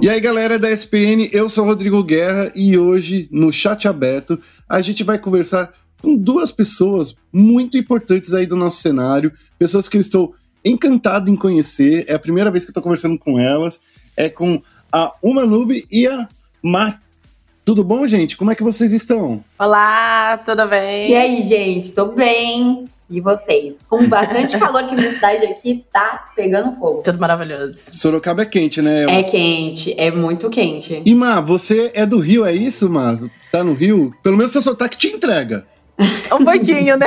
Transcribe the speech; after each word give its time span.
E 0.00 0.08
aí, 0.08 0.20
galera 0.20 0.58
da 0.58 0.70
SPN, 0.70 1.28
eu 1.32 1.48
sou 1.48 1.64
Rodrigo 1.64 2.02
Guerra 2.02 2.52
e 2.54 2.78
hoje, 2.78 3.28
no 3.30 3.52
chat 3.52 3.86
aberto, 3.86 4.38
a 4.68 4.80
gente 4.80 5.04
vai 5.04 5.18
conversar 5.18 5.72
com 6.00 6.16
duas 6.16 6.50
pessoas 6.50 7.14
muito 7.32 7.76
importantes 7.76 8.32
aí 8.32 8.46
do 8.46 8.56
nosso 8.56 8.80
cenário, 8.80 9.32
pessoas 9.58 9.88
que 9.88 9.96
eu 9.96 10.00
estou 10.00 10.34
encantado 10.64 11.30
em 11.30 11.36
conhecer. 11.36 12.04
É 12.08 12.14
a 12.14 12.18
primeira 12.18 12.50
vez 12.50 12.64
que 12.64 12.70
eu 12.70 12.72
estou 12.72 12.82
conversando 12.82 13.18
com 13.18 13.38
elas. 13.38 13.80
É 14.16 14.28
com 14.28 14.60
a 14.90 15.12
Uma 15.22 15.46
Nube 15.46 15.84
e 15.90 16.06
a 16.06 16.28
Má. 16.62 16.98
Tudo 17.64 17.84
bom, 17.84 18.06
gente? 18.06 18.36
Como 18.36 18.50
é 18.50 18.54
que 18.54 18.62
vocês 18.62 18.92
estão? 18.92 19.42
Olá, 19.58 20.38
tudo 20.38 20.66
bem? 20.66 21.10
E 21.10 21.14
aí, 21.14 21.42
gente? 21.42 21.92
Tô 21.92 22.06
bem. 22.06 22.86
E 23.12 23.20
vocês? 23.20 23.74
Com 23.88 24.08
bastante 24.08 24.56
calor 24.58 24.86
que 24.88 24.94
minha 24.94 25.12
cidade 25.12 25.44
aqui 25.44 25.84
tá 25.92 26.32
pegando 26.34 26.74
fogo. 26.78 27.02
Tudo 27.02 27.20
maravilhoso. 27.20 27.74
Sorocaba 27.92 28.42
é 28.42 28.46
quente, 28.46 28.80
né? 28.80 29.04
É 29.04 29.22
quente, 29.22 29.94
é 29.98 30.10
muito 30.10 30.48
quente. 30.48 31.02
E, 31.04 31.14
Má, 31.14 31.38
você 31.38 31.90
é 31.94 32.06
do 32.06 32.18
Rio, 32.18 32.46
é 32.46 32.54
isso, 32.54 32.88
Má? 32.88 33.18
Tá 33.52 33.62
no 33.62 33.74
Rio? 33.74 34.14
Pelo 34.22 34.38
menos 34.38 34.50
seu 34.50 34.62
sotaque 34.62 34.96
te 34.96 35.08
entrega. 35.08 35.66
Um 36.32 36.44
pouquinho, 36.44 36.96
né? 36.96 37.06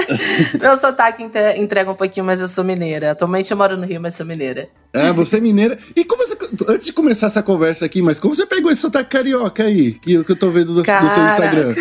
Meu 0.58 0.78
sotaque 0.78 1.22
entrega 1.22 1.90
um 1.90 1.94
pouquinho, 1.94 2.24
mas 2.24 2.40
eu 2.40 2.48
sou 2.48 2.64
mineira. 2.64 3.10
Atualmente 3.10 3.50
eu 3.50 3.56
moro 3.56 3.76
no 3.76 3.84
Rio, 3.84 4.00
mas 4.00 4.14
sou 4.14 4.24
mineira. 4.24 4.68
É, 4.94 5.12
você 5.12 5.36
é 5.36 5.40
mineira. 5.40 5.76
E 5.94 6.02
como 6.02 6.26
você, 6.26 6.34
antes 6.66 6.86
de 6.86 6.92
começar 6.92 7.26
essa 7.26 7.42
conversa 7.42 7.84
aqui, 7.84 8.00
mas 8.00 8.18
como 8.18 8.34
você 8.34 8.46
pegou 8.46 8.70
esse 8.70 8.80
sotaque 8.80 9.10
carioca 9.10 9.64
aí, 9.64 9.92
que, 9.92 10.24
que 10.24 10.32
eu 10.32 10.36
tô 10.36 10.50
vendo 10.50 10.74
do, 10.74 10.82
do 10.82 10.84
seu 10.86 11.28
Instagram? 11.28 11.74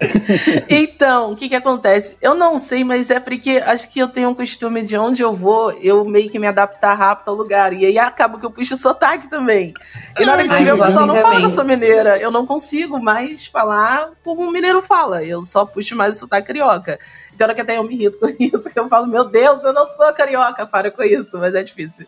então, 0.68 1.32
o 1.32 1.36
que 1.36 1.48
que 1.48 1.54
acontece? 1.54 2.16
Eu 2.22 2.34
não 2.34 2.56
sei, 2.56 2.84
mas 2.84 3.10
é 3.10 3.18
porque 3.18 3.62
acho 3.64 3.90
que 3.90 3.98
eu 3.98 4.08
tenho 4.08 4.30
um 4.30 4.34
costume 4.34 4.82
de 4.82 4.96
onde 4.96 5.22
eu 5.22 5.32
vou, 5.32 5.72
eu 5.72 6.04
meio 6.04 6.30
que 6.30 6.38
me 6.38 6.46
adaptar 6.46 6.94
rápido 6.94 7.28
ao 7.28 7.34
lugar. 7.34 7.72
E 7.72 7.84
aí 7.84 7.98
acaba 7.98 8.38
que 8.38 8.46
eu 8.46 8.50
puxo 8.50 8.76
sotaque 8.76 9.28
também. 9.28 9.74
E 10.18 10.24
na 10.24 10.32
hora 10.32 10.44
que 10.44 10.50
eu, 10.50 10.76
o 10.76 10.78
pessoal 10.78 11.06
não 11.06 11.16
fala 11.16 11.40
que 11.40 11.46
eu 11.46 11.50
sou 11.50 11.64
mineira. 11.64 12.18
Eu 12.18 12.30
não 12.30 12.46
consigo 12.46 13.00
mais 13.00 13.46
falar 13.46 14.10
como 14.22 14.42
um 14.42 14.50
mineiro 14.50 14.80
fala. 14.80 15.24
Eu 15.24 15.42
só 15.42 15.64
puxo 15.64 15.96
mais 15.96 16.16
o 16.16 16.20
sotaque 16.20 16.46
carioca. 16.46 16.98
Pior 17.36 17.54
que 17.54 17.60
até 17.60 17.78
eu 17.78 17.84
me 17.84 17.94
irrito 17.94 18.18
com 18.18 18.28
isso, 18.38 18.70
que 18.70 18.78
eu 18.78 18.88
falo, 18.88 19.06
meu 19.06 19.24
Deus, 19.24 19.62
eu 19.64 19.72
não 19.72 19.86
sou 19.96 20.12
carioca, 20.12 20.66
para 20.66 20.90
com 20.90 21.02
isso, 21.02 21.38
mas 21.38 21.54
é 21.54 21.62
difícil. 21.62 22.04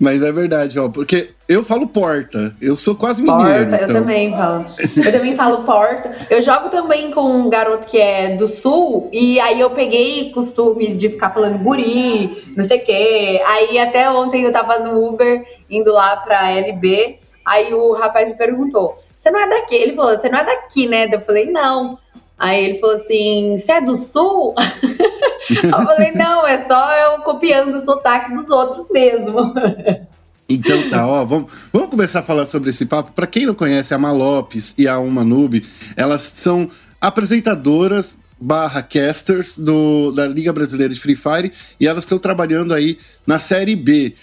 Mas 0.00 0.22
é 0.22 0.32
verdade, 0.32 0.78
ó, 0.78 0.88
porque 0.88 1.30
eu 1.48 1.64
falo 1.64 1.86
porta, 1.86 2.54
eu 2.60 2.76
sou 2.76 2.94
quase 2.94 3.22
mineiro. 3.22 3.70
Porta, 3.70 3.84
então. 3.84 3.88
eu 3.88 4.00
também 4.00 4.30
falo. 4.30 4.66
Eu 4.96 5.12
também 5.12 5.36
falo 5.36 5.64
porta. 5.64 6.12
Eu 6.30 6.42
jogo 6.42 6.68
também 6.68 7.10
com 7.10 7.22
um 7.22 7.48
garoto 7.48 7.86
que 7.86 7.98
é 7.98 8.36
do 8.36 8.46
sul, 8.46 9.08
e 9.12 9.38
aí 9.40 9.60
eu 9.60 9.70
peguei 9.70 10.30
costume 10.32 10.94
de 10.94 11.08
ficar 11.08 11.30
falando 11.30 11.58
guri, 11.58 12.52
não 12.56 12.64
sei 12.64 12.78
o 12.78 12.84
quê. 12.84 13.42
Aí 13.46 13.78
até 13.78 14.10
ontem 14.10 14.42
eu 14.42 14.52
tava 14.52 14.78
no 14.78 15.08
Uber, 15.08 15.44
indo 15.70 15.92
lá 15.92 16.16
pra 16.18 16.50
LB, 16.50 17.18
aí 17.44 17.72
o 17.72 17.92
rapaz 17.92 18.28
me 18.28 18.34
perguntou, 18.34 18.98
você 19.16 19.30
não 19.30 19.40
é 19.40 19.48
daqui? 19.48 19.74
Ele 19.74 19.92
falou, 19.92 20.16
você 20.16 20.28
não 20.28 20.38
é 20.38 20.44
daqui, 20.44 20.86
né? 20.86 21.08
Eu 21.10 21.20
falei, 21.20 21.50
não. 21.50 21.98
Aí 22.38 22.64
ele 22.64 22.78
falou 22.78 22.96
assim: 22.96 23.56
Você 23.58 23.72
é 23.72 23.80
do 23.80 23.96
sul? 23.96 24.54
eu 25.50 25.70
falei: 25.70 26.12
Não, 26.12 26.46
é 26.46 26.64
só 26.66 26.92
eu 26.92 27.22
copiando 27.22 27.74
o 27.74 27.80
sotaque 27.80 28.34
dos 28.34 28.48
outros 28.48 28.86
mesmo. 28.90 29.54
Então 30.50 30.88
tá, 30.88 31.06
ó, 31.06 31.26
vamos, 31.26 31.52
vamos 31.70 31.90
começar 31.90 32.20
a 32.20 32.22
falar 32.22 32.46
sobre 32.46 32.70
esse 32.70 32.86
papo. 32.86 33.12
Para 33.12 33.26
quem 33.26 33.44
não 33.44 33.52
conhece, 33.52 33.92
a 33.92 33.98
Malopes 33.98 34.74
e 34.78 34.88
a 34.88 34.98
Uma 34.98 35.22
Noob, 35.22 35.62
elas 35.94 36.22
são 36.22 36.70
apresentadoras 36.98 38.16
barra 38.40 38.82
casters 38.82 39.58
do, 39.58 40.10
da 40.12 40.26
Liga 40.26 40.52
Brasileira 40.52 40.94
de 40.94 41.00
Free 41.00 41.16
Fire 41.16 41.52
e 41.78 41.86
elas 41.86 42.04
estão 42.04 42.18
trabalhando 42.18 42.72
aí 42.72 42.96
na 43.26 43.38
Série 43.38 43.76
B. 43.76 44.14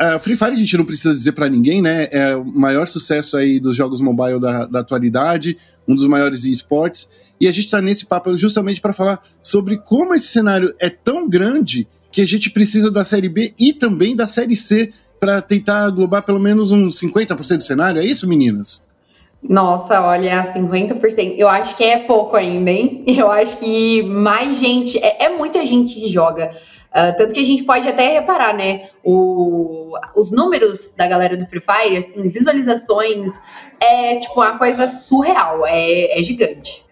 Uh, 0.00 0.18
Free 0.18 0.36
Fire 0.36 0.52
a 0.52 0.56
gente 0.56 0.76
não 0.76 0.84
precisa 0.84 1.14
dizer 1.14 1.32
para 1.32 1.48
ninguém, 1.48 1.82
né? 1.82 2.08
É 2.10 2.34
o 2.34 2.44
maior 2.44 2.86
sucesso 2.88 3.36
aí 3.36 3.60
dos 3.60 3.76
jogos 3.76 4.00
mobile 4.00 4.40
da, 4.40 4.66
da 4.66 4.80
atualidade, 4.80 5.56
um 5.86 5.94
dos 5.94 6.08
maiores 6.08 6.44
esportes. 6.44 7.08
E 7.42 7.48
a 7.48 7.50
gente 7.50 7.64
está 7.64 7.82
nesse 7.82 8.06
papo 8.06 8.36
justamente 8.36 8.80
para 8.80 8.92
falar 8.92 9.20
sobre 9.42 9.76
como 9.76 10.14
esse 10.14 10.28
cenário 10.28 10.72
é 10.78 10.88
tão 10.88 11.28
grande 11.28 11.88
que 12.12 12.20
a 12.20 12.24
gente 12.24 12.48
precisa 12.48 12.88
da 12.88 13.04
Série 13.04 13.28
B 13.28 13.52
e 13.58 13.72
também 13.72 14.14
da 14.14 14.28
Série 14.28 14.54
C 14.54 14.92
para 15.18 15.42
tentar 15.42 15.86
aglobar 15.86 16.22
pelo 16.22 16.38
menos 16.38 16.70
uns 16.70 17.00
50% 17.00 17.56
do 17.56 17.62
cenário. 17.64 18.00
É 18.00 18.04
isso, 18.04 18.28
meninas? 18.28 18.80
Nossa, 19.42 20.00
olha, 20.02 20.54
50%. 20.54 21.34
Eu 21.36 21.48
acho 21.48 21.76
que 21.76 21.82
é 21.82 21.98
pouco 22.04 22.36
ainda, 22.36 22.70
hein? 22.70 23.02
Eu 23.10 23.28
acho 23.28 23.56
que 23.56 24.04
mais 24.04 24.60
gente. 24.60 24.96
É, 24.98 25.24
é 25.24 25.28
muita 25.30 25.66
gente 25.66 25.96
que 25.96 26.12
joga. 26.12 26.52
Uh, 26.92 27.16
tanto 27.16 27.34
que 27.34 27.40
a 27.40 27.44
gente 27.44 27.64
pode 27.64 27.88
até 27.88 28.20
reparar, 28.20 28.54
né? 28.54 28.88
O, 29.02 29.98
os 30.14 30.30
números 30.30 30.92
da 30.96 31.08
galera 31.08 31.36
do 31.36 31.44
Free 31.46 31.60
Fire, 31.60 31.96
assim, 31.96 32.28
visualizações, 32.28 33.32
é 33.80 34.20
tipo 34.20 34.34
uma 34.40 34.56
coisa 34.56 34.86
surreal, 34.86 35.66
é, 35.66 36.20
é 36.20 36.22
gigante. 36.22 36.84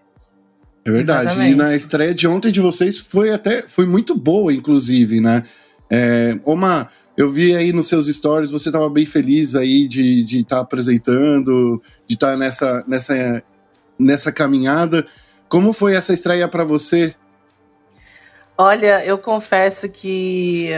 É 0.84 0.91
verdade. 0.91 1.26
Exatamente. 1.26 1.52
E 1.52 1.56
na 1.56 1.74
estreia 1.74 2.14
de 2.14 2.26
ontem 2.26 2.50
de 2.50 2.60
vocês 2.60 2.98
foi 2.98 3.32
até 3.32 3.62
foi 3.62 3.86
muito 3.86 4.14
boa, 4.14 4.52
inclusive, 4.52 5.20
né? 5.20 5.42
É, 5.91 6.38
Oma, 6.44 6.88
eu 7.16 7.30
vi 7.30 7.54
aí 7.54 7.72
nos 7.72 7.88
seus 7.88 8.06
stories, 8.06 8.50
você 8.50 8.68
estava 8.68 8.88
bem 8.88 9.04
feliz 9.04 9.54
aí 9.54 9.86
de 9.86 10.20
estar 10.20 10.36
de 10.36 10.44
tá 10.44 10.60
apresentando, 10.60 11.82
de 12.06 12.14
estar 12.14 12.30
tá 12.30 12.36
nessa, 12.36 12.84
nessa, 12.86 13.42
nessa 13.98 14.32
caminhada. 14.32 15.06
Como 15.48 15.72
foi 15.72 15.94
essa 15.94 16.14
estreia 16.14 16.48
para 16.48 16.64
você? 16.64 17.14
Olha, 18.56 19.04
eu 19.04 19.19
confesso 19.19 19.88
que 19.88 20.70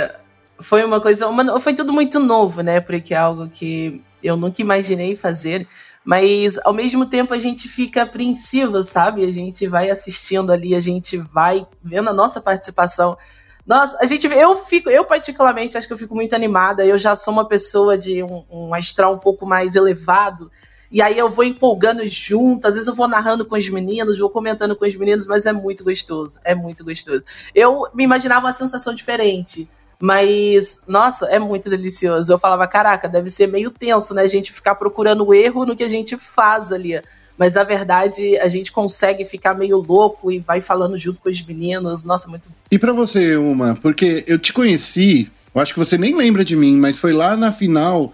foi 0.60 0.84
uma 0.84 1.00
coisa, 1.00 1.28
uma, 1.28 1.60
foi 1.60 1.74
tudo 1.74 1.92
muito 1.92 2.18
novo, 2.18 2.62
né? 2.62 2.80
Porque 2.80 3.12
é 3.12 3.18
algo 3.18 3.48
que 3.48 4.02
eu 4.22 4.36
nunca 4.36 4.62
imaginei 4.62 5.14
fazer. 5.14 5.66
Mas 6.04 6.58
ao 6.64 6.72
mesmo 6.72 7.06
tempo 7.06 7.32
a 7.32 7.38
gente 7.38 7.68
fica 7.68 8.02
apreensivo, 8.02 8.82
sabe? 8.82 9.24
A 9.24 9.32
gente 9.32 9.66
vai 9.66 9.90
assistindo 9.90 10.50
ali, 10.50 10.74
a 10.74 10.80
gente 10.80 11.16
vai 11.16 11.66
vendo 11.82 12.10
a 12.10 12.12
nossa 12.12 12.40
participação. 12.40 13.16
Nossa, 13.64 13.96
a 14.00 14.06
gente, 14.06 14.26
eu 14.26 14.56
fico, 14.56 14.90
eu 14.90 15.04
particularmente 15.04 15.78
acho 15.78 15.86
que 15.86 15.92
eu 15.92 15.98
fico 15.98 16.14
muito 16.14 16.34
animada. 16.34 16.84
Eu 16.84 16.98
já 16.98 17.14
sou 17.14 17.32
uma 17.32 17.46
pessoa 17.46 17.96
de 17.96 18.22
um, 18.22 18.44
um 18.50 18.74
astral 18.74 19.14
um 19.14 19.18
pouco 19.18 19.46
mais 19.46 19.76
elevado. 19.76 20.50
E 20.90 21.00
aí 21.00 21.16
eu 21.16 21.30
vou 21.30 21.44
empolgando 21.44 22.06
junto, 22.06 22.66
às 22.66 22.74
vezes 22.74 22.86
eu 22.86 22.94
vou 22.94 23.08
narrando 23.08 23.46
com 23.46 23.56
os 23.56 23.66
meninos, 23.70 24.18
vou 24.18 24.28
comentando 24.28 24.76
com 24.76 24.84
os 24.84 24.94
meninos, 24.94 25.26
mas 25.26 25.46
é 25.46 25.52
muito 25.52 25.82
gostoso, 25.82 26.38
é 26.44 26.54
muito 26.54 26.84
gostoso. 26.84 27.24
Eu 27.54 27.88
me 27.94 28.04
imaginava 28.04 28.46
uma 28.46 28.52
sensação 28.52 28.94
diferente. 28.94 29.70
Mas, 30.02 30.80
nossa, 30.88 31.26
é 31.26 31.38
muito 31.38 31.70
delicioso. 31.70 32.32
Eu 32.32 32.36
falava, 32.36 32.66
caraca, 32.66 33.08
deve 33.08 33.30
ser 33.30 33.46
meio 33.46 33.70
tenso, 33.70 34.12
né? 34.12 34.22
A 34.22 34.26
gente 34.26 34.52
ficar 34.52 34.74
procurando 34.74 35.32
erro 35.32 35.64
no 35.64 35.76
que 35.76 35.84
a 35.84 35.88
gente 35.88 36.16
faz 36.16 36.72
ali. 36.72 37.00
Mas, 37.38 37.54
na 37.54 37.62
verdade, 37.62 38.36
a 38.38 38.48
gente 38.48 38.72
consegue 38.72 39.24
ficar 39.24 39.54
meio 39.54 39.76
louco 39.76 40.32
e 40.32 40.40
vai 40.40 40.60
falando 40.60 40.98
junto 40.98 41.20
com 41.20 41.30
os 41.30 41.40
meninos. 41.46 42.04
Nossa, 42.04 42.28
muito 42.28 42.48
E 42.68 42.80
para 42.80 42.92
você, 42.92 43.36
Uma, 43.36 43.76
porque 43.76 44.24
eu 44.26 44.40
te 44.40 44.52
conheci, 44.52 45.30
eu 45.54 45.62
acho 45.62 45.72
que 45.72 45.78
você 45.78 45.96
nem 45.96 46.16
lembra 46.16 46.44
de 46.44 46.56
mim, 46.56 46.76
mas 46.76 46.98
foi 46.98 47.12
lá 47.12 47.36
na 47.36 47.52
final. 47.52 48.12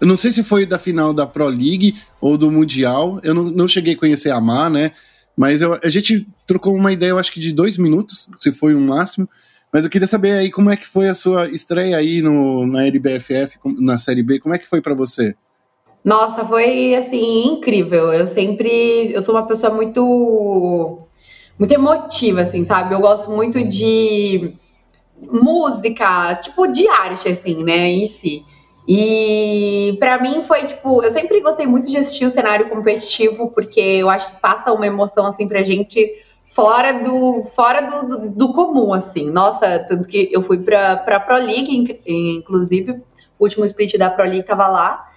Eu 0.00 0.08
não 0.08 0.16
sei 0.16 0.32
se 0.32 0.42
foi 0.42 0.66
da 0.66 0.76
final 0.76 1.14
da 1.14 1.24
Pro 1.24 1.46
League 1.46 1.94
ou 2.20 2.36
do 2.36 2.50
Mundial. 2.50 3.20
Eu 3.22 3.32
não, 3.32 3.44
não 3.44 3.68
cheguei 3.68 3.94
a 3.94 3.96
conhecer 3.96 4.30
a 4.30 4.40
Má, 4.40 4.68
né? 4.68 4.90
Mas 5.36 5.60
eu, 5.60 5.78
a 5.84 5.88
gente 5.88 6.26
trocou 6.44 6.74
uma 6.74 6.90
ideia, 6.90 7.10
eu 7.10 7.18
acho 7.18 7.30
que 7.30 7.38
de 7.38 7.52
dois 7.52 7.78
minutos, 7.78 8.28
se 8.36 8.50
foi 8.50 8.74
o 8.74 8.78
um 8.78 8.86
máximo. 8.88 9.28
Mas 9.72 9.84
eu 9.84 9.90
queria 9.90 10.06
saber 10.06 10.32
aí 10.32 10.50
como 10.50 10.70
é 10.70 10.76
que 10.76 10.86
foi 10.86 11.08
a 11.08 11.14
sua 11.14 11.48
estreia 11.48 11.96
aí 11.96 12.22
no, 12.22 12.66
na 12.66 12.86
LBFF, 12.86 13.58
na 13.78 13.98
Série 13.98 14.22
B, 14.22 14.38
como 14.38 14.54
é 14.54 14.58
que 14.58 14.66
foi 14.66 14.80
para 14.80 14.94
você? 14.94 15.34
Nossa, 16.04 16.44
foi 16.44 16.94
assim 16.94 17.48
incrível. 17.48 18.12
Eu 18.12 18.26
sempre, 18.26 19.12
eu 19.12 19.20
sou 19.20 19.34
uma 19.34 19.46
pessoa 19.46 19.72
muito 19.72 21.06
muito 21.58 21.74
emotiva 21.74 22.42
assim, 22.42 22.64
sabe? 22.64 22.94
Eu 22.94 23.00
gosto 23.00 23.30
muito 23.30 23.62
de 23.66 24.54
música, 25.20 26.36
tipo 26.36 26.66
de 26.68 26.88
arte 26.88 27.28
assim, 27.28 27.62
né, 27.64 27.90
em 27.90 28.06
si. 28.06 28.44
E 28.86 29.96
para 30.00 30.18
mim 30.18 30.42
foi 30.42 30.66
tipo, 30.66 31.02
eu 31.02 31.10
sempre 31.10 31.42
gostei 31.42 31.66
muito 31.66 31.90
de 31.90 31.98
assistir 31.98 32.24
o 32.24 32.30
cenário 32.30 32.70
competitivo 32.70 33.50
porque 33.50 33.80
eu 33.80 34.08
acho 34.08 34.30
que 34.30 34.40
passa 34.40 34.72
uma 34.72 34.86
emoção 34.86 35.26
assim 35.26 35.46
pra 35.46 35.62
gente 35.62 36.10
fora 36.58 36.92
do 36.92 37.44
fora 37.44 37.80
do, 37.82 38.08
do, 38.08 38.30
do, 38.30 38.52
comum, 38.52 38.92
assim. 38.92 39.30
Nossa, 39.30 39.78
tanto 39.88 40.08
que 40.08 40.28
eu 40.32 40.42
fui 40.42 40.58
para 40.58 40.94
a 41.06 41.20
Pro 41.20 41.36
League, 41.36 42.02
inclusive, 42.04 43.00
o 43.38 43.44
último 43.44 43.64
split 43.64 43.96
da 43.96 44.10
Pro 44.10 44.24
League 44.24 44.42
tava 44.42 44.66
lá. 44.66 45.08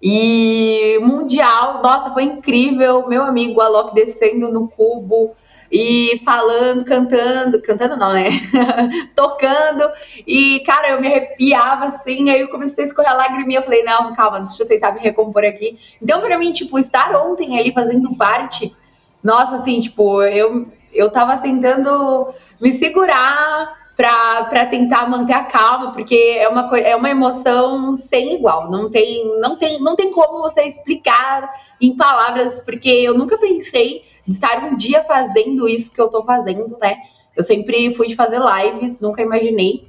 E 0.00 0.98
Mundial, 1.02 1.82
nossa, 1.82 2.14
foi 2.14 2.22
incrível. 2.22 3.06
Meu 3.08 3.22
amigo 3.22 3.60
Alok 3.60 3.94
descendo 3.94 4.50
no 4.50 4.68
cubo 4.68 5.34
e 5.70 6.18
falando, 6.24 6.82
cantando, 6.82 7.60
cantando 7.60 7.98
não, 7.98 8.14
né? 8.14 8.24
Tocando. 9.14 9.90
E, 10.26 10.60
cara, 10.60 10.92
eu 10.92 11.00
me 11.02 11.08
arrepiava 11.08 11.88
assim. 11.88 12.30
Aí 12.30 12.40
eu 12.40 12.48
comecei 12.48 12.84
a 12.84 12.86
escorrer 12.86 13.10
a 13.10 13.16
lágriminha. 13.16 13.58
Eu 13.58 13.64
falei, 13.64 13.82
não, 13.82 14.14
calma, 14.14 14.40
deixa 14.40 14.62
eu 14.62 14.68
tentar 14.68 14.92
me 14.92 15.00
recompor 15.00 15.44
aqui. 15.44 15.78
Então, 16.00 16.22
para 16.22 16.38
mim, 16.38 16.52
tipo, 16.52 16.78
estar 16.78 17.14
ontem 17.16 17.58
ali 17.58 17.70
fazendo 17.74 18.16
parte. 18.16 18.74
Nossa, 19.22 19.56
assim, 19.56 19.80
tipo, 19.80 20.22
eu 20.22 20.68
eu 20.96 21.10
tava 21.10 21.36
tentando 21.38 22.32
me 22.60 22.72
segurar 22.72 23.86
para 23.96 24.66
tentar 24.66 25.08
manter 25.08 25.32
a 25.32 25.44
calma, 25.44 25.92
porque 25.92 26.36
é 26.38 26.46
uma, 26.48 26.78
é 26.78 26.94
uma 26.94 27.08
emoção 27.08 27.92
sem 27.94 28.34
igual. 28.34 28.70
Não 28.70 28.90
tem, 28.90 29.24
não, 29.40 29.56
tem, 29.56 29.80
não 29.80 29.96
tem 29.96 30.12
como 30.12 30.42
você 30.42 30.64
explicar 30.64 31.50
em 31.80 31.96
palavras, 31.96 32.60
porque 32.60 32.90
eu 32.90 33.16
nunca 33.16 33.38
pensei 33.38 34.04
de 34.26 34.34
estar 34.34 34.64
um 34.64 34.76
dia 34.76 35.02
fazendo 35.02 35.66
isso 35.66 35.90
que 35.90 36.00
eu 36.00 36.08
tô 36.08 36.22
fazendo, 36.24 36.76
né? 36.78 36.96
Eu 37.34 37.42
sempre 37.42 37.94
fui 37.94 38.06
de 38.06 38.16
fazer 38.16 38.38
lives, 38.38 39.00
nunca 39.00 39.22
imaginei. 39.22 39.88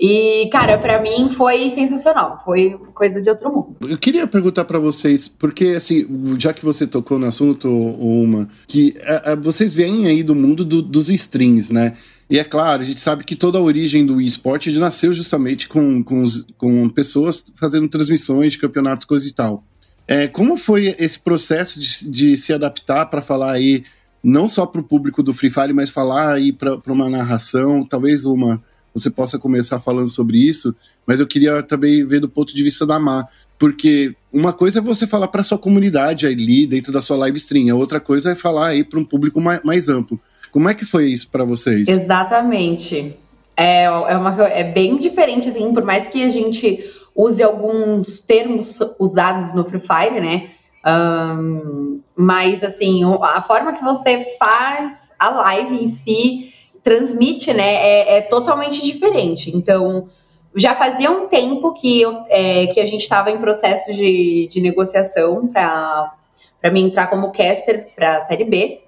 E, 0.00 0.48
cara, 0.52 0.78
para 0.78 1.02
mim 1.02 1.28
foi 1.28 1.68
sensacional, 1.70 2.40
foi 2.44 2.78
coisa 2.94 3.20
de 3.20 3.28
outro 3.28 3.52
mundo. 3.52 3.76
Eu 3.88 3.98
queria 3.98 4.28
perguntar 4.28 4.64
para 4.64 4.78
vocês, 4.78 5.26
porque, 5.26 5.68
assim, 5.68 6.06
já 6.38 6.52
que 6.52 6.64
você 6.64 6.86
tocou 6.86 7.18
no 7.18 7.26
assunto, 7.26 7.68
uma, 7.68 8.48
que 8.68 8.94
a, 9.02 9.32
a, 9.32 9.34
vocês 9.34 9.74
vêm 9.74 10.06
aí 10.06 10.22
do 10.22 10.36
mundo 10.36 10.64
do, 10.64 10.80
dos 10.80 11.08
strings, 11.08 11.70
né? 11.70 11.96
E 12.30 12.38
é 12.38 12.44
claro, 12.44 12.82
a 12.82 12.84
gente 12.84 13.00
sabe 13.00 13.24
que 13.24 13.34
toda 13.34 13.58
a 13.58 13.62
origem 13.62 14.06
do 14.06 14.20
esporte 14.20 14.70
nasceu 14.78 15.12
justamente 15.12 15.66
com, 15.66 16.04
com, 16.04 16.20
os, 16.20 16.46
com 16.56 16.88
pessoas 16.90 17.44
fazendo 17.56 17.88
transmissões 17.88 18.52
de 18.52 18.58
campeonatos, 18.58 19.04
coisa 19.04 19.26
e 19.26 19.32
tal. 19.32 19.64
É, 20.06 20.28
como 20.28 20.56
foi 20.56 20.94
esse 20.98 21.18
processo 21.18 21.80
de, 21.80 22.08
de 22.08 22.36
se 22.36 22.52
adaptar 22.52 23.06
para 23.06 23.20
falar 23.20 23.52
aí, 23.52 23.82
não 24.22 24.46
só 24.46 24.64
para 24.64 24.80
o 24.80 24.84
público 24.84 25.22
do 25.22 25.34
Free 25.34 25.50
Fire, 25.50 25.72
mas 25.72 25.90
falar 25.90 26.34
aí 26.34 26.52
para 26.52 26.80
uma 26.86 27.10
narração, 27.10 27.84
talvez 27.84 28.24
uma 28.24 28.62
você 28.98 29.10
possa 29.10 29.38
começar 29.38 29.80
falando 29.80 30.08
sobre 30.08 30.38
isso, 30.38 30.74
mas 31.06 31.20
eu 31.20 31.26
queria 31.26 31.62
também 31.62 32.04
ver 32.04 32.20
do 32.20 32.28
ponto 32.28 32.54
de 32.54 32.62
vista 32.62 32.86
da 32.86 32.98
Má, 32.98 33.26
porque 33.58 34.14
uma 34.32 34.52
coisa 34.52 34.78
é 34.78 34.82
você 34.82 35.06
falar 35.06 35.28
para 35.28 35.42
sua 35.42 35.58
comunidade 35.58 36.26
ali 36.26 36.66
dentro 36.66 36.92
da 36.92 37.00
sua 37.00 37.16
live 37.16 37.38
stream, 37.38 37.74
a 37.74 37.78
outra 37.78 38.00
coisa 38.00 38.32
é 38.32 38.34
falar 38.34 38.68
aí 38.68 38.84
para 38.84 38.98
um 38.98 39.04
público 39.04 39.40
mais, 39.40 39.60
mais, 39.62 39.88
amplo. 39.88 40.20
Como 40.52 40.68
é 40.68 40.74
que 40.74 40.84
foi 40.84 41.06
isso 41.06 41.28
para 41.28 41.44
vocês? 41.44 41.88
Exatamente. 41.88 43.16
É, 43.56 43.84
é, 43.84 44.16
uma, 44.16 44.42
é 44.44 44.64
bem 44.64 44.96
diferente, 44.96 45.48
assim, 45.48 45.72
por 45.72 45.84
mais 45.84 46.06
que 46.06 46.22
a 46.22 46.28
gente 46.28 46.84
use 47.14 47.42
alguns 47.42 48.20
termos 48.20 48.78
usados 48.98 49.52
no 49.52 49.64
Free 49.64 49.80
Fire, 49.80 50.20
né? 50.20 50.50
Um, 50.86 52.00
mas, 52.16 52.62
assim, 52.62 53.02
a 53.20 53.42
forma 53.42 53.72
que 53.72 53.82
você 53.82 54.24
faz 54.38 54.92
a 55.18 55.30
live 55.30 55.82
em 55.82 55.88
si 55.88 56.57
transmite, 56.88 57.52
né, 57.52 57.74
é, 57.74 58.16
é 58.16 58.20
totalmente 58.22 58.82
diferente. 58.82 59.54
Então, 59.54 60.08
já 60.56 60.74
fazia 60.74 61.10
um 61.10 61.28
tempo 61.28 61.74
que, 61.74 62.00
eu, 62.00 62.24
é, 62.30 62.66
que 62.68 62.80
a 62.80 62.86
gente 62.86 63.02
estava 63.02 63.30
em 63.30 63.36
processo 63.36 63.92
de, 63.92 64.48
de 64.50 64.58
negociação 64.62 65.46
para 65.46 66.10
me 66.72 66.80
entrar 66.80 67.08
como 67.08 67.30
caster 67.30 67.90
para 67.94 68.16
a 68.16 68.26
Série 68.26 68.44
B. 68.44 68.80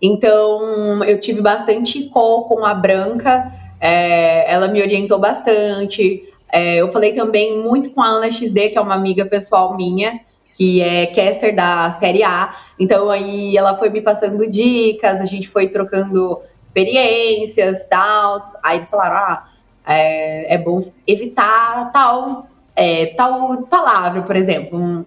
Então, 0.00 1.02
eu 1.02 1.18
tive 1.18 1.40
bastante 1.40 2.04
call 2.10 2.44
com 2.44 2.64
a 2.64 2.72
Branca, 2.74 3.52
é, 3.80 4.48
ela 4.48 4.68
me 4.68 4.80
orientou 4.80 5.18
bastante. 5.18 6.32
É, 6.52 6.76
eu 6.76 6.86
falei 6.92 7.12
também 7.12 7.58
muito 7.58 7.90
com 7.90 8.00
a 8.00 8.06
Ana 8.06 8.30
XD, 8.30 8.68
que 8.68 8.78
é 8.78 8.80
uma 8.80 8.94
amiga 8.94 9.26
pessoal 9.26 9.76
minha, 9.76 10.20
que 10.54 10.80
é 10.80 11.06
caster 11.06 11.56
da 11.56 11.90
Série 11.90 12.22
A. 12.22 12.54
Então, 12.78 13.10
aí 13.10 13.56
ela 13.56 13.74
foi 13.74 13.90
me 13.90 14.00
passando 14.00 14.48
dicas, 14.48 15.20
a 15.20 15.24
gente 15.24 15.48
foi 15.48 15.66
trocando 15.66 16.40
experiências, 16.68 17.84
tal. 17.86 18.38
Aí 18.62 18.78
eles 18.78 18.90
falaram, 18.90 19.16
ah, 19.16 19.48
é, 19.86 20.54
é 20.54 20.58
bom 20.58 20.80
evitar 21.06 21.90
tal, 21.92 22.46
é, 22.76 23.06
tal 23.06 23.62
palavra, 23.62 24.22
por 24.22 24.36
exemplo. 24.36 25.04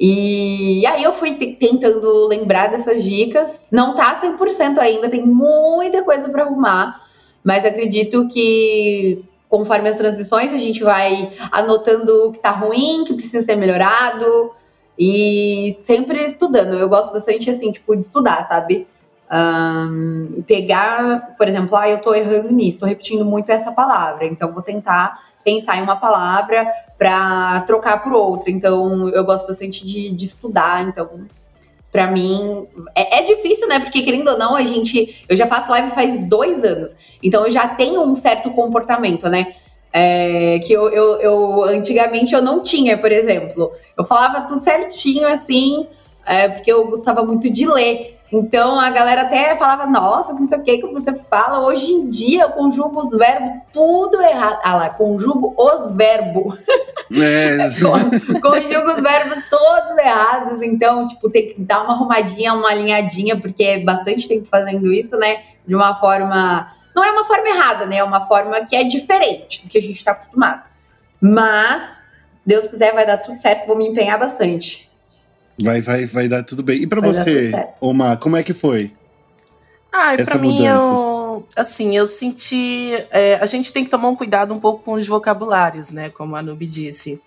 E 0.00 0.86
aí 0.86 1.02
eu 1.02 1.12
fui 1.12 1.34
tentando 1.34 2.26
lembrar 2.26 2.68
dessas 2.68 3.02
dicas. 3.02 3.60
Não 3.70 3.94
tá 3.94 4.20
100% 4.20 4.78
ainda, 4.78 5.08
tem 5.08 5.24
muita 5.24 6.02
coisa 6.02 6.28
para 6.28 6.44
arrumar, 6.44 7.02
mas 7.42 7.64
acredito 7.64 8.26
que 8.28 9.24
conforme 9.48 9.88
as 9.88 9.96
transmissões 9.96 10.52
a 10.52 10.58
gente 10.58 10.84
vai 10.84 11.30
anotando 11.50 12.28
o 12.28 12.32
que 12.32 12.38
tá 12.38 12.50
ruim, 12.50 13.04
que 13.04 13.14
precisa 13.14 13.44
ser 13.44 13.56
melhorado 13.56 14.52
e 14.98 15.76
sempre 15.82 16.24
estudando. 16.24 16.74
Eu 16.74 16.88
gosto 16.88 17.12
bastante 17.12 17.50
assim, 17.50 17.72
tipo, 17.72 17.96
de 17.96 18.02
estudar, 18.02 18.46
sabe? 18.46 18.86
Um, 19.30 20.42
pegar, 20.46 21.34
por 21.36 21.46
exemplo, 21.46 21.76
ah, 21.76 21.88
eu 21.88 21.98
estou 21.98 22.14
errando 22.14 22.50
nisso, 22.50 22.76
estou 22.76 22.88
repetindo 22.88 23.26
muito 23.26 23.52
essa 23.52 23.70
palavra, 23.70 24.24
então 24.24 24.54
vou 24.54 24.62
tentar 24.62 25.22
pensar 25.44 25.76
em 25.76 25.82
uma 25.82 25.96
palavra 25.96 26.66
para 26.96 27.60
trocar 27.62 28.02
por 28.02 28.14
outra. 28.14 28.50
Então, 28.50 29.08
eu 29.10 29.24
gosto 29.24 29.46
bastante 29.46 29.86
de, 29.86 30.10
de 30.10 30.24
estudar, 30.24 30.82
então 30.88 31.26
para 31.90 32.06
mim 32.06 32.66
é, 32.94 33.18
é, 33.18 33.22
difícil, 33.22 33.66
né? 33.68 33.80
Porque 33.80 34.02
querendo 34.02 34.28
ou 34.28 34.38
não, 34.38 34.54
a 34.54 34.64
gente, 34.64 35.24
eu 35.28 35.36
já 35.36 35.46
faço 35.46 35.70
live 35.70 35.90
faz 35.90 36.22
dois 36.22 36.64
anos, 36.64 36.94
então 37.22 37.44
eu 37.44 37.50
já 37.50 37.68
tenho 37.68 38.02
um 38.02 38.14
certo 38.14 38.50
comportamento, 38.50 39.28
né? 39.28 39.54
É, 39.90 40.58
que 40.58 40.72
eu, 40.72 40.88
eu, 40.90 41.20
eu, 41.20 41.64
antigamente 41.64 42.34
eu 42.34 42.42
não 42.42 42.62
tinha, 42.62 42.98
por 42.98 43.10
exemplo, 43.10 43.72
eu 43.96 44.04
falava 44.04 44.42
tudo 44.42 44.60
certinho 44.60 45.26
assim, 45.26 45.86
é, 46.26 46.46
porque 46.48 46.70
eu 46.70 46.88
gostava 46.88 47.24
muito 47.24 47.50
de 47.50 47.66
ler. 47.66 48.17
Então 48.30 48.78
a 48.78 48.90
galera 48.90 49.22
até 49.22 49.56
falava, 49.56 49.86
nossa, 49.86 50.34
não 50.34 50.46
sei 50.46 50.58
o 50.58 50.62
que 50.62 50.78
que 50.78 50.86
você 50.86 51.14
fala. 51.14 51.66
Hoje 51.66 51.90
em 51.92 52.10
dia 52.10 52.42
eu 52.42 52.50
conjugo 52.50 53.00
os 53.00 53.10
verbos 53.10 53.62
tudo 53.72 54.20
errado. 54.20 54.60
Ah 54.62 54.74
lá, 54.74 54.90
conjugo 54.90 55.54
os 55.56 55.92
verbos. 55.92 56.58
É. 57.10 57.56
conjugo 58.40 58.94
os 58.94 59.02
verbos 59.02 59.44
todos 59.48 59.98
errados. 59.98 60.60
Então, 60.62 61.08
tipo, 61.08 61.30
tem 61.30 61.48
que 61.48 61.60
dar 61.60 61.82
uma 61.84 61.94
arrumadinha, 61.94 62.52
uma 62.52 62.70
alinhadinha, 62.70 63.40
porque 63.40 63.64
é 63.64 63.80
bastante 63.82 64.28
tempo 64.28 64.46
fazendo 64.46 64.92
isso, 64.92 65.16
né? 65.16 65.40
De 65.66 65.74
uma 65.74 65.94
forma. 65.98 66.70
Não 66.94 67.04
é 67.04 67.10
uma 67.10 67.24
forma 67.24 67.48
errada, 67.48 67.86
né? 67.86 67.96
É 67.96 68.04
uma 68.04 68.20
forma 68.20 68.60
que 68.66 68.76
é 68.76 68.84
diferente 68.84 69.62
do 69.62 69.70
que 69.70 69.78
a 69.78 69.82
gente 69.82 69.96
está 69.96 70.12
acostumado. 70.12 70.64
Mas, 71.20 71.82
Deus 72.44 72.66
quiser, 72.66 72.92
vai 72.92 73.06
dar 73.06 73.18
tudo 73.18 73.38
certo, 73.38 73.66
vou 73.66 73.76
me 73.76 73.88
empenhar 73.88 74.18
bastante. 74.18 74.87
Vai, 75.62 75.80
vai, 75.80 76.06
vai 76.06 76.28
dar 76.28 76.44
tudo 76.44 76.62
bem. 76.62 76.82
E 76.82 76.86
para 76.86 77.00
você, 77.00 77.52
Omar, 77.80 78.18
como 78.18 78.36
é 78.36 78.42
que 78.42 78.54
foi? 78.54 78.92
Ah, 79.92 80.14
para 80.24 80.38
mim 80.38 80.64
eu, 80.64 81.46
assim, 81.56 81.96
eu 81.96 82.06
senti, 82.06 82.92
é, 83.10 83.36
a 83.36 83.46
gente 83.46 83.72
tem 83.72 83.84
que 83.84 83.90
tomar 83.90 84.08
um 84.08 84.16
cuidado 84.16 84.52
um 84.54 84.60
pouco 84.60 84.82
com 84.82 84.92
os 84.92 85.06
vocabulários, 85.06 85.90
né, 85.90 86.10
como 86.10 86.36
a 86.36 86.42
Nubi 86.42 86.66
disse. 86.66 87.20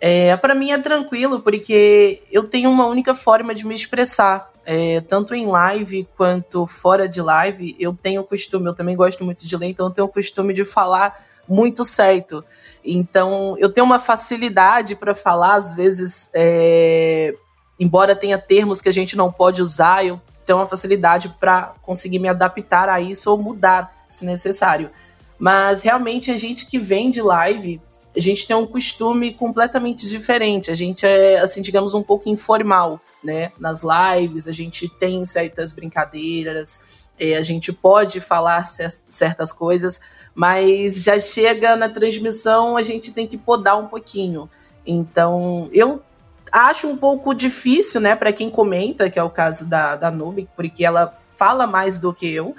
É, 0.00 0.36
para 0.36 0.54
mim 0.54 0.70
é 0.70 0.78
tranquilo 0.78 1.40
porque 1.40 2.22
eu 2.30 2.44
tenho 2.44 2.70
uma 2.70 2.86
única 2.86 3.14
forma 3.14 3.54
de 3.54 3.66
me 3.66 3.74
expressar, 3.74 4.50
é, 4.64 5.00
tanto 5.00 5.34
em 5.34 5.46
live 5.46 6.08
quanto 6.16 6.66
fora 6.66 7.08
de 7.08 7.20
live. 7.20 7.76
Eu 7.78 7.96
tenho 8.00 8.20
o 8.20 8.24
costume, 8.24 8.66
eu 8.66 8.74
também 8.74 8.96
gosto 8.96 9.24
muito 9.24 9.46
de 9.46 9.56
ler, 9.56 9.68
então 9.68 9.86
eu 9.86 9.92
tenho 9.92 10.06
o 10.06 10.10
costume 10.10 10.54
de 10.54 10.64
falar 10.64 11.24
muito 11.48 11.84
certo. 11.84 12.44
Então 12.84 13.56
eu 13.58 13.70
tenho 13.72 13.86
uma 13.86 13.98
facilidade 13.98 14.94
para 14.94 15.14
falar, 15.14 15.56
às 15.56 15.74
vezes 15.74 16.28
é, 16.34 17.34
embora 17.78 18.16
tenha 18.16 18.38
termos 18.38 18.80
que 18.80 18.88
a 18.88 18.92
gente 18.92 19.16
não 19.16 19.32
pode 19.32 19.60
usar, 19.60 20.04
eu 20.04 20.20
tenho 20.44 20.58
uma 20.58 20.66
facilidade 20.66 21.34
para 21.40 21.74
conseguir 21.82 22.18
me 22.18 22.28
adaptar 22.28 22.88
a 22.88 23.00
isso 23.00 23.30
ou 23.30 23.38
mudar, 23.38 24.06
se 24.12 24.24
necessário. 24.24 24.90
Mas 25.38 25.82
realmente 25.82 26.30
a 26.30 26.36
gente 26.36 26.66
que 26.66 26.78
vem 26.78 27.10
de 27.10 27.20
live, 27.20 27.80
a 28.16 28.20
gente 28.20 28.46
tem 28.46 28.54
um 28.54 28.66
costume 28.66 29.34
completamente 29.34 30.08
diferente. 30.08 30.70
A 30.70 30.74
gente 30.74 31.04
é, 31.04 31.40
assim, 31.40 31.60
digamos, 31.60 31.94
um 31.94 32.02
pouco 32.02 32.28
informal, 32.28 33.00
né? 33.22 33.52
Nas 33.58 33.82
lives, 33.82 34.46
a 34.46 34.52
gente 34.52 34.88
tem 34.88 35.24
certas 35.24 35.72
brincadeiras, 35.72 37.08
é, 37.18 37.34
a 37.34 37.42
gente 37.42 37.72
pode 37.72 38.20
falar 38.20 38.68
certas 39.08 39.52
coisas, 39.52 40.00
mas 40.34 41.02
já 41.02 41.18
chega 41.18 41.74
na 41.74 41.88
transmissão, 41.88 42.76
a 42.76 42.82
gente 42.82 43.12
tem 43.12 43.26
que 43.26 43.38
podar 43.38 43.78
um 43.78 43.88
pouquinho. 43.88 44.48
Então, 44.86 45.68
eu 45.72 46.02
acho 46.54 46.86
um 46.86 46.96
pouco 46.96 47.34
difícil, 47.34 48.00
né, 48.00 48.14
para 48.14 48.32
quem 48.32 48.48
comenta, 48.48 49.10
que 49.10 49.18
é 49.18 49.22
o 49.22 49.28
caso 49.28 49.68
da, 49.68 49.96
da 49.96 50.08
Nubi, 50.08 50.48
porque 50.54 50.84
ela 50.84 51.18
fala 51.26 51.66
mais 51.66 51.98
do 51.98 52.14
que 52.14 52.32
eu, 52.32 52.54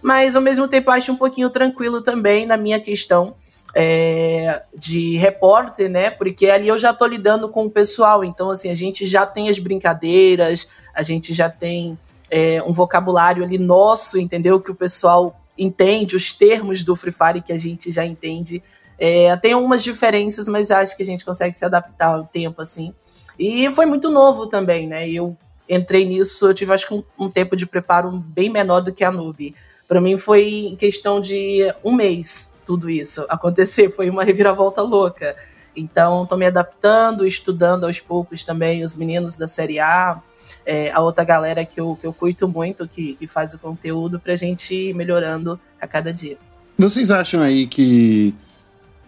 mas 0.00 0.36
ao 0.36 0.42
mesmo 0.42 0.68
tempo 0.68 0.88
acho 0.90 1.10
um 1.10 1.16
pouquinho 1.16 1.50
tranquilo 1.50 2.00
também 2.00 2.46
na 2.46 2.56
minha 2.56 2.78
questão 2.78 3.34
é, 3.74 4.62
de 4.72 5.16
repórter, 5.16 5.90
né? 5.90 6.10
Porque 6.10 6.46
ali 6.48 6.68
eu 6.68 6.78
já 6.78 6.94
tô 6.94 7.04
lidando 7.06 7.48
com 7.48 7.64
o 7.64 7.70
pessoal, 7.70 8.22
então 8.22 8.50
assim, 8.50 8.70
a 8.70 8.74
gente 8.74 9.04
já 9.04 9.26
tem 9.26 9.48
as 9.48 9.58
brincadeiras, 9.58 10.68
a 10.94 11.02
gente 11.02 11.34
já 11.34 11.50
tem 11.50 11.98
é, 12.30 12.62
um 12.62 12.72
vocabulário 12.72 13.42
ali 13.42 13.58
nosso, 13.58 14.16
entendeu? 14.16 14.60
Que 14.60 14.70
o 14.70 14.76
pessoal 14.76 15.36
entende, 15.58 16.14
os 16.14 16.32
termos 16.32 16.84
do 16.84 16.94
Free 16.94 17.12
Fire 17.12 17.42
que 17.42 17.52
a 17.52 17.58
gente 17.58 17.90
já 17.90 18.06
entende. 18.06 18.62
É, 18.96 19.36
tem 19.36 19.52
algumas 19.52 19.82
diferenças, 19.82 20.46
mas 20.46 20.70
acho 20.70 20.96
que 20.96 21.02
a 21.02 21.06
gente 21.06 21.24
consegue 21.24 21.58
se 21.58 21.64
adaptar 21.64 22.14
ao 22.14 22.24
tempo, 22.24 22.62
assim. 22.62 22.94
E 23.40 23.72
foi 23.72 23.86
muito 23.86 24.10
novo 24.10 24.46
também, 24.46 24.86
né? 24.86 25.08
Eu 25.08 25.34
entrei 25.66 26.04
nisso, 26.04 26.46
eu 26.46 26.52
tive 26.52 26.74
acho 26.74 26.86
que 26.86 26.92
um, 26.92 27.02
um 27.18 27.30
tempo 27.30 27.56
de 27.56 27.66
preparo 27.66 28.10
bem 28.10 28.50
menor 28.50 28.80
do 28.80 28.92
que 28.92 29.02
a 29.02 29.10
Nube. 29.10 29.54
Para 29.88 29.98
mim 29.98 30.18
foi 30.18 30.76
questão 30.78 31.20
de 31.20 31.72
um 31.82 31.94
mês 31.94 32.50
tudo 32.66 32.88
isso 32.88 33.26
acontecer, 33.28 33.90
foi 33.90 34.08
uma 34.08 34.22
reviravolta 34.22 34.80
louca. 34.82 35.34
Então, 35.74 36.22
estou 36.24 36.36
me 36.36 36.46
adaptando, 36.46 37.26
estudando 37.26 37.84
aos 37.84 37.98
poucos 37.98 38.44
também 38.44 38.84
os 38.84 38.94
meninos 38.94 39.36
da 39.36 39.48
Série 39.48 39.80
A, 39.80 40.20
é, 40.66 40.90
a 40.92 41.00
outra 41.00 41.24
galera 41.24 41.64
que 41.64 41.80
eu, 41.80 41.96
que 42.00 42.06
eu 42.06 42.12
curto 42.12 42.46
muito, 42.46 42.86
que, 42.86 43.14
que 43.14 43.26
faz 43.26 43.54
o 43.54 43.58
conteúdo, 43.58 44.20
para 44.20 44.34
a 44.34 44.36
gente 44.36 44.74
ir 44.74 44.94
melhorando 44.94 45.58
a 45.80 45.86
cada 45.86 46.12
dia. 46.12 46.36
Vocês 46.78 47.10
acham 47.10 47.40
aí 47.40 47.66
que, 47.66 48.34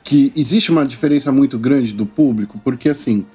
que 0.02 0.32
existe 0.34 0.70
uma 0.72 0.86
diferença 0.86 1.30
muito 1.30 1.58
grande 1.58 1.92
do 1.92 2.06
público? 2.06 2.60
Porque, 2.64 2.88
assim, 2.88 3.26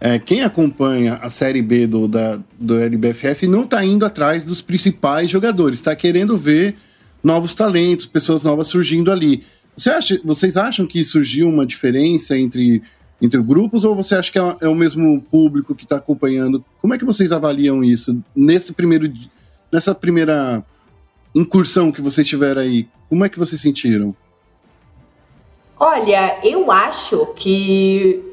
é, 0.00 0.18
quem 0.18 0.42
acompanha 0.42 1.16
a 1.16 1.28
Série 1.28 1.60
B 1.60 1.86
do, 1.86 2.08
da, 2.08 2.40
do 2.58 2.78
LBFF 2.78 3.46
não 3.46 3.64
está 3.64 3.84
indo 3.84 4.06
atrás 4.06 4.44
dos 4.44 4.62
principais 4.62 5.28
jogadores, 5.28 5.78
está 5.78 5.94
querendo 5.94 6.38
ver 6.38 6.74
novos 7.22 7.54
talentos, 7.54 8.06
pessoas 8.06 8.44
novas 8.44 8.68
surgindo 8.68 9.12
ali. 9.12 9.44
Você 9.76 9.90
acha, 9.90 10.18
vocês 10.24 10.56
acham 10.56 10.86
que 10.86 11.04
surgiu 11.04 11.48
uma 11.50 11.66
diferença 11.66 12.36
entre, 12.38 12.82
entre 13.20 13.42
grupos 13.42 13.84
ou 13.84 13.94
você 13.94 14.14
acha 14.14 14.32
que 14.32 14.38
é, 14.38 14.56
é 14.62 14.68
o 14.68 14.74
mesmo 14.74 15.20
público 15.30 15.74
que 15.74 15.84
está 15.84 15.96
acompanhando? 15.96 16.64
Como 16.80 16.94
é 16.94 16.98
que 16.98 17.04
vocês 17.04 17.30
avaliam 17.30 17.84
isso 17.84 18.18
nesse 18.34 18.72
primeiro, 18.72 19.12
nessa 19.70 19.94
primeira 19.94 20.64
incursão 21.34 21.92
que 21.92 22.00
vocês 22.00 22.26
tiveram 22.26 22.62
aí? 22.62 22.88
Como 23.10 23.22
é 23.22 23.28
que 23.28 23.38
vocês 23.38 23.60
sentiram? 23.60 24.16
Olha, 25.78 26.40
eu 26.42 26.70
acho 26.70 27.34
que 27.36 28.29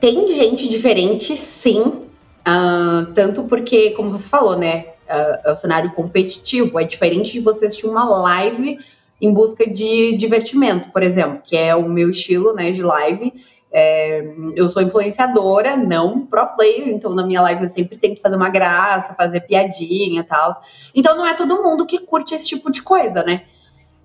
tem 0.00 0.30
gente 0.34 0.68
diferente, 0.68 1.36
sim. 1.36 1.80
Uh, 1.80 3.12
tanto 3.14 3.44
porque, 3.44 3.90
como 3.90 4.10
você 4.10 4.28
falou, 4.28 4.56
né? 4.56 4.86
Uh, 5.08 5.48
é 5.48 5.52
o 5.52 5.56
cenário 5.56 5.92
competitivo. 5.92 6.78
É 6.78 6.84
diferente 6.84 7.32
de 7.32 7.40
você 7.40 7.66
assistir 7.66 7.86
uma 7.86 8.04
live 8.04 8.78
em 9.20 9.32
busca 9.32 9.68
de 9.68 10.16
divertimento, 10.16 10.90
por 10.90 11.02
exemplo, 11.02 11.40
que 11.42 11.56
é 11.56 11.74
o 11.76 11.88
meu 11.88 12.10
estilo 12.10 12.52
né, 12.52 12.72
de 12.72 12.82
live. 12.82 13.32
É, 13.74 14.22
eu 14.54 14.68
sou 14.68 14.82
influenciadora, 14.82 15.76
não 15.76 16.26
pro 16.26 16.46
player, 16.56 16.88
então 16.88 17.14
na 17.14 17.24
minha 17.24 17.40
live 17.40 17.62
eu 17.62 17.68
sempre 17.68 17.96
tento 17.96 18.20
fazer 18.20 18.36
uma 18.36 18.50
graça, 18.50 19.14
fazer 19.14 19.40
piadinha 19.40 20.20
e 20.20 20.24
tal. 20.24 20.50
Então 20.94 21.16
não 21.16 21.24
é 21.24 21.34
todo 21.34 21.62
mundo 21.62 21.86
que 21.86 22.00
curte 22.00 22.34
esse 22.34 22.48
tipo 22.48 22.70
de 22.70 22.82
coisa, 22.82 23.22
né? 23.22 23.44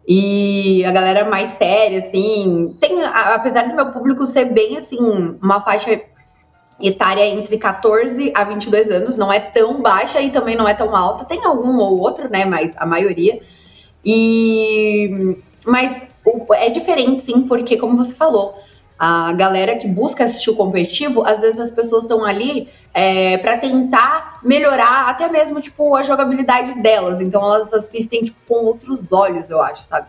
E 0.08 0.86
a 0.86 0.92
galera 0.92 1.30
mais 1.30 1.50
séria, 1.52 2.00
assim, 2.00 2.76
tem, 2.80 3.04
apesar 3.04 3.68
do 3.68 3.76
meu 3.76 3.92
público 3.92 4.26
ser 4.26 4.46
bem, 4.46 4.78
assim, 4.78 4.98
uma 5.42 5.60
faixa 5.60 6.02
etária 6.82 7.26
entre 7.26 7.58
14 7.58 8.32
a 8.34 8.44
22 8.46 8.90
anos, 8.90 9.18
não 9.18 9.34
é 9.34 9.40
tão 9.40 9.82
baixa 9.82 10.22
e 10.22 10.30
também 10.30 10.56
não 10.56 10.68
é 10.68 10.74
tão 10.74 10.96
alta, 10.96 11.26
tem 11.26 11.44
algum 11.44 11.78
ou 11.78 12.00
outro, 12.00 12.30
né, 12.30 12.46
mas 12.46 12.72
a 12.78 12.86
maioria. 12.86 13.42
E 14.06 15.38
mas 15.66 16.08
é 16.54 16.70
diferente 16.70 17.24
sim, 17.24 17.42
porque 17.42 17.76
como 17.76 17.98
você 17.98 18.14
falou, 18.14 18.56
a 18.98 19.32
galera 19.34 19.76
que 19.76 19.88
busca 19.88 20.26
assistir 20.26 20.50
o 20.50 20.56
competitivo, 20.56 21.24
às 21.24 21.40
vezes 21.40 21.60
as 21.60 21.72
pessoas 21.72 22.04
estão 22.04 22.26
ali 22.26 22.68
é, 22.94 23.38
para 23.38 23.58
tentar 23.58 24.40
melhorar 24.44 25.10
até 25.10 25.30
mesmo 25.30 25.62
tipo 25.62 25.96
a 25.96 26.02
jogabilidade 26.02 26.82
delas. 26.82 27.22
Então 27.22 27.44
elas 27.44 27.72
assistem 27.72 28.24
tipo, 28.24 28.38
com 28.48 28.66
outros 28.66 29.12
olhos, 29.12 29.50
eu 29.50 29.62
acho, 29.62 29.86
sabe? 29.86 30.08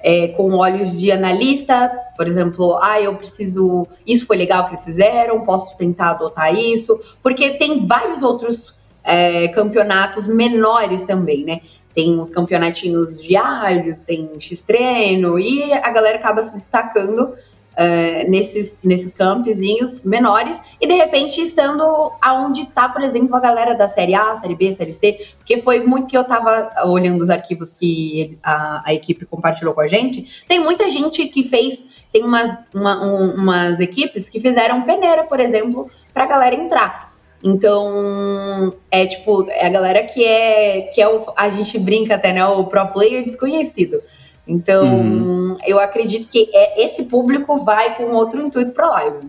É, 0.00 0.28
com 0.28 0.52
olhos 0.52 0.98
de 0.98 1.10
analista, 1.12 1.90
por 2.16 2.26
exemplo, 2.26 2.76
ah, 2.82 3.00
eu 3.00 3.14
preciso. 3.14 3.86
Isso 4.06 4.26
foi 4.26 4.36
legal 4.36 4.64
que 4.64 4.72
eles 4.72 4.84
fizeram, 4.84 5.40
posso 5.42 5.76
tentar 5.76 6.10
adotar 6.10 6.54
isso, 6.54 6.98
porque 7.22 7.52
tem 7.52 7.86
vários 7.86 8.22
outros 8.22 8.74
é, 9.02 9.48
campeonatos 9.48 10.26
menores 10.26 11.02
também, 11.02 11.44
né? 11.44 11.60
Tem 11.94 12.18
os 12.18 12.28
campeonatinhos 12.28 13.22
diários, 13.22 14.00
tem 14.00 14.28
X-treino, 14.38 15.38
e 15.38 15.72
a 15.72 15.90
galera 15.90 16.18
acaba 16.18 16.42
se 16.42 16.54
destacando 16.54 17.32
uh, 17.74 18.30
nesses, 18.30 18.76
nesses 18.82 19.12
campzinhos 19.12 20.02
menores 20.02 20.60
e 20.80 20.86
de 20.86 20.94
repente 20.94 21.40
estando 21.40 22.12
aonde 22.20 22.62
está, 22.62 22.88
por 22.88 23.02
exemplo, 23.02 23.34
a 23.36 23.40
galera 23.40 23.74
da 23.74 23.88
Série 23.88 24.14
A, 24.14 24.36
Série 24.36 24.54
B, 24.54 24.74
Série 24.74 24.92
C, 24.92 25.18
porque 25.38 25.58
foi 25.58 25.80
muito 25.80 26.08
que 26.08 26.16
eu 26.16 26.22
estava 26.22 26.70
olhando 26.84 27.20
os 27.20 27.30
arquivos 27.30 27.70
que 27.70 28.38
a, 28.42 28.88
a, 28.88 28.94
equipe 28.94 29.26
compartilhou 29.26 29.74
com 29.74 29.80
a 29.80 29.86
gente. 29.86 30.44
Tem 30.46 30.60
muita 30.60 30.90
gente 30.90 31.26
que 31.26 31.44
fez, 31.44 31.82
tem 32.12 32.22
umas, 32.22 32.50
uma, 32.74 33.04
um, 33.04 33.34
umas 33.34 33.80
equipes 33.80 34.28
que 34.28 34.40
fizeram 34.40 34.82
peneira, 34.82 35.24
por 35.24 35.40
exemplo, 35.40 35.90
para 36.12 36.24
a 36.24 36.28
galera 36.28 36.54
entrar. 36.54 37.14
Então, 37.46 38.74
é 38.90 39.04
tipo, 39.04 39.46
é 39.50 39.66
a 39.66 39.70
galera 39.70 40.02
que 40.02 40.24
é 40.24 40.88
que 40.94 40.98
é 40.98 41.06
o, 41.06 41.26
a 41.36 41.50
gente 41.50 41.78
brinca 41.78 42.14
até, 42.14 42.32
né, 42.32 42.46
o 42.46 42.64
pro 42.64 42.86
player 42.88 43.22
desconhecido. 43.22 44.00
Então, 44.46 44.84
uhum. 44.84 45.58
eu 45.66 45.78
acredito 45.78 46.28
que 46.28 46.48
é, 46.52 46.84
esse 46.84 47.04
público 47.04 47.64
vai 47.64 47.96
com 47.96 48.12
outro 48.12 48.40
intuito 48.40 48.72
para 48.72 48.90
live. 48.90 49.28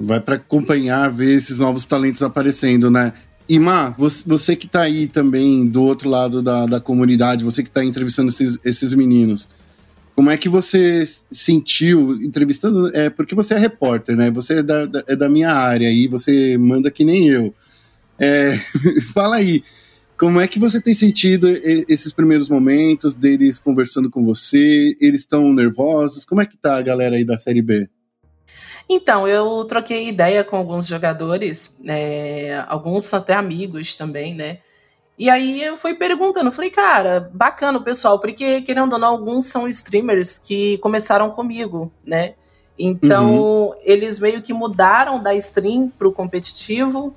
Vai 0.00 0.20
para 0.20 0.36
acompanhar, 0.36 1.10
ver 1.10 1.34
esses 1.34 1.58
novos 1.58 1.84
talentos 1.84 2.22
aparecendo, 2.22 2.90
né? 2.90 3.12
E 3.48 3.58
Má, 3.58 3.90
você, 3.90 4.22
você 4.26 4.56
que 4.56 4.66
está 4.66 4.82
aí 4.82 5.06
também 5.06 5.66
do 5.66 5.82
outro 5.82 6.08
lado 6.08 6.42
da, 6.42 6.64
da 6.64 6.80
comunidade, 6.80 7.44
você 7.44 7.62
que 7.62 7.68
está 7.68 7.84
entrevistando 7.84 8.30
esses, 8.30 8.58
esses 8.64 8.94
meninos, 8.94 9.48
como 10.14 10.30
é 10.30 10.36
que 10.36 10.48
você 10.48 11.04
sentiu 11.30 12.12
entrevistando? 12.22 12.94
É 12.96 13.10
porque 13.10 13.34
você 13.34 13.54
é 13.54 13.58
repórter, 13.58 14.16
né? 14.16 14.30
Você 14.30 14.54
é 14.54 14.62
da, 14.62 14.86
da, 14.86 15.04
é 15.06 15.16
da 15.16 15.28
minha 15.28 15.50
área 15.50 15.90
e 15.90 16.06
você 16.06 16.56
manda 16.58 16.90
que 16.90 17.04
nem 17.04 17.28
eu. 17.28 17.52
É, 18.18 18.52
fala 19.12 19.36
aí, 19.36 19.62
como 20.18 20.40
é 20.40 20.46
que 20.46 20.58
você 20.58 20.80
tem 20.80 20.94
sentido 20.94 21.48
esses 21.48 22.12
primeiros 22.12 22.48
momentos 22.48 23.14
deles 23.14 23.58
conversando 23.58 24.10
com 24.10 24.24
você? 24.24 24.96
Eles 25.00 25.22
estão 25.22 25.52
nervosos? 25.52 26.24
Como 26.24 26.40
é 26.40 26.46
que 26.46 26.56
tá 26.56 26.76
a 26.76 26.82
galera 26.82 27.16
aí 27.16 27.24
da 27.24 27.38
Série 27.38 27.62
B? 27.62 27.88
Então, 28.88 29.26
eu 29.26 29.64
troquei 29.64 30.08
ideia 30.08 30.44
com 30.44 30.56
alguns 30.56 30.86
jogadores, 30.86 31.76
é, 31.86 32.62
alguns 32.68 33.04
são 33.04 33.18
até 33.18 33.34
amigos 33.34 33.96
também, 33.96 34.34
né? 34.34 34.58
E 35.18 35.30
aí 35.30 35.62
eu 35.62 35.76
fui 35.76 35.94
perguntando, 35.94 36.50
falei, 36.50 36.70
cara, 36.70 37.30
bacana 37.32 37.78
o 37.78 37.84
pessoal, 37.84 38.18
porque 38.18 38.62
querendo 38.62 38.94
ou 38.94 38.98
não, 38.98 39.08
alguns 39.08 39.46
são 39.46 39.68
streamers 39.68 40.38
que 40.38 40.78
começaram 40.78 41.30
comigo, 41.30 41.92
né? 42.04 42.34
Então, 42.78 43.34
uhum. 43.36 43.74
eles 43.82 44.18
meio 44.18 44.42
que 44.42 44.52
mudaram 44.52 45.22
da 45.22 45.34
stream 45.34 45.88
pro 45.88 46.10
competitivo 46.10 47.14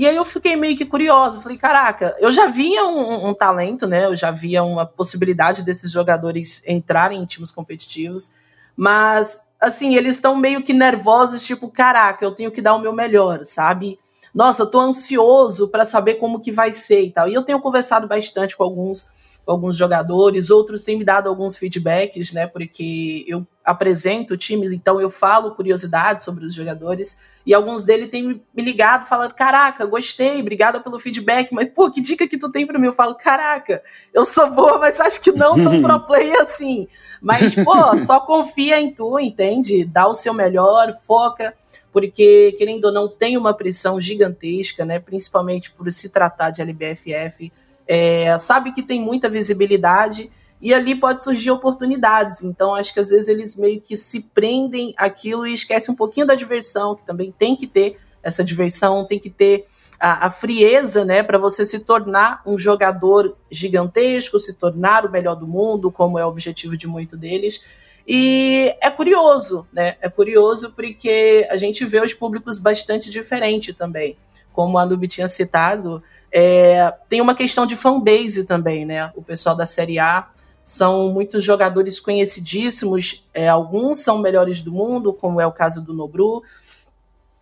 e 0.00 0.06
aí 0.06 0.16
eu 0.16 0.24
fiquei 0.24 0.56
meio 0.56 0.74
que 0.74 0.86
curiosa, 0.86 1.42
falei, 1.42 1.58
caraca, 1.58 2.16
eu 2.20 2.32
já 2.32 2.46
via 2.46 2.86
um, 2.86 3.28
um, 3.28 3.34
talento, 3.34 3.86
né? 3.86 4.06
Eu 4.06 4.16
já 4.16 4.30
via 4.30 4.64
uma 4.64 4.86
possibilidade 4.86 5.62
desses 5.62 5.92
jogadores 5.92 6.62
entrarem 6.66 7.20
em 7.20 7.26
times 7.26 7.52
competitivos, 7.52 8.30
mas 8.74 9.42
assim, 9.60 9.96
eles 9.96 10.14
estão 10.14 10.34
meio 10.34 10.62
que 10.62 10.72
nervosos, 10.72 11.44
tipo, 11.44 11.68
caraca, 11.68 12.24
eu 12.24 12.30
tenho 12.30 12.50
que 12.50 12.62
dar 12.62 12.74
o 12.76 12.78
meu 12.78 12.94
melhor, 12.94 13.44
sabe? 13.44 13.98
Nossa, 14.34 14.62
eu 14.62 14.70
tô 14.70 14.80
ansioso 14.80 15.68
para 15.68 15.84
saber 15.84 16.14
como 16.14 16.40
que 16.40 16.50
vai 16.50 16.72
ser 16.72 17.02
e 17.02 17.10
tal. 17.10 17.28
E 17.28 17.34
eu 17.34 17.42
tenho 17.42 17.60
conversado 17.60 18.08
bastante 18.08 18.56
com 18.56 18.64
alguns 18.64 19.08
alguns 19.50 19.76
jogadores, 19.76 20.50
outros 20.50 20.82
têm 20.82 20.98
me 20.98 21.04
dado 21.04 21.28
alguns 21.28 21.56
feedbacks, 21.56 22.32
né? 22.32 22.46
Porque 22.46 23.24
eu 23.26 23.46
apresento 23.64 24.36
times, 24.36 24.72
então 24.72 25.00
eu 25.00 25.10
falo 25.10 25.54
curiosidades 25.54 26.24
sobre 26.24 26.44
os 26.44 26.54
jogadores. 26.54 27.18
E 27.44 27.54
alguns 27.54 27.84
deles 27.84 28.10
têm 28.10 28.40
me 28.54 28.62
ligado 28.62 29.06
falando: 29.06 29.34
Caraca, 29.34 29.84
gostei, 29.86 30.40
obrigada 30.40 30.80
pelo 30.80 31.00
feedback, 31.00 31.52
mas 31.52 31.68
pô, 31.68 31.90
que 31.90 32.00
dica 32.00 32.28
que 32.28 32.38
tu 32.38 32.50
tem 32.50 32.66
para 32.66 32.78
mim? 32.78 32.86
Eu 32.86 32.92
falo: 32.92 33.14
Caraca, 33.14 33.82
eu 34.14 34.24
sou 34.24 34.50
boa, 34.50 34.78
mas 34.78 35.00
acho 35.00 35.20
que 35.20 35.32
não 35.32 35.56
tão 35.56 35.82
pro 35.82 36.00
play 36.06 36.32
assim. 36.36 36.86
Mas, 37.20 37.54
pô, 37.54 37.96
só 37.96 38.20
confia 38.20 38.80
em 38.80 38.94
tu, 38.94 39.18
entende? 39.18 39.84
Dá 39.84 40.06
o 40.06 40.14
seu 40.14 40.32
melhor, 40.32 40.96
foca, 41.02 41.54
porque, 41.92 42.54
querendo 42.56 42.86
ou 42.86 42.92
não, 42.92 43.08
tem 43.08 43.36
uma 43.36 43.52
pressão 43.52 44.00
gigantesca, 44.00 44.84
né? 44.84 44.98
Principalmente 44.98 45.70
por 45.70 45.90
se 45.92 46.08
tratar 46.08 46.50
de 46.50 46.62
LBFF 46.62 47.52
é, 47.92 48.38
sabe 48.38 48.70
que 48.70 48.84
tem 48.84 49.02
muita 49.02 49.28
visibilidade 49.28 50.30
e 50.62 50.72
ali 50.72 50.94
pode 50.94 51.24
surgir 51.24 51.50
oportunidades. 51.50 52.40
Então, 52.44 52.72
acho 52.72 52.94
que 52.94 53.00
às 53.00 53.10
vezes 53.10 53.26
eles 53.26 53.56
meio 53.56 53.80
que 53.80 53.96
se 53.96 54.20
prendem 54.32 54.94
aquilo 54.96 55.44
e 55.44 55.52
esquecem 55.52 55.92
um 55.92 55.96
pouquinho 55.96 56.24
da 56.24 56.36
diversão, 56.36 56.94
que 56.94 57.02
também 57.04 57.34
tem 57.36 57.56
que 57.56 57.66
ter 57.66 57.98
essa 58.22 58.44
diversão, 58.44 59.04
tem 59.04 59.18
que 59.18 59.28
ter 59.28 59.64
a, 59.98 60.28
a 60.28 60.30
frieza, 60.30 61.04
né, 61.04 61.20
para 61.20 61.36
você 61.36 61.66
se 61.66 61.80
tornar 61.80 62.42
um 62.46 62.56
jogador 62.56 63.36
gigantesco, 63.50 64.38
se 64.38 64.54
tornar 64.54 65.04
o 65.04 65.10
melhor 65.10 65.34
do 65.34 65.48
mundo, 65.48 65.90
como 65.90 66.16
é 66.16 66.24
o 66.24 66.28
objetivo 66.28 66.76
de 66.76 66.86
muito 66.86 67.16
deles. 67.16 67.64
E 68.06 68.72
é 68.80 68.88
curioso, 68.88 69.66
né? 69.72 69.96
É 70.00 70.08
curioso 70.08 70.72
porque 70.76 71.44
a 71.50 71.56
gente 71.56 71.84
vê 71.84 72.00
os 72.00 72.14
públicos 72.14 72.56
bastante 72.56 73.10
diferentes 73.10 73.74
também. 73.74 74.16
Como 74.52 74.78
a 74.78 74.86
Nubi 74.86 75.08
tinha 75.08 75.26
citado, 75.28 76.02
é, 76.32 76.92
tem 77.08 77.20
uma 77.20 77.34
questão 77.34 77.66
de 77.66 77.76
fanbase 77.76 78.44
também, 78.44 78.84
né? 78.84 79.10
O 79.16 79.22
pessoal 79.22 79.56
da 79.56 79.66
Série 79.66 79.98
A 79.98 80.28
são 80.62 81.08
muitos 81.10 81.42
jogadores 81.42 81.98
conhecidíssimos, 81.98 83.26
é, 83.34 83.48
alguns 83.48 83.98
são 83.98 84.18
melhores 84.18 84.60
do 84.60 84.72
mundo, 84.72 85.12
como 85.12 85.40
é 85.40 85.46
o 85.46 85.52
caso 85.52 85.84
do 85.84 85.92
Nobru. 85.92 86.42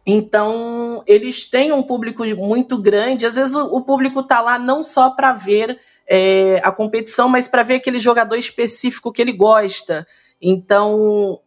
Então, 0.07 1.03
eles 1.07 1.51
têm 1.51 1.71
um 1.71 1.83
público 1.83 2.25
muito 2.37 2.79
grande. 2.79 3.27
Às 3.27 3.35
vezes, 3.35 3.55
o, 3.55 3.67
o 3.67 3.83
público 3.83 4.21
está 4.21 4.41
lá 4.41 4.59
não 4.59 4.83
só 4.83 5.11
para 5.11 5.33
ver 5.33 5.79
é, 6.09 6.61
a 6.65 6.73
competição, 6.73 7.29
mas 7.29 7.47
para 7.47 7.63
ver 7.63 7.75
aquele 7.75 7.99
jogador 7.99 8.37
específico 8.37 9.13
que 9.13 9.21
ele 9.21 9.33
gosta. 9.33 10.07
Então, 10.41 11.41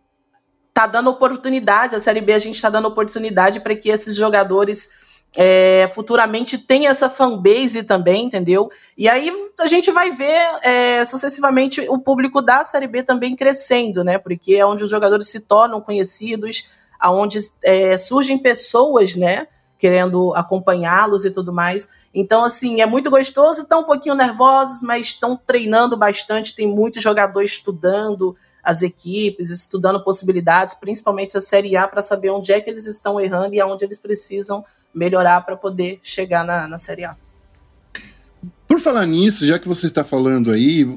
tá 0.73 0.85
dando 0.85 1.09
oportunidade, 1.09 1.95
a 1.95 1.99
Série 1.99 2.21
B 2.21 2.33
a 2.33 2.39
gente 2.39 2.55
está 2.55 2.69
dando 2.69 2.87
oportunidade 2.87 3.59
para 3.59 3.75
que 3.75 3.89
esses 3.89 4.15
jogadores 4.15 4.89
é, 5.35 5.89
futuramente 5.93 6.57
tem 6.57 6.87
essa 6.87 7.09
fanbase 7.09 7.83
também, 7.83 8.25
entendeu? 8.25 8.69
E 8.97 9.07
aí 9.07 9.31
a 9.59 9.67
gente 9.67 9.89
vai 9.89 10.11
ver 10.11 10.39
é, 10.61 11.05
sucessivamente 11.05 11.81
o 11.89 11.97
público 11.97 12.41
da 12.41 12.63
Série 12.63 12.87
B 12.87 13.01
também 13.01 13.35
crescendo, 13.35 14.03
né? 14.03 14.17
Porque 14.17 14.55
é 14.55 14.65
onde 14.65 14.83
os 14.83 14.89
jogadores 14.89 15.29
se 15.29 15.39
tornam 15.39 15.79
conhecidos, 15.79 16.69
aonde 16.99 17.39
é, 17.63 17.95
surgem 17.95 18.37
pessoas, 18.37 19.15
né? 19.15 19.47
Querendo 19.79 20.33
acompanhá-los 20.35 21.23
e 21.23 21.31
tudo 21.31 21.53
mais. 21.53 21.89
Então, 22.13 22.43
assim, 22.43 22.81
é 22.81 22.85
muito 22.85 23.09
gostoso, 23.09 23.61
estão 23.61 23.81
um 23.81 23.85
pouquinho 23.85 24.15
nervosos, 24.15 24.81
mas 24.81 25.07
estão 25.07 25.37
treinando 25.37 25.95
bastante, 25.95 26.53
tem 26.53 26.67
muitos 26.67 27.01
jogadores 27.01 27.51
estudando 27.51 28.35
as 28.61 28.81
equipes, 28.81 29.49
estudando 29.49 30.03
possibilidades, 30.03 30.75
principalmente 30.75 31.37
a 31.37 31.41
Série 31.41 31.77
A, 31.77 31.87
para 31.87 32.01
saber 32.01 32.29
onde 32.31 32.51
é 32.51 32.59
que 32.59 32.69
eles 32.69 32.85
estão 32.85 33.19
errando 33.19 33.55
e 33.55 33.61
aonde 33.61 33.85
eles 33.85 33.97
precisam 33.97 34.63
melhorar 34.93 35.41
para 35.41 35.55
poder 35.55 35.99
chegar 36.03 36.45
na, 36.45 36.67
na 36.67 36.77
Série 36.77 37.05
A. 37.05 37.15
Por 38.67 38.79
falar 38.79 39.05
nisso, 39.05 39.45
já 39.45 39.59
que 39.59 39.67
você 39.67 39.87
está 39.87 40.03
falando 40.03 40.51
aí, 40.51 40.87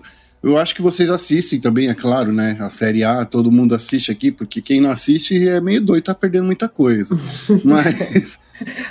eu 0.42 0.58
acho 0.58 0.74
que 0.74 0.82
vocês 0.82 1.08
assistem 1.08 1.58
também, 1.58 1.88
é 1.88 1.94
claro, 1.94 2.32
né? 2.32 2.56
A 2.60 2.70
Série 2.70 3.02
A, 3.02 3.24
todo 3.24 3.50
mundo 3.50 3.74
assiste 3.74 4.12
aqui, 4.12 4.30
porque 4.30 4.60
quem 4.60 4.80
não 4.80 4.90
assiste 4.90 5.48
é 5.48 5.60
meio 5.60 5.80
doido, 5.80 6.04
tá 6.04 6.14
perdendo 6.14 6.44
muita 6.44 6.68
coisa. 6.68 7.18
Mas 7.64 8.38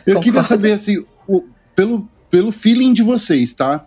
eu 0.05 0.19
queria 0.19 0.43
saber, 0.43 0.73
assim, 0.73 1.03
o, 1.27 1.43
pelo, 1.75 2.09
pelo 2.29 2.51
feeling 2.51 2.91
de 2.91 3.03
vocês, 3.03 3.53
tá? 3.53 3.85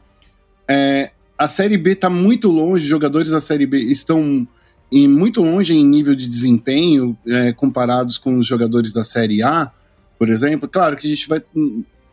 É, 0.69 1.11
a 1.37 1.49
Série 1.49 1.77
B 1.77 1.95
tá 1.95 2.09
muito 2.09 2.49
longe, 2.49 2.85
os 2.85 2.89
jogadores 2.89 3.31
da 3.31 3.41
Série 3.41 3.67
B 3.67 3.79
estão 3.81 4.47
em, 4.91 5.09
muito 5.09 5.43
longe 5.43 5.75
em 5.75 5.85
nível 5.85 6.15
de 6.15 6.27
desempenho 6.27 7.17
é, 7.27 7.53
comparados 7.53 8.17
com 8.17 8.39
os 8.39 8.47
jogadores 8.47 8.93
da 8.93 9.05
Série 9.05 9.43
A 9.43 9.71
por 10.19 10.29
exemplo. 10.29 10.69
Claro 10.69 10.97
que 10.97 11.07
a 11.07 11.11
gente 11.11 11.29
vai. 11.29 11.43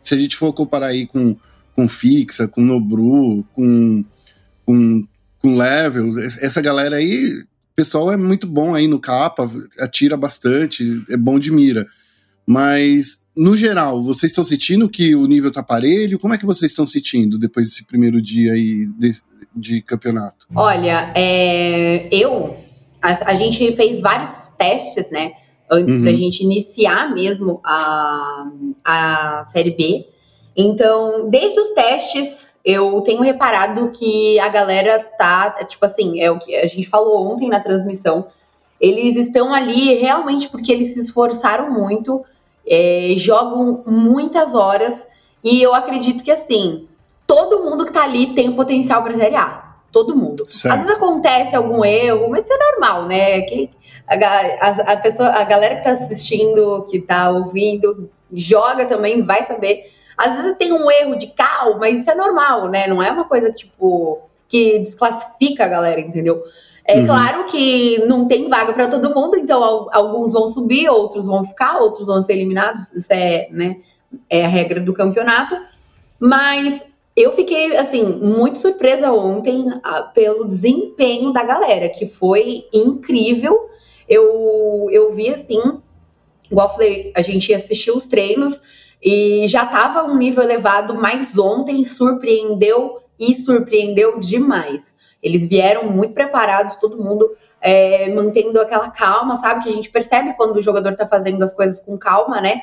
Se 0.02 0.14
a 0.14 0.18
gente 0.18 0.36
for 0.36 0.52
comparar 0.52 0.88
aí 0.88 1.06
com, 1.06 1.36
com 1.74 1.88
Fixa, 1.88 2.46
com 2.46 2.60
Nobru, 2.60 3.44
com, 3.54 4.04
com, 4.66 5.06
com 5.40 5.56
Level, 5.56 6.18
essa 6.18 6.60
galera 6.60 6.96
aí, 6.96 7.40
o 7.40 7.74
pessoal 7.74 8.12
é 8.12 8.16
muito 8.16 8.46
bom 8.46 8.74
aí 8.74 8.86
no 8.86 9.00
capa, 9.00 9.50
atira 9.78 10.16
bastante, 10.16 11.02
é 11.10 11.16
bom 11.16 11.38
de 11.38 11.50
mira. 11.50 11.86
Mas, 12.46 13.18
no 13.34 13.56
geral, 13.56 14.02
vocês 14.02 14.30
estão 14.30 14.44
sentindo 14.44 14.88
que 14.88 15.14
o 15.14 15.26
nível 15.26 15.50
tá 15.50 15.62
parelho? 15.62 16.18
Como 16.18 16.34
é 16.34 16.38
que 16.38 16.44
vocês 16.44 16.70
estão 16.70 16.86
sentindo 16.86 17.38
depois 17.38 17.68
desse 17.68 17.84
primeiro 17.84 18.20
dia 18.20 18.52
aí 18.52 18.86
de, 18.98 19.16
de 19.56 19.82
campeonato? 19.82 20.46
Olha, 20.54 21.10
é, 21.16 22.08
eu. 22.14 22.56
A, 23.00 23.30
a 23.30 23.34
gente 23.34 23.72
fez 23.72 24.00
vários 24.00 24.48
testes, 24.58 25.10
né? 25.10 25.32
Antes 25.70 25.94
uhum. 25.94 26.04
da 26.04 26.12
gente 26.12 26.42
iniciar 26.42 27.12
mesmo 27.12 27.60
a, 27.64 28.46
a 28.84 29.44
Série 29.48 29.70
B. 29.70 30.08
Então, 30.56 31.28
desde 31.28 31.58
os 31.58 31.70
testes, 31.70 32.54
eu 32.64 33.00
tenho 33.00 33.22
reparado 33.22 33.90
que 33.90 34.38
a 34.38 34.48
galera 34.48 35.00
tá, 35.18 35.50
tipo 35.64 35.84
assim, 35.84 36.20
é 36.20 36.30
o 36.30 36.38
que 36.38 36.54
a 36.54 36.66
gente 36.66 36.88
falou 36.88 37.26
ontem 37.26 37.48
na 37.48 37.60
transmissão, 37.60 38.26
eles 38.80 39.16
estão 39.16 39.52
ali 39.52 39.94
realmente 39.94 40.48
porque 40.48 40.72
eles 40.72 40.94
se 40.94 41.00
esforçaram 41.00 41.70
muito, 41.70 42.24
é, 42.66 43.12
jogam 43.16 43.82
muitas 43.86 44.54
horas, 44.54 45.06
e 45.42 45.60
eu 45.60 45.74
acredito 45.74 46.22
que 46.22 46.30
assim, 46.30 46.86
todo 47.26 47.64
mundo 47.64 47.84
que 47.84 47.92
tá 47.92 48.04
ali 48.04 48.34
tem 48.34 48.52
potencial 48.52 49.02
para 49.02 49.16
Série 49.16 49.36
A. 49.36 49.64
Todo 49.92 50.16
mundo. 50.16 50.44
Certo. 50.48 50.74
Às 50.74 50.80
vezes 50.80 50.96
acontece 50.96 51.54
algum 51.54 51.84
erro, 51.84 52.28
mas 52.28 52.44
isso 52.44 52.52
é 52.52 52.58
normal, 52.58 53.06
né? 53.06 53.42
Que, 53.42 53.70
a, 54.06 54.14
a, 54.14 54.92
a, 54.92 54.96
pessoa, 54.98 55.28
a 55.28 55.44
galera 55.44 55.76
que 55.76 55.88
está 55.88 56.04
assistindo, 56.04 56.86
que 56.90 56.98
está 56.98 57.30
ouvindo, 57.30 58.10
joga 58.32 58.86
também, 58.86 59.22
vai 59.22 59.44
saber. 59.44 59.90
Às 60.16 60.36
vezes 60.36 60.56
tem 60.58 60.72
um 60.72 60.90
erro 60.90 61.16
de 61.16 61.28
cal, 61.28 61.78
mas 61.78 62.00
isso 62.00 62.10
é 62.10 62.14
normal, 62.14 62.68
né? 62.68 62.86
Não 62.86 63.02
é 63.02 63.10
uma 63.10 63.24
coisa 63.24 63.52
tipo 63.52 64.22
que 64.48 64.78
desclassifica 64.78 65.64
a 65.64 65.68
galera, 65.68 66.00
entendeu? 66.00 66.42
É 66.86 67.00
uhum. 67.00 67.06
claro 67.06 67.44
que 67.44 67.98
não 68.06 68.28
tem 68.28 68.48
vaga 68.48 68.72
para 68.74 68.88
todo 68.88 69.14
mundo, 69.14 69.36
então 69.36 69.88
alguns 69.90 70.32
vão 70.32 70.46
subir, 70.48 70.88
outros 70.88 71.24
vão 71.24 71.42
ficar, 71.42 71.78
outros 71.78 72.06
vão 72.06 72.20
ser 72.20 72.34
eliminados. 72.34 72.92
Isso 72.92 73.12
é, 73.12 73.48
né, 73.50 73.78
é 74.28 74.44
a 74.44 74.48
regra 74.48 74.80
do 74.80 74.92
campeonato. 74.92 75.56
Mas 76.20 76.82
eu 77.16 77.32
fiquei, 77.32 77.76
assim, 77.76 78.04
muito 78.04 78.58
surpresa 78.58 79.12
ontem 79.12 79.66
ah, 79.82 80.02
pelo 80.02 80.46
desempenho 80.46 81.32
da 81.32 81.42
galera, 81.42 81.88
que 81.88 82.06
foi 82.06 82.66
incrível 82.72 83.70
eu, 84.08 84.88
eu 84.90 85.12
vi 85.12 85.30
assim, 85.30 85.60
igual 86.50 86.72
falei, 86.72 87.12
a 87.16 87.22
gente 87.22 87.52
assistiu 87.52 87.96
os 87.96 88.06
treinos 88.06 88.60
e 89.02 89.46
já 89.48 89.64
estava 89.64 90.04
um 90.04 90.16
nível 90.16 90.42
elevado, 90.42 90.94
mas 90.94 91.36
ontem 91.38 91.84
surpreendeu 91.84 93.00
e 93.18 93.34
surpreendeu 93.34 94.18
demais. 94.18 94.94
Eles 95.22 95.46
vieram 95.46 95.90
muito 95.90 96.12
preparados, 96.12 96.74
todo 96.76 97.02
mundo 97.02 97.30
é, 97.60 98.10
mantendo 98.10 98.60
aquela 98.60 98.90
calma, 98.90 99.40
sabe? 99.40 99.64
Que 99.64 99.70
a 99.70 99.72
gente 99.72 99.90
percebe 99.90 100.34
quando 100.34 100.56
o 100.56 100.62
jogador 100.62 100.92
está 100.92 101.06
fazendo 101.06 101.42
as 101.42 101.54
coisas 101.54 101.80
com 101.80 101.96
calma, 101.96 102.40
né? 102.40 102.62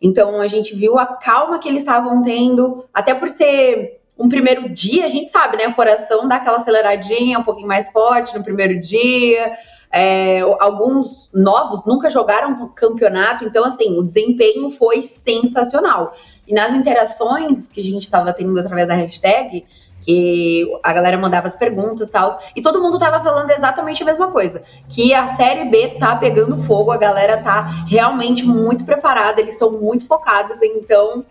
Então 0.00 0.40
a 0.40 0.46
gente 0.46 0.74
viu 0.74 0.98
a 0.98 1.06
calma 1.06 1.58
que 1.58 1.68
eles 1.68 1.82
estavam 1.82 2.20
tendo, 2.20 2.86
até 2.92 3.14
por 3.14 3.30
ser 3.30 4.02
um 4.18 4.28
primeiro 4.28 4.68
dia, 4.68 5.06
a 5.06 5.08
gente 5.08 5.30
sabe, 5.30 5.56
né? 5.56 5.68
O 5.68 5.74
coração 5.74 6.28
dá 6.28 6.36
aquela 6.36 6.58
aceleradinha 6.58 7.38
um 7.38 7.44
pouquinho 7.44 7.68
mais 7.68 7.90
forte 7.90 8.36
no 8.36 8.44
primeiro 8.44 8.78
dia. 8.78 9.52
É, 9.94 10.40
alguns 10.58 11.28
novos 11.34 11.84
nunca 11.84 12.08
jogaram 12.08 12.68
campeonato, 12.68 13.44
então 13.44 13.62
assim, 13.62 13.98
o 13.98 14.02
desempenho 14.02 14.70
foi 14.70 15.02
sensacional. 15.02 16.12
E 16.48 16.54
nas 16.54 16.72
interações 16.72 17.68
que 17.68 17.80
a 17.80 17.84
gente 17.84 18.04
estava 18.04 18.32
tendo 18.32 18.58
através 18.58 18.88
da 18.88 18.94
hashtag, 18.94 19.66
que 20.00 20.66
a 20.82 20.92
galera 20.92 21.16
mandava 21.16 21.46
as 21.46 21.54
perguntas 21.54 22.08
e 22.08 22.10
tal, 22.10 22.40
e 22.56 22.62
todo 22.62 22.82
mundo 22.82 22.98
tava 22.98 23.22
falando 23.22 23.50
exatamente 23.50 24.02
a 24.02 24.06
mesma 24.06 24.30
coisa, 24.30 24.62
que 24.88 25.14
a 25.14 25.36
Série 25.36 25.66
B 25.66 25.96
tá 25.98 26.16
pegando 26.16 26.56
fogo, 26.56 26.90
a 26.90 26.96
galera 26.96 27.42
tá 27.42 27.62
realmente 27.86 28.44
muito 28.44 28.84
preparada, 28.84 29.40
eles 29.40 29.54
estão 29.54 29.70
muito 29.70 30.06
focados, 30.06 30.60
então 30.62 31.24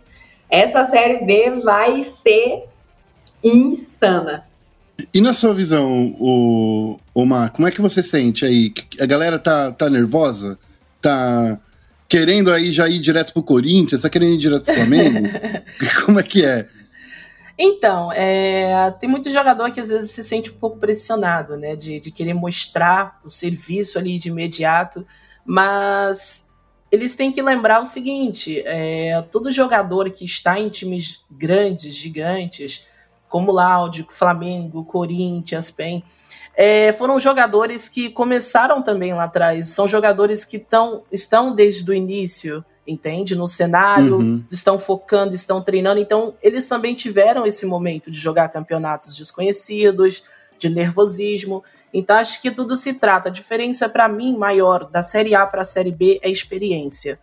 essa 0.50 0.86
Série 0.86 1.26
B 1.26 1.62
vai 1.64 2.04
ser 2.04 2.66
insana. 3.44 4.51
E 5.14 5.22
na 5.22 5.34
sua 5.34 5.54
visão, 5.54 6.16
o, 6.20 7.00
o 7.14 7.26
Mar, 7.26 7.52
como 7.52 7.68
é 7.68 7.72
que 7.72 7.82
você 7.82 8.02
sente 8.02 8.46
aí? 8.46 8.74
A 9.00 9.06
galera 9.06 9.40
tá, 9.40 9.72
tá 9.72 9.90
nervosa? 9.90 10.58
Tá 11.02 11.60
querendo 12.08 12.52
aí 12.52 12.72
já 12.72 12.90
ir 12.90 13.00
direto 13.00 13.34
pro 13.34 13.44
Corinthians? 13.44 14.02
Tá 14.02 14.10
querendo 14.10 14.34
ir 14.34 14.38
direto 14.38 14.66
pro 14.66 14.74
Flamengo? 14.74 15.28
como 16.06 16.20
é 16.20 16.24
que 16.24 16.46
é? 16.46 16.66
Então, 17.58 18.12
é, 18.12 18.92
tem 19.00 19.08
muito 19.08 19.30
jogador 19.30 19.72
que 19.72 19.80
às 19.80 19.90
vezes 19.90 20.12
se 20.12 20.24
sente 20.24 20.50
um 20.50 20.56
pouco 20.56 20.78
pressionado, 20.78 21.56
né? 21.58 21.76
De, 21.76 22.00
de 22.00 22.12
querer 22.12 22.34
mostrar 22.34 23.20
o 23.24 23.30
serviço 23.30 24.00
ali 24.00 24.18
de 24.18 24.30
imediato, 24.30 25.06
mas 25.46 26.50
eles 26.92 27.16
têm 27.16 27.32
que 27.32 27.42
lembrar 27.42 27.82
o 27.82 27.86
seguinte: 27.86 28.62
é, 28.66 29.22
todo 29.32 29.52
jogador 29.52 30.10
que 30.10 30.26
está 30.26 30.60
em 30.60 30.70
times 30.70 31.24
grandes, 31.30 31.94
gigantes, 31.94 32.86
como 33.32 33.52
Láudio, 33.52 34.06
Flamengo, 34.10 34.84
Corinthians, 34.84 35.72
PEN, 35.72 36.04
é, 36.54 36.92
foram 36.94 37.18
jogadores 37.18 37.88
que 37.88 38.10
começaram 38.10 38.82
também 38.82 39.14
lá 39.14 39.24
atrás. 39.24 39.70
São 39.70 39.88
jogadores 39.88 40.44
que 40.44 40.60
tão, 40.60 41.04
estão 41.10 41.56
desde 41.56 41.90
o 41.90 41.94
início, 41.94 42.64
entende? 42.86 43.34
No 43.34 43.48
cenário, 43.48 44.18
uhum. 44.18 44.44
estão 44.52 44.78
focando, 44.78 45.34
estão 45.34 45.62
treinando. 45.62 46.02
Então, 46.02 46.36
eles 46.44 46.68
também 46.68 46.94
tiveram 46.94 47.48
esse 47.48 47.66
momento 47.66 48.12
de 48.12 48.20
jogar 48.20 48.50
campeonatos 48.50 49.16
desconhecidos, 49.16 50.26
de 50.60 50.70
nervosismo. 50.70 51.64
Então, 51.94 52.18
acho 52.18 52.42
que 52.42 52.52
tudo 52.52 52.76
se 52.76 52.96
trata. 52.96 53.30
A 53.30 53.32
diferença, 53.32 53.88
para 53.88 54.10
mim, 54.10 54.38
maior 54.38 54.90
da 54.90 55.02
Série 55.02 55.34
A 55.34 55.48
para 55.48 55.62
a 55.62 55.66
Série 55.66 55.92
B 55.92 56.20
é 56.22 56.30
experiência. 56.30 57.18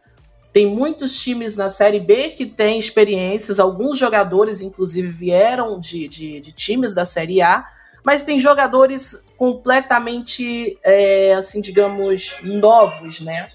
Tem 0.59 0.67
muitos 0.67 1.17
times 1.17 1.55
na 1.55 1.69
Série 1.69 2.01
B 2.01 2.31
que 2.31 2.45
têm 2.45 2.81
experiências, 2.81 3.61
alguns 3.61 3.97
jogadores, 3.97 4.61
inclusive, 4.61 5.07
vieram 5.07 5.79
de, 5.79 6.09
de, 6.09 6.41
de 6.41 6.51
times 6.51 6.93
da 6.93 7.05
Série 7.05 7.41
A, 7.41 7.65
mas 8.03 8.25
tem 8.25 8.41
jogadores 8.41 9.25
completamente, 9.37 10.77
é, 10.83 11.35
assim, 11.35 11.61
digamos, 11.61 12.39
novos, 12.43 13.21
né? 13.21 13.51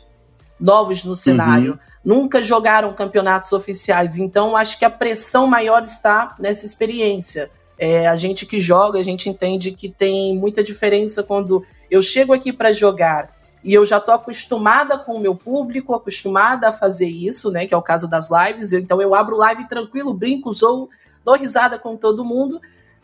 Novos 0.58 1.04
no 1.04 1.14
cenário. 1.14 1.74
Uhum. 1.74 1.80
Nunca 2.22 2.42
jogaram 2.42 2.94
campeonatos 2.94 3.52
oficiais, 3.52 4.16
então 4.18 4.56
acho 4.56 4.80
que 4.80 4.86
a 4.86 4.90
pressão 4.90 5.46
maior 5.46 5.84
está 5.84 6.38
nessa 6.40 6.66
experiência. 6.66 7.52
É, 7.78 8.08
a 8.08 8.16
gente 8.16 8.46
que 8.46 8.62
joga, 8.62 8.98
a 8.98 9.04
gente 9.04 9.30
entende 9.30 9.72
que 9.72 9.90
tem 9.90 10.38
muita 10.38 10.64
diferença 10.64 11.22
quando 11.22 11.66
eu 11.92 12.02
chego 12.02 12.32
aqui 12.32 12.54
para 12.54 12.72
jogar 12.72 13.28
e 13.64 13.74
eu 13.74 13.86
já 13.86 14.00
tô 14.00 14.12
acostumada 14.12 14.98
com 14.98 15.14
o 15.14 15.20
meu 15.20 15.36
público, 15.36 15.96
acostumada 15.96 16.68
a 16.68 16.74
fazer 16.74 17.08
isso, 17.08 17.50
né? 17.50 17.66
Que 17.66 17.74
é 17.74 17.78
o 17.78 17.82
caso 17.82 18.10
das 18.10 18.30
lives. 18.30 18.74
Então 18.74 19.02
eu 19.02 19.16
abro 19.16 19.38
live 19.38 19.68
tranquilo, 19.70 20.14
brinco, 20.14 20.54
sou, 20.54 20.90
dou 21.24 21.36
risada 21.36 21.80
com 21.80 21.96
todo 21.96 22.26
mundo. 22.26 22.62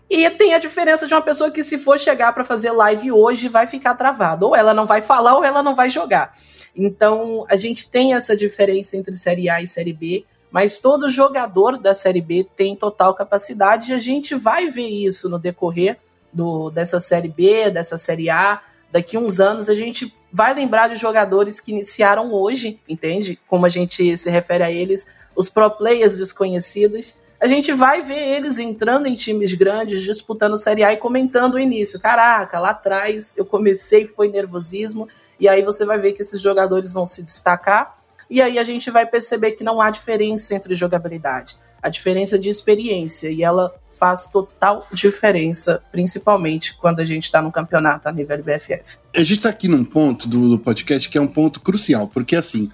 E 0.09 0.29
tem 0.31 0.53
a 0.53 0.59
diferença 0.59 1.07
de 1.07 1.13
uma 1.13 1.21
pessoa 1.21 1.51
que, 1.51 1.63
se 1.63 1.77
for 1.77 1.99
chegar 1.99 2.33
para 2.33 2.43
fazer 2.43 2.71
live 2.71 3.11
hoje, 3.11 3.47
vai 3.47 3.67
ficar 3.67 3.93
travada. 3.95 4.45
Ou 4.45 4.55
ela 4.55 4.73
não 4.73 4.85
vai 4.85 5.01
falar, 5.01 5.37
ou 5.37 5.45
ela 5.45 5.61
não 5.61 5.75
vai 5.75 5.89
jogar. 5.89 6.31
Então, 6.75 7.45
a 7.47 7.55
gente 7.55 7.89
tem 7.89 8.13
essa 8.13 8.35
diferença 8.35 8.97
entre 8.97 9.13
Série 9.13 9.49
A 9.49 9.61
e 9.61 9.67
Série 9.67 9.93
B. 9.93 10.25
mas 10.51 10.79
todo 10.79 11.09
jogador 11.09 11.77
da 11.77 11.93
Série 11.93 12.21
B 12.21 12.45
tem 12.55 12.75
total 12.75 13.13
capacidade 13.13 13.91
e 13.91 13.93
a 13.93 13.99
gente 13.99 14.33
vai 14.35 14.67
ver 14.67 14.87
isso 14.87 15.29
no 15.29 15.37
decorrer 15.37 15.97
do, 16.33 16.69
dessa 16.71 16.99
Série 16.99 17.27
B, 17.27 17.69
dessa 17.69 17.97
Série 17.97 18.29
A. 18.29 18.61
Daqui 18.91 19.17
uns 19.17 19.39
anos 19.39 19.69
a 19.69 19.75
gente 19.75 20.13
vai 20.31 20.53
lembrar 20.53 20.87
de 20.87 20.95
jogadores 20.95 21.59
que 21.59 21.71
iniciaram 21.71 22.31
hoje, 22.31 22.79
entende? 22.87 23.39
Como 23.47 23.65
a 23.65 23.69
gente 23.69 24.17
se 24.17 24.29
refere 24.29 24.63
a 24.63 24.71
eles, 24.71 25.07
os 25.35 25.49
pro 25.49 25.69
players 25.69 26.17
desconhecidos. 26.17 27.17
A 27.39 27.47
gente 27.47 27.71
vai 27.71 28.01
ver 28.01 28.19
eles 28.19 28.59
entrando 28.59 29.07
em 29.07 29.15
times 29.15 29.53
grandes, 29.53 30.01
disputando 30.01 30.57
Série 30.57 30.83
A 30.83 30.93
e 30.93 30.97
comentando 30.97 31.55
o 31.55 31.59
início. 31.59 31.99
Caraca, 31.99 32.59
lá 32.59 32.71
atrás 32.71 33.33
eu 33.37 33.45
comecei, 33.45 34.07
foi 34.07 34.27
nervosismo. 34.27 35.07
E 35.39 35.47
aí 35.47 35.63
você 35.63 35.85
vai 35.85 35.97
ver 35.97 36.13
que 36.13 36.21
esses 36.21 36.41
jogadores 36.41 36.91
vão 36.91 37.05
se 37.05 37.23
destacar 37.23 37.99
e 38.29 38.41
aí 38.41 38.59
a 38.59 38.63
gente 38.63 38.91
vai 38.91 39.05
perceber 39.05 39.53
que 39.53 39.63
não 39.63 39.81
há 39.81 39.89
diferença 39.89 40.53
entre 40.53 40.75
jogabilidade, 40.75 41.57
a 41.81 41.89
diferença 41.89 42.37
de 42.37 42.49
experiência, 42.49 43.29
e 43.29 43.41
ela 43.41 43.73
faz 43.99 44.27
total 44.27 44.87
diferença, 44.93 45.83
principalmente 45.91 46.73
quando 46.75 47.01
a 47.01 47.05
gente 47.05 47.25
está 47.25 47.41
no 47.41 47.51
campeonato 47.51 48.07
a 48.07 48.11
nível 48.11 48.37
BFF. 48.37 48.97
A 49.13 49.19
gente 49.19 49.39
está 49.39 49.49
aqui 49.49 49.67
num 49.67 49.83
ponto 49.83 50.27
do, 50.27 50.49
do 50.49 50.59
podcast 50.59 51.09
que 51.09 51.17
é 51.17 51.21
um 51.21 51.27
ponto 51.27 51.59
crucial, 51.59 52.07
porque 52.07 52.35
assim, 52.35 52.71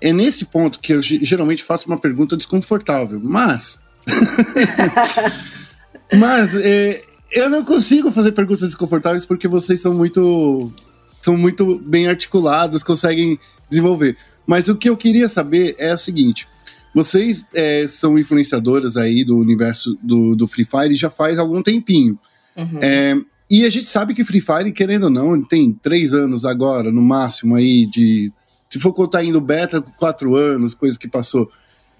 é 0.00 0.12
nesse 0.12 0.44
ponto 0.44 0.78
que 0.78 0.92
eu 0.92 1.02
geralmente 1.02 1.64
faço 1.64 1.86
uma 1.86 1.98
pergunta 1.98 2.36
desconfortável, 2.36 3.20
mas. 3.22 3.80
mas 6.16 6.54
é, 6.54 7.02
eu 7.32 7.50
não 7.50 7.64
consigo 7.64 8.10
fazer 8.10 8.32
perguntas 8.32 8.62
desconfortáveis 8.62 9.26
porque 9.26 9.48
vocês 9.48 9.80
são 9.80 9.92
muito. 9.92 10.72
são 11.20 11.36
muito 11.36 11.78
bem 11.80 12.08
articulados, 12.08 12.82
conseguem 12.82 13.38
desenvolver. 13.68 14.16
Mas 14.46 14.68
o 14.68 14.76
que 14.76 14.88
eu 14.88 14.96
queria 14.96 15.28
saber 15.28 15.74
é 15.78 15.92
o 15.92 15.98
seguinte: 15.98 16.48
vocês 16.94 17.46
é, 17.54 17.86
são 17.86 18.18
influenciadoras 18.18 18.96
aí 18.96 19.24
do 19.24 19.38
universo 19.38 19.96
do, 20.02 20.34
do 20.34 20.48
Free 20.48 20.64
Fire 20.64 20.94
já 20.96 21.08
faz 21.08 21.38
algum 21.38 21.62
tempinho. 21.62 22.18
Uhum. 22.56 22.78
É, 22.80 23.16
e 23.50 23.64
a 23.64 23.70
gente 23.70 23.88
sabe 23.88 24.14
que 24.14 24.24
Free 24.24 24.40
Fire, 24.40 24.72
querendo 24.72 25.04
ou 25.04 25.10
não, 25.10 25.42
tem 25.42 25.72
três 25.72 26.12
anos 26.12 26.44
agora, 26.44 26.92
no 26.92 27.02
máximo, 27.02 27.56
aí 27.56 27.86
de. 27.86 28.32
Se 28.68 28.78
for 28.78 28.92
contar 28.92 29.24
indo 29.24 29.40
beta, 29.40 29.80
quatro 29.80 30.36
anos, 30.36 30.74
coisa 30.74 30.96
que 30.96 31.08
passou. 31.08 31.50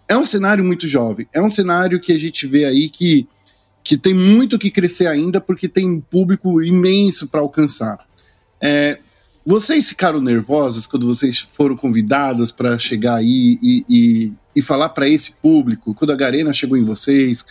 É 0.07 0.17
um 0.17 0.25
cenário 0.25 0.65
muito 0.65 0.87
jovem. 0.87 1.27
É 1.33 1.43
um 1.43 1.49
cenário 1.49 2.01
que 2.01 2.13
a 2.13 2.19
gente 2.19 2.47
vê 2.47 2.65
aí 2.65 2.89
que, 2.89 3.27
que 3.83 3.97
tem 3.97 4.15
muito 4.15 4.59
que 4.59 4.71
crescer 4.71 5.09
ainda, 5.09 5.41
porque 5.41 5.69
tem 5.69 5.89
um 5.89 6.01
público 6.01 6.63
imenso 6.63 7.27
para 7.27 7.41
alcançar. 7.41 7.99
É, 8.61 8.99
vocês 9.45 9.89
ficaram 9.89 10.21
nervosas 10.21 10.87
quando 10.87 11.07
vocês 11.07 11.47
foram 11.55 11.77
convidadas 11.77 12.53
para 12.53 12.79
chegar 12.79 13.17
aí 13.17 13.59
e, 13.63 13.85
e, 13.89 14.33
e 14.57 14.63
falar 14.63 14.91
para 14.91 15.09
esse 15.09 15.33
público, 15.33 15.95
quando 15.95 16.13
a 16.13 16.17
Garena 16.17 16.53
chegou 16.53 16.77
em 16.77 16.85
vocês? 16.85 17.45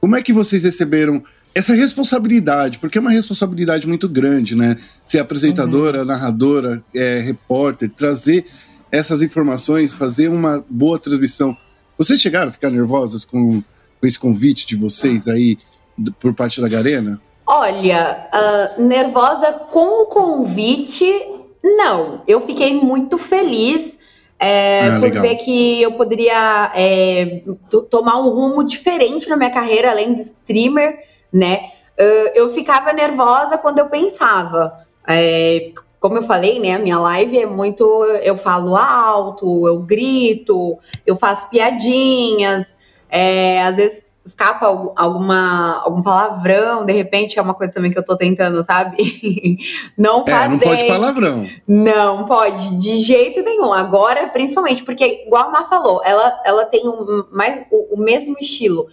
Como 0.00 0.16
é 0.16 0.22
que 0.22 0.32
vocês 0.32 0.64
receberam 0.64 1.22
essa 1.54 1.72
responsabilidade? 1.72 2.78
Porque 2.78 2.98
é 2.98 3.00
uma 3.00 3.10
responsabilidade 3.10 3.86
muito 3.86 4.08
grande, 4.08 4.54
né? 4.54 4.76
Ser 5.06 5.20
apresentadora, 5.20 6.00
uhum. 6.00 6.04
narradora, 6.04 6.84
é, 6.94 7.20
repórter, 7.20 7.90
trazer 7.90 8.44
essas 8.90 9.22
informações, 9.22 9.92
fazer 9.92 10.28
uma 10.28 10.64
boa 10.68 10.98
transmissão. 10.98 11.56
Vocês 11.96 12.20
chegaram 12.20 12.48
a 12.48 12.52
ficar 12.52 12.70
nervosas 12.70 13.24
com, 13.24 13.62
com 14.00 14.06
esse 14.06 14.18
convite 14.18 14.66
de 14.66 14.76
vocês 14.76 15.28
aí 15.28 15.58
por 16.18 16.34
parte 16.34 16.60
da 16.60 16.68
Garena? 16.68 17.20
Olha, 17.46 18.28
uh, 18.32 18.82
nervosa 18.82 19.52
com 19.52 20.02
o 20.02 20.06
convite, 20.06 21.06
não. 21.62 22.22
Eu 22.26 22.40
fiquei 22.40 22.74
muito 22.74 23.18
feliz 23.18 23.98
é, 24.38 24.88
ah, 24.88 24.92
por 24.94 25.02
legal. 25.02 25.22
ver 25.22 25.36
que 25.36 25.82
eu 25.82 25.92
poderia 25.92 26.72
é, 26.74 27.42
tomar 27.90 28.20
um 28.20 28.30
rumo 28.30 28.64
diferente 28.64 29.28
na 29.28 29.36
minha 29.36 29.50
carreira, 29.50 29.90
além 29.90 30.14
de 30.14 30.22
streamer, 30.22 30.98
né? 31.32 31.70
Uh, 31.98 32.30
eu 32.34 32.50
ficava 32.50 32.92
nervosa 32.92 33.56
quando 33.58 33.78
eu 33.78 33.86
pensava. 33.86 34.84
É, 35.06 35.70
como 36.00 36.18
eu 36.18 36.22
falei, 36.22 36.58
né? 36.58 36.74
A 36.74 36.78
minha 36.78 36.98
live 36.98 37.38
é 37.38 37.46
muito. 37.46 37.84
Eu 38.22 38.36
falo 38.36 38.76
alto, 38.76 39.66
eu 39.66 39.78
grito, 39.80 40.78
eu 41.06 41.14
faço 41.16 41.48
piadinhas. 41.48 42.76
É, 43.08 43.62
às 43.62 43.76
vezes 43.76 44.03
escapa 44.24 44.66
alguma, 44.96 45.82
algum 45.84 46.02
palavrão, 46.02 46.84
de 46.84 46.92
repente 46.92 47.38
é 47.38 47.42
uma 47.42 47.54
coisa 47.54 47.72
também 47.72 47.90
que 47.90 47.98
eu 47.98 48.04
tô 48.04 48.16
tentando, 48.16 48.62
sabe? 48.62 48.96
não 49.98 50.24
fazer. 50.24 50.44
É, 50.44 50.48
não 50.48 50.58
pode 50.58 50.84
palavrão. 50.86 51.46
Não 51.68 52.24
pode, 52.24 52.76
de 52.76 52.98
jeito 52.98 53.42
nenhum. 53.42 53.72
Agora, 53.72 54.26
principalmente, 54.28 54.82
porque, 54.82 55.24
igual 55.26 55.48
a 55.48 55.50
Má 55.50 55.64
falou, 55.64 56.00
ela, 56.04 56.42
ela 56.44 56.64
tem 56.64 56.88
um, 56.88 57.24
mais, 57.30 57.64
o, 57.70 57.96
o 57.96 57.98
mesmo 57.98 58.36
estilo. 58.40 58.86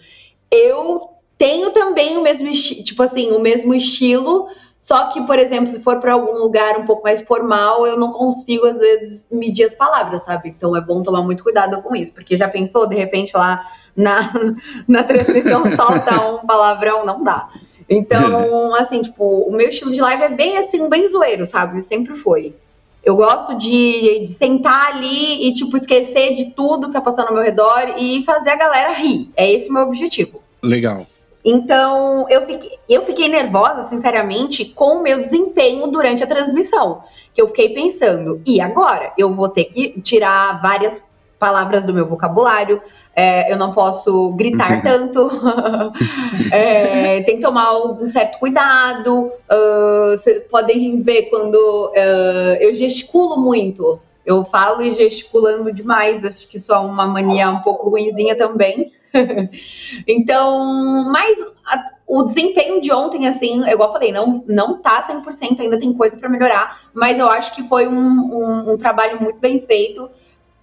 Eu 0.52 1.00
tenho 1.38 1.72
também 1.72 2.17
o 2.17 2.22
mesmo 2.22 2.48
estilo, 2.48 2.84
tipo 2.84 3.02
assim, 3.02 3.32
o 3.32 3.39
mesmo 3.39 3.74
estilo, 3.74 4.48
só 4.78 5.10
que, 5.10 5.22
por 5.22 5.39
exemplo, 5.39 5.72
se 5.72 5.80
for 5.80 6.00
para 6.00 6.13
algum 6.13 6.39
lugar 6.39 6.78
um 6.78 6.86
pouco 6.86 7.04
mais 7.04 7.22
formal, 7.22 7.88
eu 7.88 7.98
não 7.98 8.12
consigo, 8.12 8.65
às 8.65 8.78
vezes, 8.78 9.26
medir 9.32 9.63
as 9.63 9.74
palavras, 9.74 10.24
sabe? 10.24 10.50
Então 10.50 10.76
é 10.76 10.82
bom 10.82 11.02
tomar 11.02 11.22
muito 11.22 11.41
cuidado 11.44 11.82
com 11.82 11.96
isso, 11.96 12.12
porque 12.12 12.36
já 12.36 12.50
pensou, 12.50 12.88
de 12.88 12.96
repente, 12.96 13.32
lá 13.34 13.63
na, 13.95 14.32
na 14.88 15.04
transmissão 15.04 15.63
solta 15.75 16.21
um 16.25 16.45
palavrão, 16.45 17.06
não 17.06 17.23
dá. 17.23 17.49
Então, 17.89 18.73
assim, 18.75 19.01
tipo, 19.01 19.23
o 19.23 19.51
meu 19.51 19.67
estilo 19.67 19.91
de 19.91 19.99
live 19.99 20.23
é 20.23 20.30
bem 20.30 20.58
assim, 20.58 20.88
bem 20.88 21.08
zoeiro, 21.08 21.45
sabe? 21.45 21.82
Sempre 21.82 22.15
foi. 22.15 22.56
Eu 23.04 23.15
gosto 23.15 23.58
de, 23.58 24.19
de 24.19 24.30
sentar 24.30 24.93
ali 24.93 25.47
e, 25.47 25.54
tipo, 25.54 25.75
esquecer 25.75 26.34
de 26.34 26.51
tudo 26.51 26.88
que 26.88 26.93
tá 26.93 27.01
passando 27.01 27.30
ao 27.30 27.34
meu 27.34 27.43
redor 27.43 27.95
e 27.97 28.23
fazer 28.23 28.51
a 28.51 28.56
galera 28.56 28.93
rir. 28.93 29.30
É 29.36 29.51
esse 29.51 29.69
o 29.69 29.73
meu 29.73 29.84
objetivo. 29.84 30.41
Legal. 30.63 31.06
Então, 31.43 32.27
eu 32.30 32.45
fiquei, 32.45 32.69
eu 32.88 33.01
fiquei 33.01 33.27
nervosa, 33.27 33.86
sinceramente, 33.86 34.63
com 34.65 34.97
o 34.97 35.04
meu 35.04 35.21
desempenho 35.21 35.88
durante 35.88 36.23
a 36.23 36.27
transmissão. 36.27 37.01
Que 37.34 37.41
eu 37.41 37.47
fiquei 37.47 37.73
pensando, 37.73 38.41
e 38.45 38.62
agora? 38.62 39.12
Eu 39.17 39.34
vou 39.34 39.49
ter 39.49 39.65
que 39.65 39.99
tirar 40.01 40.62
várias 40.62 41.01
palavras 41.41 41.84
do 41.84 41.91
meu 41.91 42.06
vocabulário, 42.06 42.80
é, 43.15 43.51
eu 43.51 43.58
não 43.58 43.73
posso 43.73 44.32
gritar 44.34 44.73
uhum. 44.73 44.82
tanto, 44.82 45.30
é, 46.54 47.23
tem 47.23 47.38
que 47.38 47.41
tomar 47.41 47.80
um 47.80 48.06
certo 48.06 48.38
cuidado. 48.38 49.32
Uh, 49.51 50.12
vocês 50.12 50.43
podem 50.43 50.99
ver 50.99 51.23
quando 51.32 51.56
uh, 51.56 52.56
eu 52.60 52.71
gesticulo 52.75 53.38
muito. 53.38 53.99
Eu 54.23 54.43
falo 54.43 54.84
e 54.84 54.91
gesticulando 54.91 55.73
demais, 55.73 56.23
acho 56.23 56.47
que 56.47 56.58
isso 56.58 56.71
é 56.71 56.77
uma 56.77 57.08
mania 57.08 57.49
um 57.49 57.62
pouco 57.62 57.89
ruinzinha 57.89 58.36
também. 58.36 58.91
então, 60.08 61.10
mas 61.12 61.39
a, 61.65 61.91
o 62.06 62.23
desempenho 62.23 62.80
de 62.80 62.93
ontem, 62.93 63.25
assim, 63.25 63.67
igual 63.67 63.89
eu 63.89 63.93
falei, 63.93 64.12
não, 64.12 64.43
não 64.47 64.77
tá 64.77 65.01
100%, 65.01 65.60
ainda 65.60 65.80
tem 65.80 65.91
coisa 65.91 66.15
para 66.15 66.30
melhorar, 66.30 66.82
mas 66.93 67.17
eu 67.17 67.27
acho 67.27 67.56
que 67.56 67.63
foi 67.63 67.88
um, 67.88 67.93
um, 67.93 68.73
um 68.73 68.77
trabalho 68.77 69.19
muito 69.19 69.39
bem 69.39 69.58
feito 69.58 70.08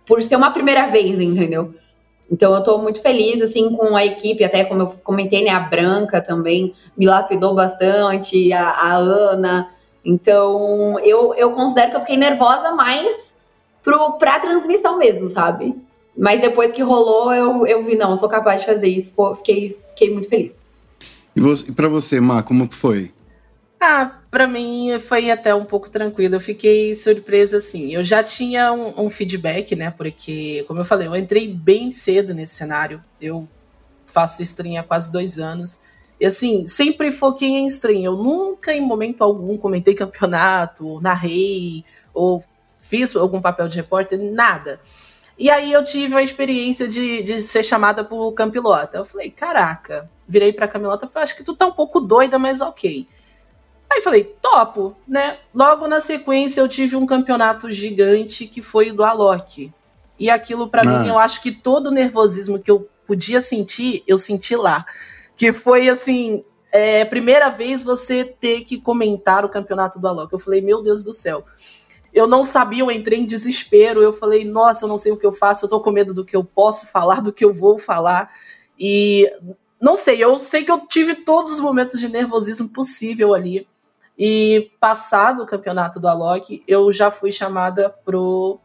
por 0.09 0.23
ser 0.23 0.37
uma 0.37 0.51
primeira 0.51 0.87
vez, 0.87 1.21
entendeu? 1.21 1.75
Então 2.33 2.53
eu 2.53 2.59
estou 2.59 2.83
muito 2.83 3.01
feliz 3.03 3.43
assim 3.43 3.71
com 3.77 3.95
a 3.95 4.05
equipe, 4.05 4.43
até 4.43 4.65
como 4.65 4.83
eu 4.83 4.87
comentei, 5.05 5.45
né, 5.45 5.51
a 5.51 5.61
Branca 5.61 6.21
também 6.21 6.75
me 6.97 7.07
lapidou 7.07 7.55
bastante, 7.55 8.53
a, 8.53 8.69
a 8.71 8.97
Ana. 8.97 9.69
Então 10.05 10.99
eu, 11.01 11.35
eu 11.35 11.53
considero 11.53 11.91
que 11.91 11.97
eu 11.97 12.01
fiquei 12.01 12.17
nervosa 12.17 12.73
mais 12.73 13.33
para 14.19 14.35
a 14.37 14.41
transmissão 14.41 14.99
mesmo, 14.99 15.29
sabe? 15.29 15.77
Mas 16.17 16.41
depois 16.41 16.73
que 16.73 16.83
rolou, 16.83 17.33
eu, 17.33 17.67
eu 17.67 17.85
vi, 17.85 17.95
não, 17.95 18.11
eu 18.11 18.17
sou 18.17 18.29
capaz 18.29 18.61
de 18.61 18.67
fazer 18.67 18.89
isso, 18.89 19.13
fiquei, 19.37 19.79
fiquei 19.91 20.13
muito 20.13 20.29
feliz. 20.29 20.59
E, 21.37 21.41
e 21.41 21.73
para 21.73 21.89
você, 21.89 22.21
Má, 22.21 22.43
como 22.43 22.69
foi? 22.71 23.13
Ah, 23.81 24.19
para 24.31 24.47
mim 24.47 24.99
foi 24.99 25.31
até 25.31 25.55
um 25.55 25.65
pouco 25.65 25.89
tranquilo. 25.89 26.35
Eu 26.35 26.41
fiquei 26.41 26.95
surpresa 26.95 27.59
assim. 27.59 27.93
Eu 27.93 28.03
já 28.03 28.23
tinha 28.25 28.73
um, 28.73 29.07
um, 29.07 29.11
feedback, 29.11 29.77
né? 29.77 29.91
Porque, 29.91 30.65
como 30.67 30.81
eu 30.81 30.85
falei, 30.85 31.07
eu 31.07 31.17
entrei 31.17 31.53
bem 31.53 31.93
cedo 31.93 32.35
nesse 32.35 32.55
cenário. 32.55 33.03
Eu 33.21 33.49
faço 34.07 34.43
stream 34.43 34.81
há 34.81 34.83
quase 34.83 35.13
dois 35.13 35.39
anos. 35.39 35.83
E 36.21 36.27
assim, 36.27 36.67
sempre 36.67 37.13
foquei 37.13 37.51
em 37.51 37.67
stream. 37.69 38.03
Eu 38.03 38.17
nunca, 38.17 38.73
em 38.73 38.81
momento 38.81 39.23
algum, 39.23 39.57
comentei 39.57 39.95
campeonato, 39.95 41.01
narrei, 41.01 41.85
ou 42.13 42.43
fiz 42.79 43.15
algum 43.15 43.41
papel 43.41 43.69
de 43.69 43.77
repórter, 43.77 44.19
nada. 44.19 44.81
E 45.39 45.49
aí 45.49 45.73
eu 45.73 45.85
tive 45.85 46.17
a 46.17 46.23
experiência 46.23 46.89
de, 46.89 47.23
de 47.23 47.41
ser 47.43 47.63
chamada 47.63 48.03
por 48.03 48.33
Campilota. 48.33 48.99
Eu 48.99 49.05
falei, 49.05 49.31
caraca, 49.31 50.11
virei 50.27 50.53
pra 50.53 50.67
Camilota 50.67 51.07
e 51.07 51.09
falei, 51.09 51.25
acho 51.25 51.37
que 51.37 51.45
tu 51.45 51.55
tá 51.55 51.67
um 51.67 51.73
pouco 51.73 52.01
doida, 52.01 52.39
mas 52.41 52.61
ok. 52.61 53.07
Aí 53.91 54.03
falei, 54.03 54.25
topo, 54.43 54.95
né? 55.07 55.39
Logo 55.55 55.89
na 55.89 56.01
sequência 56.01 56.61
eu 56.61 56.69
tive 56.69 56.95
um 56.95 57.07
campeonato 57.07 57.71
gigante 57.73 58.47
que 58.47 58.61
foi 58.61 58.91
o 58.91 58.95
do 58.95 59.03
Alok. 59.03 59.73
E 60.19 60.29
aquilo 60.29 60.69
para 60.69 60.83
ah. 60.83 60.85
mim, 60.85 61.09
eu 61.09 61.19
acho 61.19 61.43
que 61.43 61.53
todo 61.53 61.87
o 61.87 61.91
nervosismo 61.91 62.59
que 62.59 62.71
eu 62.71 62.89
podia 63.07 63.41
sentir, 63.41 64.03
eu 64.07 64.19
senti 64.19 64.55
lá. 64.55 64.85
Que 65.37 65.53
foi 65.53 65.89
assim, 65.89 66.45
é, 66.71 67.05
primeira 67.05 67.49
vez 67.49 67.83
você 67.83 68.25
ter 68.25 68.63
que 68.63 68.81
comentar 68.81 69.45
o 69.45 69.49
campeonato 69.49 69.99
do 69.99 70.07
Alok. 70.07 70.33
Eu 70.33 70.39
falei, 70.39 70.61
meu 70.61 70.83
Deus 70.83 71.03
do 71.03 71.13
céu. 71.13 71.45
eu 72.13 72.27
não 72.27 72.43
sabia, 72.43 72.83
eu 72.83 72.91
entrei 72.91 73.21
em 73.21 73.27
desespero. 73.27 74.03
Eu 74.03 74.13
falei, 74.13 74.45
nossa, 74.45 74.85
eu 74.85 74.89
não 74.89 74.99
sei 74.99 75.13
o 75.13 75.17
que 75.17 75.27
eu 75.27 75.33
faço, 75.33 75.65
eu 75.65 75.71
tô 75.71 75.81
com 75.81 75.91
medo 75.91 76.13
do 76.13 76.25
que 76.25 76.37
eu 76.37 76.45
posso 76.45 76.87
falar, 76.89 77.23
do 77.23 77.33
que 77.33 77.45
eu 77.45 77.55
vou 77.55 77.79
falar. 77.79 78.31
E 78.79 79.31
não 79.81 79.95
sei, 79.95 80.23
eu 80.23 80.37
sei 80.37 80.65
que 80.65 80.71
eu 80.71 80.87
tive 80.87 81.15
todos 81.15 81.53
os 81.53 81.61
momentos 81.61 82.01
de 82.01 82.09
nervosismo 82.09 82.69
possível 82.69 83.35
ali. 83.35 83.67
E 84.19 84.73
passado 84.81 85.43
o 85.43 85.47
campeonato 85.47 86.01
do 86.01 86.09
Alok, 86.09 86.63
eu 86.67 86.93
já 86.93 87.11
fui 87.11 87.31
chamada 87.31 87.89
pro 87.89 88.59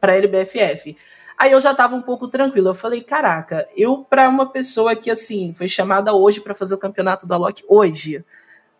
para 0.00 0.16
LBFF. 0.16 0.96
Aí 1.38 1.52
eu 1.52 1.60
já 1.60 1.74
tava 1.74 1.94
um 1.94 2.02
pouco 2.02 2.28
tranquila. 2.28 2.70
Eu 2.70 2.74
falei, 2.74 3.02
caraca, 3.02 3.68
eu 3.76 3.98
para 3.98 4.28
uma 4.28 4.46
pessoa 4.50 4.96
que 4.96 5.10
assim 5.10 5.52
foi 5.52 5.68
chamada 5.68 6.12
hoje 6.12 6.40
para 6.40 6.54
fazer 6.54 6.74
o 6.74 6.78
campeonato 6.78 7.26
do 7.26 7.34
Alok 7.34 7.62
hoje, 7.68 8.24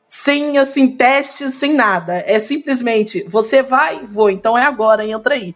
sem 0.06 0.58
assim 0.58 0.96
testes, 0.96 1.54
sem 1.54 1.74
nada, 1.74 2.14
é 2.26 2.38
simplesmente 2.38 3.24
você 3.28 3.62
vai, 3.62 4.06
vou, 4.06 4.30
então 4.30 4.56
é 4.56 4.64
agora, 4.64 5.04
entra 5.04 5.34
aí. 5.34 5.54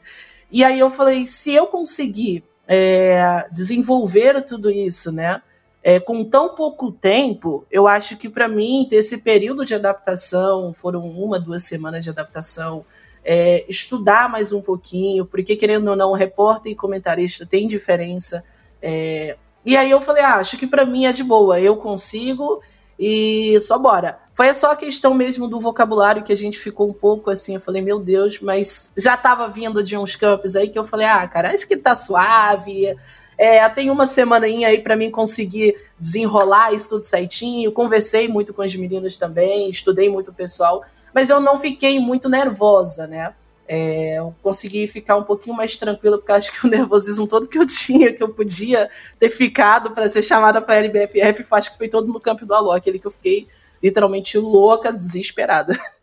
E 0.51 0.65
aí 0.65 0.79
eu 0.81 0.91
falei, 0.91 1.27
se 1.27 1.53
eu 1.53 1.67
conseguir 1.67 2.45
é, 2.67 3.47
desenvolver 3.53 4.43
tudo 4.43 4.71
isso, 4.71 5.13
né? 5.13 5.41
É, 5.83 5.99
com 5.99 6.23
tão 6.23 6.55
pouco 6.55 6.93
tempo, 6.93 7.65
eu 7.71 7.87
acho 7.87 8.17
que 8.17 8.29
para 8.29 8.47
mim, 8.47 8.87
ter 8.89 8.97
esse 8.97 9.19
período 9.19 9.65
de 9.65 9.75
adaptação, 9.75 10.75
foram 10.75 11.01
uma, 11.09 11.41
duas 11.41 11.65
semanas 11.65 12.05
de 12.05 12.11
adaptação, 12.11 12.85
é, 13.25 13.65
estudar 13.69 14.29
mais 14.29 14.53
um 14.53 14.61
pouquinho, 14.61 15.25
porque 15.25 15.57
querendo 15.57 15.89
ou 15.89 15.97
não, 15.97 16.13
repórter 16.13 16.73
e 16.73 16.77
comentarista 16.77 17.47
tem 17.47 17.67
diferença. 17.67 18.45
É, 18.83 19.37
e 19.65 19.77
aí 19.77 19.91
eu 19.91 20.01
falei, 20.01 20.23
ah, 20.23 20.37
acho 20.37 20.59
que 20.59 20.67
para 20.67 20.87
mim 20.87 21.07
é 21.07 21.13
de 21.13 21.23
boa, 21.23 21.61
eu 21.61 21.77
consigo 21.77 22.63
e 22.99 23.59
só 23.61 23.79
bora. 23.79 24.19
Foi 24.35 24.53
só 24.55 24.73
a 24.73 24.77
questão 24.77 25.15
mesmo 25.15 25.49
do 25.49 25.59
vocabulário 25.59 26.23
que 26.23 26.33
a 26.33 26.37
gente 26.37 26.59
ficou 26.59 26.89
um 26.89 26.93
pouco 26.93 27.31
assim, 27.31 27.55
eu 27.55 27.61
falei, 27.61 27.83
meu 27.83 27.99
Deus, 27.99 28.41
mas 28.41 28.93
já 28.97 29.17
tava 29.17 29.49
vindo 29.49 29.83
de 29.83 29.97
uns 29.97 30.17
campos 30.17 30.57
aí 30.57 30.69
que 30.69 30.79
eu 30.79 30.85
falei, 30.85 31.07
ah, 31.07 31.27
cara, 31.27 31.53
acho 31.53 31.67
que 31.67 31.77
tá 31.77 31.95
suave, 31.95 32.97
é, 33.41 33.67
tem 33.71 33.89
uma 33.89 34.05
semaninha 34.05 34.69
aí 34.69 34.83
para 34.83 34.95
mim 34.95 35.11
conseguir 35.11 35.75
desenrolar 35.99 36.75
isso 36.75 36.91
tudo 36.91 37.05
certinho. 37.05 37.73
Conversei 37.73 38.29
muito 38.29 38.53
com 38.53 38.61
as 38.61 38.77
meninas 38.77 39.17
também, 39.17 39.71
estudei 39.71 40.11
muito 40.11 40.31
o 40.31 40.35
pessoal, 40.35 40.85
mas 41.15 41.31
eu 41.31 41.41
não 41.41 41.59
fiquei 41.59 41.99
muito 41.99 42.29
nervosa, 42.29 43.07
né? 43.07 43.33
É, 43.67 44.19
eu 44.19 44.35
consegui 44.43 44.87
ficar 44.87 45.17
um 45.17 45.23
pouquinho 45.23 45.57
mais 45.57 45.75
tranquila, 45.79 46.19
porque 46.19 46.33
acho 46.33 46.53
que 46.53 46.67
o 46.67 46.69
nervosismo 46.69 47.27
todo 47.27 47.49
que 47.49 47.57
eu 47.57 47.65
tinha, 47.65 48.13
que 48.13 48.23
eu 48.23 48.29
podia 48.29 48.91
ter 49.19 49.31
ficado 49.31 49.93
para 49.93 50.11
ser 50.11 50.23
chamada 50.23 50.61
para 50.61 50.75
a 50.75 50.79
LBFF, 50.79 51.47
acho 51.51 51.73
que 51.73 51.79
foi 51.79 51.89
todo 51.89 52.13
no 52.13 52.21
campo 52.21 52.45
do 52.45 52.53
Alô, 52.53 52.73
aquele 52.73 52.99
que 52.99 53.07
eu 53.07 53.11
fiquei 53.11 53.49
literalmente 53.83 54.37
louca, 54.37 54.93
desesperada. 54.93 55.75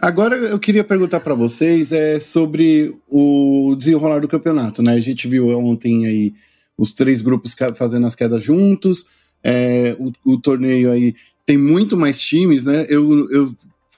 Agora 0.00 0.36
eu 0.36 0.58
queria 0.58 0.84
perguntar 0.84 1.20
para 1.20 1.34
vocês 1.34 1.92
é, 1.92 2.20
sobre 2.20 2.94
o 3.08 3.74
desenrolar 3.76 4.20
do 4.20 4.28
campeonato, 4.28 4.82
né? 4.82 4.94
A 4.94 5.00
gente 5.00 5.26
viu 5.28 5.48
ontem 5.58 6.06
aí 6.06 6.32
os 6.76 6.92
três 6.92 7.22
grupos 7.22 7.54
fazendo 7.74 8.06
as 8.06 8.14
quedas 8.14 8.42
juntos, 8.42 9.06
é, 9.42 9.96
o, 9.98 10.12
o, 10.32 10.38
torneio 10.38 10.90
aí 10.90 11.14
tem 11.46 11.58
muito 11.58 11.96
mais 11.96 12.20
times, 12.20 12.64
né? 12.64 12.86
Eu, 12.88 13.30
eu 13.30 13.54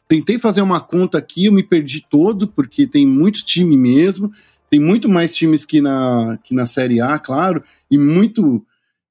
tentei 0.08 0.38
fazer 0.38 0.60
uma 0.60 0.80
conta 0.80 1.18
aqui, 1.18 1.46
eu 1.46 1.52
me 1.52 1.62
perdi 1.62 2.04
todo, 2.08 2.48
porque 2.48 2.86
tem 2.86 3.06
muito 3.06 3.44
time 3.44 3.76
mesmo, 3.76 4.30
tem 4.68 4.80
muito 4.80 5.08
mais 5.08 5.34
times 5.34 5.64
que 5.64 5.80
na, 5.80 6.38
que 6.42 6.54
na 6.54 6.66
Série 6.66 7.00
A, 7.00 7.18
claro, 7.18 7.62
e 7.90 7.96
muito, 7.96 8.64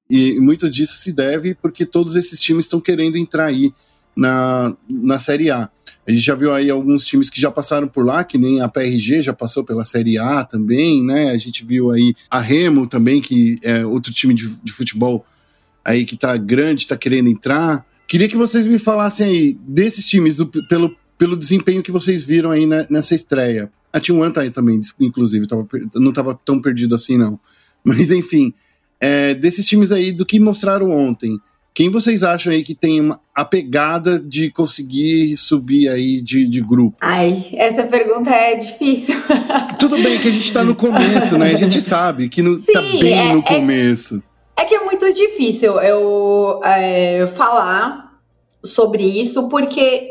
e 0.08 0.38
muito 0.40 0.68
disso 0.68 0.94
se 0.94 1.12
deve 1.12 1.54
porque 1.54 1.86
todos 1.86 2.16
esses 2.16 2.40
times 2.40 2.66
estão 2.66 2.80
querendo 2.80 3.16
entrar 3.16 3.46
aí 3.46 3.72
na, 4.16 4.74
na 4.88 5.18
Série 5.18 5.50
A. 5.50 5.68
A 6.06 6.10
gente 6.10 6.22
já 6.22 6.34
viu 6.34 6.52
aí 6.52 6.70
alguns 6.70 7.04
times 7.04 7.28
que 7.28 7.40
já 7.40 7.50
passaram 7.50 7.88
por 7.88 8.06
lá, 8.06 8.22
que 8.22 8.38
nem 8.38 8.60
a 8.60 8.68
PRG 8.68 9.22
já 9.22 9.32
passou 9.32 9.64
pela 9.64 9.84
Série 9.84 10.18
A 10.18 10.44
também, 10.44 11.04
né? 11.04 11.30
A 11.30 11.36
gente 11.36 11.64
viu 11.64 11.90
aí 11.90 12.14
a 12.30 12.38
Remo 12.38 12.86
também, 12.86 13.20
que 13.20 13.56
é 13.62 13.84
outro 13.84 14.12
time 14.12 14.32
de, 14.32 14.48
de 14.62 14.72
futebol 14.72 15.24
aí 15.84 16.04
que 16.04 16.16
tá 16.16 16.36
grande, 16.36 16.86
tá 16.86 16.96
querendo 16.96 17.28
entrar. 17.28 17.84
Queria 18.06 18.28
que 18.28 18.36
vocês 18.36 18.66
me 18.66 18.78
falassem 18.78 19.26
aí 19.26 19.58
desses 19.66 20.06
times, 20.06 20.36
do, 20.36 20.46
pelo, 20.46 20.96
pelo 21.18 21.36
desempenho 21.36 21.82
que 21.82 21.90
vocês 21.92 22.22
viram 22.22 22.50
aí 22.52 22.66
né, 22.66 22.86
nessa 22.88 23.14
estreia. 23.14 23.70
A 23.92 24.00
T1 24.00 24.32
tá 24.32 24.42
aí 24.42 24.50
também, 24.50 24.80
inclusive, 25.00 25.46
tava, 25.46 25.66
não 25.94 26.12
tava 26.12 26.38
tão 26.44 26.60
perdido 26.60 26.94
assim, 26.94 27.16
não. 27.16 27.38
Mas 27.84 28.10
enfim, 28.10 28.52
é, 29.00 29.34
desses 29.34 29.66
times 29.66 29.90
aí, 29.90 30.12
do 30.12 30.24
que 30.24 30.38
mostraram 30.38 30.90
ontem. 30.90 31.38
Quem 31.76 31.90
vocês 31.90 32.22
acham 32.22 32.54
aí 32.54 32.62
que 32.62 32.74
tem 32.74 33.02
uma, 33.02 33.20
a 33.34 33.44
pegada 33.44 34.18
de 34.18 34.50
conseguir 34.50 35.36
subir 35.36 35.90
aí 35.90 36.22
de, 36.22 36.48
de 36.48 36.62
grupo? 36.62 36.96
Ai, 37.02 37.44
essa 37.52 37.82
pergunta 37.82 38.30
é 38.30 38.54
difícil. 38.54 39.14
Tudo 39.78 40.02
bem 40.02 40.18
que 40.18 40.26
a 40.26 40.32
gente 40.32 40.50
tá 40.50 40.64
no 40.64 40.74
começo, 40.74 41.36
né? 41.36 41.50
A 41.50 41.56
gente 41.56 41.78
sabe 41.84 42.30
que 42.30 42.40
no, 42.40 42.56
tá 42.60 42.64
Sim, 42.64 42.72
tá 42.72 42.80
bem 42.80 43.28
é, 43.28 43.32
no 43.34 43.40
é 43.40 43.42
começo. 43.42 44.22
É, 44.56 44.62
é, 44.62 44.64
que 44.64 44.74
é 44.74 44.82
muito 44.84 45.12
difícil 45.12 45.78
eu 45.80 46.62
é, 46.64 47.26
falar 47.26 48.20
sobre 48.64 49.02
isso, 49.02 49.46
porque 49.50 50.08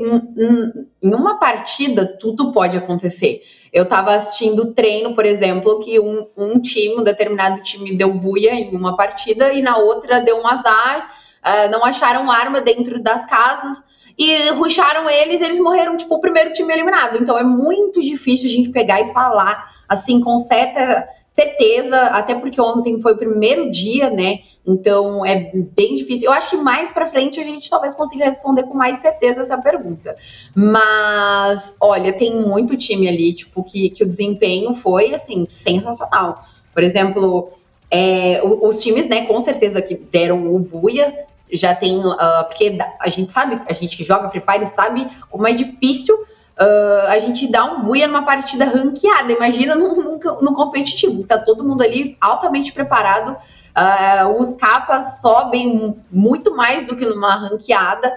em 1.01 1.13
uma 1.15 1.39
partida 1.39 2.05
tudo 2.05 2.51
pode 2.51 2.77
acontecer. 2.77 3.41
Eu 3.73 3.85
estava 3.85 4.13
assistindo 4.13 4.71
treino, 4.71 5.15
por 5.15 5.25
exemplo, 5.25 5.79
que 5.79 5.99
um, 5.99 6.27
um 6.37 6.61
time, 6.61 6.97
um 6.97 7.03
determinado 7.03 7.63
time 7.63 7.97
deu 7.97 8.13
buia 8.13 8.53
em 8.53 8.75
uma 8.75 8.95
partida 8.95 9.51
e 9.51 9.63
na 9.63 9.77
outra 9.79 10.19
deu 10.19 10.37
um 10.37 10.45
azar 10.45 11.24
uh, 11.45 11.71
não 11.71 11.85
acharam 11.85 12.31
arma 12.31 12.61
dentro 12.61 13.01
das 13.01 13.25
casas 13.27 13.83
e 14.17 14.49
ruxaram 14.51 15.09
eles, 15.09 15.41
eles 15.41 15.59
morreram, 15.59 15.97
tipo, 15.97 16.15
o 16.15 16.19
primeiro 16.19 16.53
time 16.53 16.73
eliminado. 16.73 17.17
Então 17.17 17.37
é 17.37 17.43
muito 17.43 18.01
difícil 18.01 18.47
a 18.47 18.51
gente 18.51 18.69
pegar 18.69 19.01
e 19.01 19.11
falar 19.11 19.73
assim 19.87 20.19
com 20.19 20.39
certa 20.39 21.07
certeza, 21.29 21.97
até 21.97 22.33
porque 22.33 22.61
ontem 22.61 23.01
foi 23.01 23.11
o 23.11 23.17
primeiro 23.17 23.69
dia, 23.69 24.09
né? 24.09 24.39
Então 24.65 25.25
é 25.25 25.51
bem 25.53 25.95
difícil. 25.95 26.27
Eu 26.27 26.31
acho 26.31 26.51
que 26.51 26.55
mais 26.55 26.93
para 26.93 27.05
frente 27.05 27.41
a 27.41 27.43
gente 27.43 27.69
talvez 27.69 27.93
consiga 27.93 28.23
responder 28.23 28.63
com 28.63 28.73
mais 28.73 29.01
certeza 29.01 29.41
essa 29.41 29.57
pergunta. 29.57 30.15
Mas, 30.55 31.73
olha, 31.79 32.13
tem 32.13 32.33
muito 32.33 32.77
time 32.77 33.09
ali, 33.09 33.33
tipo, 33.33 33.61
que, 33.63 33.89
que 33.89 34.01
o 34.01 34.07
desempenho 34.07 34.73
foi 34.73 35.13
assim 35.13 35.45
sensacional. 35.49 36.45
Por 36.73 36.81
exemplo, 36.81 37.49
é, 37.91 38.41
os 38.43 38.81
times, 38.81 39.07
né, 39.09 39.25
com 39.25 39.41
certeza 39.41 39.81
que 39.81 39.93
deram 39.93 40.55
o 40.55 40.57
buia 40.57 41.25
já 41.51 41.75
tem. 41.75 41.99
Uh, 41.99 42.15
porque 42.47 42.77
a 42.99 43.09
gente 43.09 43.31
sabe, 43.31 43.61
a 43.67 43.73
gente 43.73 43.95
que 43.95 44.03
joga 44.03 44.29
Free 44.29 44.41
Fire 44.41 44.65
sabe 44.67 45.07
como 45.29 45.47
é 45.47 45.51
difícil 45.51 46.15
uh, 46.15 47.07
a 47.07 47.19
gente 47.19 47.47
dar 47.47 47.65
um 47.65 47.83
buia 47.83 48.07
numa 48.07 48.23
partida 48.23 48.65
ranqueada. 48.65 49.31
Imagina 49.31 49.75
no, 49.75 50.19
competitivo. 50.55 51.23
Tá 51.23 51.37
todo 51.37 51.63
mundo 51.63 51.81
ali 51.83 52.17
altamente 52.19 52.71
preparado. 52.71 53.37
Uh, 53.77 54.41
os 54.41 54.55
capas 54.55 55.21
sobem 55.21 55.95
muito 56.11 56.55
mais 56.55 56.85
do 56.85 56.95
que 56.95 57.05
numa 57.05 57.35
ranqueada. 57.35 58.15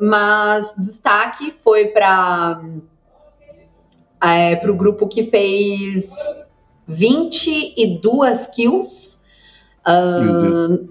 mas 0.00 0.74
destaque 0.76 1.50
foi 1.50 1.86
para 1.86 2.60
é, 4.22 4.60
o 4.68 4.74
grupo 4.74 5.08
que 5.08 5.22
fez 5.22 6.10
22 6.86 8.46
kills 8.48 9.19
Uh, 9.86 10.90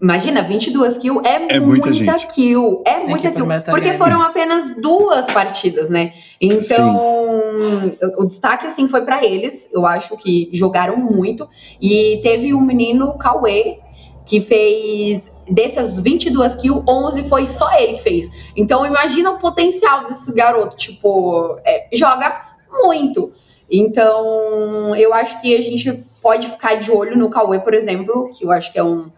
imagina, 0.00 0.42
22 0.42 0.96
kills 0.96 1.20
é, 1.28 1.56
é 1.56 1.60
muita, 1.60 1.90
muita 1.90 2.18
kill. 2.26 2.82
É 2.86 3.00
Tem 3.00 3.08
muita 3.08 3.30
kill. 3.30 3.46
Porque 3.66 3.92
foram 3.94 4.22
apenas 4.22 4.74
duas 4.80 5.26
partidas, 5.26 5.90
né? 5.90 6.14
Então, 6.40 7.92
Sim. 7.92 7.98
o 8.16 8.24
destaque, 8.24 8.66
assim, 8.66 8.88
foi 8.88 9.02
para 9.02 9.22
eles. 9.24 9.68
Eu 9.70 9.84
acho 9.84 10.16
que 10.16 10.48
jogaram 10.52 10.96
muito. 10.96 11.46
E 11.80 12.18
teve 12.22 12.54
um 12.54 12.62
menino, 12.62 13.16
Cauê, 13.18 13.78
que 14.24 14.40
fez. 14.40 15.30
Dessas 15.48 16.00
22 16.00 16.56
kills, 16.56 16.82
11 16.88 17.28
foi 17.28 17.46
só 17.46 17.72
ele 17.78 17.92
que 17.92 18.02
fez. 18.02 18.50
Então, 18.56 18.84
imagina 18.84 19.30
o 19.30 19.38
potencial 19.38 20.04
desse 20.06 20.32
garoto. 20.32 20.74
Tipo, 20.74 21.60
é, 21.64 21.86
joga 21.92 22.42
muito. 22.68 23.32
Então, 23.70 24.94
eu 24.96 25.12
acho 25.12 25.40
que 25.40 25.54
a 25.54 25.60
gente 25.60 26.04
pode 26.26 26.48
ficar 26.48 26.74
de 26.74 26.90
olho 26.90 27.16
no 27.16 27.30
Cauê, 27.30 27.60
por 27.60 27.72
exemplo, 27.72 28.30
que 28.36 28.44
eu 28.44 28.50
acho 28.50 28.72
que 28.72 28.80
é 28.80 28.82
um, 28.82 29.12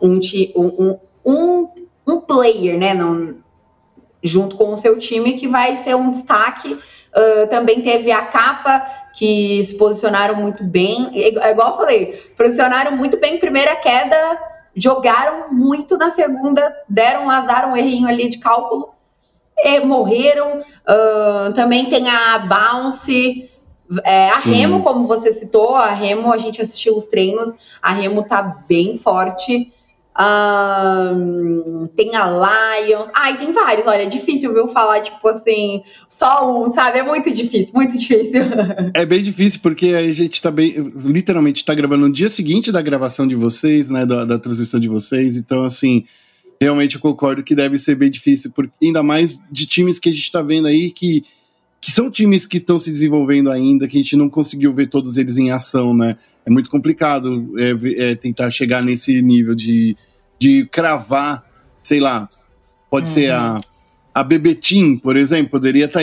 um, 0.00 0.20
um, 1.26 1.68
um, 2.06 2.20
player, 2.20 2.78
né? 2.78 2.94
Não, 2.94 3.34
junto 4.22 4.56
com 4.56 4.72
o 4.72 4.76
seu 4.76 4.96
time, 4.96 5.32
que 5.32 5.48
vai 5.48 5.74
ser 5.74 5.96
um 5.96 6.08
destaque. 6.08 6.74
Uh, 6.74 7.48
também 7.48 7.82
teve 7.82 8.12
a 8.12 8.22
capa, 8.22 8.86
que 9.12 9.60
se 9.64 9.74
posicionaram 9.76 10.36
muito 10.36 10.62
bem. 10.62 11.10
É 11.12 11.50
igual 11.50 11.72
eu 11.72 11.76
falei, 11.76 12.32
posicionaram 12.36 12.96
muito 12.96 13.18
bem 13.18 13.40
primeira 13.40 13.74
queda, 13.74 14.40
jogaram 14.72 15.52
muito 15.52 15.98
na 15.98 16.10
segunda, 16.10 16.72
deram 16.88 17.24
um 17.24 17.30
azar, 17.30 17.68
um 17.68 17.76
errinho 17.76 18.06
ali 18.06 18.28
de 18.28 18.38
cálculo, 18.38 18.94
e 19.58 19.80
morreram. 19.80 20.60
Uh, 20.60 21.52
também 21.54 21.86
tem 21.86 22.08
a 22.08 22.38
Bounce, 22.38 23.50
é, 24.04 24.28
a 24.28 24.34
Sim. 24.34 24.52
Remo, 24.52 24.82
como 24.82 25.06
você 25.06 25.32
citou, 25.32 25.74
a 25.74 25.90
Remo, 25.90 26.32
a 26.32 26.38
gente 26.38 26.60
assistiu 26.60 26.96
os 26.96 27.06
treinos, 27.06 27.52
a 27.82 27.92
Remo 27.92 28.22
tá 28.22 28.42
bem 28.68 28.96
forte. 28.96 29.72
Um, 30.18 31.88
tem 31.96 32.14
a 32.14 32.26
Lions. 32.26 33.08
Ai, 33.14 33.38
tem 33.38 33.52
vários. 33.52 33.86
Olha, 33.86 34.02
é 34.02 34.06
difícil, 34.06 34.52
viu, 34.52 34.68
falar, 34.68 35.00
tipo 35.00 35.26
assim, 35.28 35.82
só 36.08 36.50
um, 36.52 36.72
sabe? 36.72 36.98
É 36.98 37.02
muito 37.02 37.32
difícil, 37.32 37.72
muito 37.74 37.96
difícil. 37.98 38.42
É 38.92 39.06
bem 39.06 39.22
difícil, 39.22 39.60
porque 39.62 39.88
a 39.88 40.12
gente 40.12 40.42
tá 40.42 40.50
bem. 40.50 40.74
Literalmente 40.96 41.64
tá 41.64 41.74
gravando 41.74 42.06
no 42.06 42.12
dia 42.12 42.28
seguinte 42.28 42.72
da 42.72 42.82
gravação 42.82 43.26
de 43.26 43.34
vocês, 43.34 43.88
né? 43.88 44.04
Da, 44.04 44.24
da 44.24 44.38
transmissão 44.38 44.78
de 44.78 44.88
vocês. 44.88 45.36
Então, 45.36 45.64
assim, 45.64 46.04
realmente 46.60 46.96
eu 46.96 47.00
concordo 47.00 47.42
que 47.42 47.54
deve 47.54 47.78
ser 47.78 47.94
bem 47.94 48.10
difícil, 48.10 48.50
porque, 48.50 48.72
ainda 48.82 49.02
mais 49.02 49.38
de 49.50 49.66
times 49.66 49.98
que 49.98 50.08
a 50.08 50.12
gente 50.12 50.30
tá 50.30 50.42
vendo 50.42 50.66
aí 50.66 50.90
que 50.90 51.22
que 51.80 51.90
são 51.90 52.10
times 52.10 52.44
que 52.44 52.58
estão 52.58 52.78
se 52.78 52.90
desenvolvendo 52.90 53.50
ainda, 53.50 53.88
que 53.88 53.96
a 53.96 54.02
gente 54.02 54.16
não 54.16 54.28
conseguiu 54.28 54.72
ver 54.72 54.88
todos 54.88 55.16
eles 55.16 55.38
em 55.38 55.50
ação, 55.50 55.94
né? 55.94 56.16
É 56.44 56.50
muito 56.50 56.68
complicado 56.68 57.52
é, 57.58 58.10
é, 58.10 58.14
tentar 58.14 58.50
chegar 58.50 58.82
nesse 58.82 59.22
nível 59.22 59.54
de, 59.54 59.96
de 60.38 60.66
cravar, 60.66 61.42
sei 61.80 62.00
lá, 62.00 62.28
pode 62.90 63.08
uhum. 63.08 63.14
ser 63.14 63.32
a, 63.32 63.60
a 64.14 64.22
Bebetim, 64.22 64.96
por 64.98 65.16
exemplo, 65.16 65.52
poderia 65.52 65.88
tá, 65.88 66.00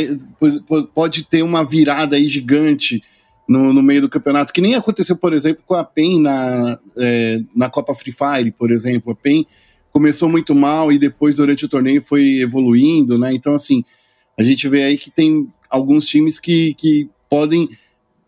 pode 0.93 1.23
ter 1.23 1.43
uma 1.43 1.63
virada 1.63 2.15
aí 2.15 2.27
gigante 2.27 3.03
no, 3.47 3.71
no 3.71 3.83
meio 3.83 4.01
do 4.01 4.09
campeonato, 4.09 4.51
que 4.51 4.61
nem 4.61 4.75
aconteceu, 4.75 5.15
por 5.15 5.31
exemplo, 5.31 5.63
com 5.65 5.75
a 5.75 5.83
PEN 5.83 6.21
na, 6.21 6.79
é, 6.97 7.39
na 7.55 7.69
Copa 7.69 7.93
Free 7.93 8.11
Fire, 8.11 8.51
por 8.51 8.71
exemplo. 8.71 9.13
A 9.13 9.15
PEN 9.15 9.45
começou 9.91 10.27
muito 10.27 10.53
mal 10.53 10.91
e 10.91 10.99
depois, 10.99 11.37
durante 11.37 11.65
o 11.65 11.69
torneio, 11.69 12.01
foi 12.01 12.39
evoluindo, 12.39 13.17
né? 13.17 13.33
Então, 13.33 13.53
assim, 13.53 13.83
a 14.37 14.43
gente 14.43 14.67
vê 14.67 14.83
aí 14.83 14.97
que 14.97 15.09
tem 15.09 15.47
alguns 15.69 16.05
times 16.05 16.39
que, 16.39 16.73
que 16.73 17.09
podem, 17.29 17.67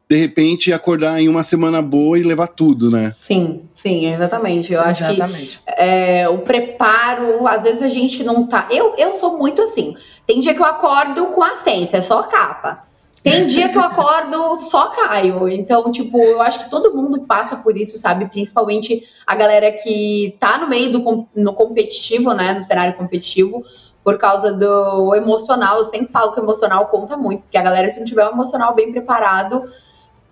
de 0.10 0.16
repente, 0.18 0.74
acordar 0.74 1.22
em 1.22 1.28
uma 1.28 1.44
semana 1.44 1.82
boa 1.82 2.18
e 2.18 2.24
levar 2.24 2.48
tudo, 2.48 2.90
né? 2.90 3.12
Sim, 3.16 3.64
sim, 3.76 4.12
exatamente. 4.12 4.74
Eu 4.74 4.84
exatamente. 4.84 5.62
acho 5.66 5.78
que 5.78 5.82
é, 5.82 6.28
o 6.30 6.40
preparo, 6.40 7.48
às 7.48 7.64
vezes 7.64 7.82
a 7.82 7.90
gente 7.90 8.24
não 8.24 8.48
tá. 8.48 8.68
Eu, 8.70 8.96
eu 8.98 9.16
sou 9.16 9.38
muito 9.38 9.62
assim. 9.62 9.96
Tem 10.26 10.40
dia 10.40 10.54
que 10.54 10.62
eu 10.62 10.66
acordo 10.66 11.28
com 11.28 11.44
a 11.44 11.56
ciência, 11.58 11.98
é 11.98 12.02
só 12.02 12.24
capa. 12.24 12.90
Tem 13.22 13.46
dia 13.48 13.70
que 13.70 13.78
eu 13.78 13.82
acordo 13.82 14.58
só 14.60 14.90
caio. 14.92 15.50
Então, 15.50 15.92
tipo, 15.92 16.18
eu 16.18 16.42
acho 16.42 16.64
que 16.64 16.70
todo 16.70 16.96
mundo 16.96 17.22
passa 17.22 17.56
por 17.56 17.78
isso, 17.78 17.98
sabe? 17.98 18.28
Principalmente 18.28 19.04
a 19.28 19.36
galera 19.36 19.72
que 19.72 20.36
tá 20.40 20.58
no 20.58 20.70
meio 20.70 20.92
do 20.92 21.28
no 21.36 21.54
competitivo, 21.54 22.34
né? 22.34 22.54
No 22.54 22.62
cenário 22.62 22.96
competitivo 22.96 23.64
por 24.10 24.18
causa 24.18 24.52
do 24.52 25.14
emocional. 25.14 25.78
Eu 25.78 25.86
sempre 25.86 26.12
falo 26.12 26.32
que 26.32 26.40
o 26.40 26.44
emocional 26.44 26.88
conta 26.88 27.16
muito, 27.16 27.44
porque 27.44 27.60
a 27.60 27.62
galera, 27.62 27.92
se 27.92 28.00
não 28.00 28.06
tiver 28.08 28.26
um 28.26 28.32
emocional 28.32 28.74
bem 28.74 28.92
preparado. 28.92 29.72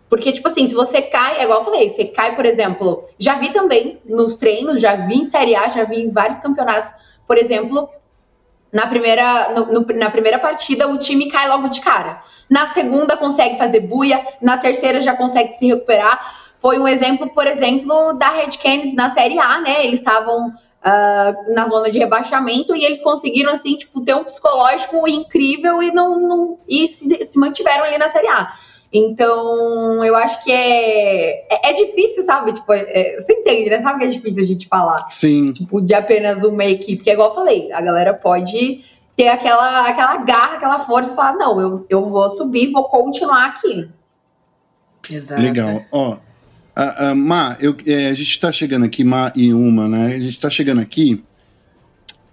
Porque, 0.10 0.32
tipo 0.32 0.48
assim, 0.48 0.66
se 0.66 0.74
você 0.74 1.00
cai, 1.00 1.38
é 1.38 1.44
igual 1.44 1.60
eu 1.60 1.66
falei, 1.66 1.88
você 1.88 2.06
cai, 2.06 2.36
por 2.36 2.44
exemplo, 2.44 3.04
já 3.20 3.36
vi 3.36 3.52
também 3.52 4.02
nos 4.04 4.34
treinos, 4.34 4.82
já 4.82 4.96
vi 4.96 5.18
em 5.18 5.30
Série 5.30 5.56
A, 5.56 5.70
já 5.70 5.84
vi 5.84 6.02
em 6.02 6.10
vários 6.10 6.40
campeonatos, 6.40 6.92
por 7.28 7.38
exemplo, 7.38 7.88
na 8.74 8.88
primeira, 8.88 9.54
no, 9.54 9.66
no, 9.68 9.86
na 9.96 10.10
primeira 10.10 10.40
partida 10.40 10.88
o 10.88 10.98
time 10.98 11.30
cai 11.30 11.48
logo 11.48 11.68
de 11.68 11.80
cara. 11.80 12.24
Na 12.50 12.70
segunda 12.70 13.16
consegue 13.16 13.60
fazer 13.60 13.82
buia, 13.82 14.26
na 14.42 14.58
terceira 14.58 15.00
já 15.00 15.16
consegue 15.16 15.54
se 15.54 15.68
recuperar. 15.68 16.20
Foi 16.60 16.80
um 16.80 16.88
exemplo, 16.88 17.30
por 17.30 17.46
exemplo, 17.46 18.13
da 18.13 18.30
Red 18.30 18.58
Canids 18.60 18.96
na 18.96 19.12
Série 19.12 19.38
A, 19.38 19.62
né? 19.62 19.86
Eles 19.86 20.00
estavam 20.00 20.52
uh, 20.88 21.54
na 21.54 21.67
zona 21.67 21.91
de 21.91 22.00
rebaixamento 22.00 22.76
e 22.76 22.86
eles 22.86 23.02
conseguiram, 23.02 23.52
assim, 23.52 23.76
tipo, 23.76 24.02
ter 24.02 24.15
um 24.15 24.23
psicológico 24.23 25.08
incrível 25.08 25.84
e 25.84 25.91
não, 25.91 26.19
não 26.19 26.60
e 26.67 26.88
se, 26.88 27.26
se 27.26 27.38
mantiveram 27.38 27.84
ali 27.84 27.97
na 27.97 28.10
Série 28.10 28.28
A. 28.28 28.50
Então, 28.91 30.04
eu 30.04 30.15
acho 30.15 30.41
que 30.43 30.52
é, 30.52 31.45
é, 31.54 31.71
é 31.71 31.73
difícil, 31.73 32.23
sabe? 32.23 32.54
Tipo, 32.54 32.71
é, 32.71 33.19
você 33.19 33.34
entende, 33.34 33.69
né? 33.69 33.82
Sabe 33.82 34.00
que 34.00 34.06
é 34.06 34.08
difícil 34.08 34.41
a 34.41 34.45
gente 34.45 34.67
falar. 34.67 35.10
Sim. 35.10 35.52
Tipo, 35.52 35.82
de 35.82 35.93
apenas 35.93 36.41
uma 36.43 36.63
equipe. 36.63 37.04
Que 37.04 37.10
é 37.10 37.13
igual 37.13 37.30
eu 37.30 37.36
falei, 37.36 37.71
a 37.73 37.82
galera 37.82 38.13
pode 38.13 38.80
ter 39.15 39.28
aquela, 39.28 39.88
aquela 39.88 40.17
garra, 40.17 40.56
aquela 40.56 40.80
força 40.80 41.12
e 41.12 41.15
falar, 41.15 41.34
não, 41.34 41.60
eu, 41.60 41.86
eu 41.89 42.06
vou 42.06 42.30
subir, 42.32 42.71
vou 42.71 42.86
continuar 42.86 43.47
aqui. 43.47 43.89
Exato. 45.12 45.41
Legal. 45.41 45.82
Ó, 45.91 46.17
Uh, 46.78 47.12
uh, 47.12 47.16
Má, 47.16 47.58
eu, 47.60 47.76
é, 47.88 48.10
a 48.10 48.13
gente 48.13 48.30
está 48.30 48.52
chegando 48.52 48.86
aqui, 48.86 49.04
Má 49.04 49.34
e 49.36 49.52
Uma, 49.52 49.88
né? 49.88 50.06
A 50.08 50.20
gente 50.20 50.30
está 50.30 50.48
chegando 50.48 50.80
aqui. 50.80 51.24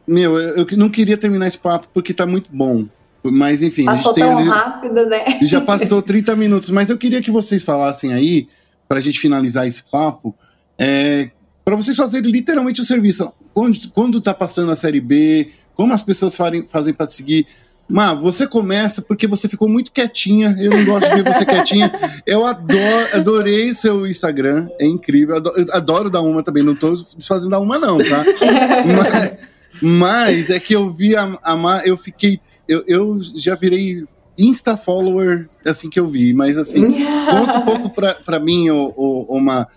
Meu, 0.07 0.39
eu, 0.39 0.67
eu, 0.71 0.77
não 0.77 0.91
queria 0.91 1.17
terminar 1.17 1.47
esse 1.47 1.59
papo 1.59 1.89
porque 1.95 2.13
está 2.13 2.27
muito 2.27 2.51
bom. 2.53 2.87
Mas 3.23 3.63
enfim, 3.63 3.87
passou 3.87 4.13
a 4.13 4.15
gente 4.15 4.27
tão 4.27 4.37
tem. 4.37 4.47
rápido, 4.47 5.07
né? 5.07 5.41
Já 5.41 5.63
passou 5.63 6.03
30 6.03 6.37
minutos, 6.37 6.69
mas 6.69 6.91
eu 6.91 6.99
queria 6.99 7.23
que 7.23 7.31
vocês 7.31 7.63
falassem 7.63 8.13
aí, 8.13 8.47
para 8.87 8.99
a 8.99 9.01
gente 9.01 9.19
finalizar 9.19 9.67
esse 9.67 9.83
papo, 9.91 10.35
é, 10.79 11.31
para 11.65 11.75
vocês 11.75 11.97
fazerem 11.97 12.31
literalmente 12.31 12.83
o 12.83 12.85
serviço. 12.85 13.33
Quando, 13.55 13.89
quando 13.93 14.21
tá 14.21 14.35
passando 14.35 14.71
a 14.71 14.77
série 14.77 15.01
B, 15.01 15.49
como 15.75 15.95
as 15.95 16.03
pessoas 16.03 16.37
farem, 16.37 16.67
fazem 16.67 16.93
para 16.93 17.07
seguir 17.07 17.47
Má, 17.89 18.15
você 18.15 18.47
começa 18.47 19.03
porque 19.03 19.27
você 19.27 19.49
ficou 19.49 19.69
muito 19.69 19.93
quietinha. 19.93 20.57
Eu 20.59 20.71
não 20.71 20.85
gosto 20.85 21.09
de 21.09 21.23
ver 21.23 21.33
você 21.35 21.45
quietinha. 21.45 21.93
Eu 22.27 22.47
adoro, 22.47 23.09
adorei 23.13 23.75
seu 23.75 24.07
Instagram, 24.07 24.69
é 24.79 24.87
incrível. 24.87 25.37
Adoro, 25.37 25.67
adoro 25.73 26.11
dar 26.11 26.23
uma 26.23 26.43
também. 26.43 26.63
Não 26.63 26.75
tô 26.75 26.97
desfazendo 27.17 27.51
da 27.51 27.61
uma, 27.61 27.79
não, 27.79 27.99
tá? 27.99 28.25
mas, 28.97 29.39
mas, 29.83 30.51
é 30.51 30.59
que 30.59 30.75
eu 30.75 30.91
vi 30.91 31.15
a, 31.15 31.39
a 31.43 31.57
Má, 31.57 31.83
eu 31.85 31.97
fiquei. 31.97 32.41
Eu, 32.67 32.83
eu 32.87 33.21
já 33.37 33.55
virei 33.55 34.05
Insta 34.37 34.77
follower 34.77 35.49
assim 35.65 35.89
que 35.89 36.01
eu 36.01 36.09
vi, 36.09 36.35
mas 36.35 36.59
assim, 36.59 36.83
conta 37.31 37.59
um 37.59 37.65
pouco 37.65 37.91
pra, 37.91 38.15
pra 38.15 38.41
mim, 38.41 38.71
uma. 38.71 39.69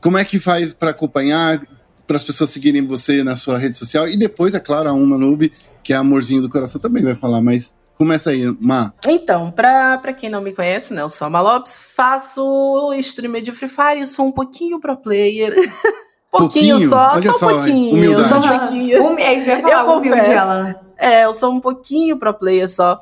Como 0.00 0.18
é 0.18 0.24
que 0.24 0.38
faz 0.38 0.74
para 0.74 0.90
acompanhar, 0.90 1.62
para 2.06 2.16
as 2.16 2.24
pessoas 2.24 2.50
seguirem 2.50 2.84
você 2.84 3.22
na 3.24 3.36
sua 3.36 3.56
rede 3.56 3.76
social 3.76 4.06
e 4.06 4.16
depois, 4.16 4.52
é 4.52 4.60
claro, 4.60 4.88
a 4.88 4.92
Uma 4.92 5.16
Noob 5.16 5.50
que 5.86 5.92
é 5.92 5.96
amorzinho 5.96 6.42
do 6.42 6.48
coração, 6.48 6.80
também 6.80 7.04
vai 7.04 7.14
falar, 7.14 7.40
mas 7.40 7.76
começa 7.94 8.30
aí, 8.30 8.44
Ma. 8.60 8.92
Então, 9.06 9.52
pra, 9.52 9.96
pra 9.98 10.12
quem 10.12 10.28
não 10.28 10.42
me 10.42 10.52
conhece, 10.52 10.92
né, 10.92 11.00
eu 11.00 11.08
sou 11.08 11.28
a 11.28 11.30
Malopes, 11.30 11.78
faço 11.78 12.92
streamer 12.94 13.40
de 13.40 13.52
Free 13.52 13.68
Fire, 13.68 14.04
sou 14.04 14.26
um 14.26 14.32
pouquinho 14.32 14.80
pro 14.80 14.96
player. 14.96 15.54
pouquinho, 16.28 16.76
pouquinho, 16.76 16.88
só, 16.90 17.12
Olha 17.14 17.32
só, 17.32 17.46
um 17.46 17.50
pouquinho, 17.50 17.94
humildade. 17.94 18.28
só 18.28 18.38
um 18.38 18.58
pouquinho. 18.58 19.18
É 19.20 19.34
isso 19.34 19.44
que 19.44 19.50
eu 19.50 19.56
ia 19.56 19.62
falar, 19.62 19.80
eu 19.80 20.02
confesso. 20.02 20.30
Ela. 20.32 20.86
É, 20.98 21.24
eu 21.24 21.32
sou 21.32 21.52
um 21.52 21.60
pouquinho 21.60 22.18
pro 22.18 22.34
player 22.34 22.68
só. 22.68 22.98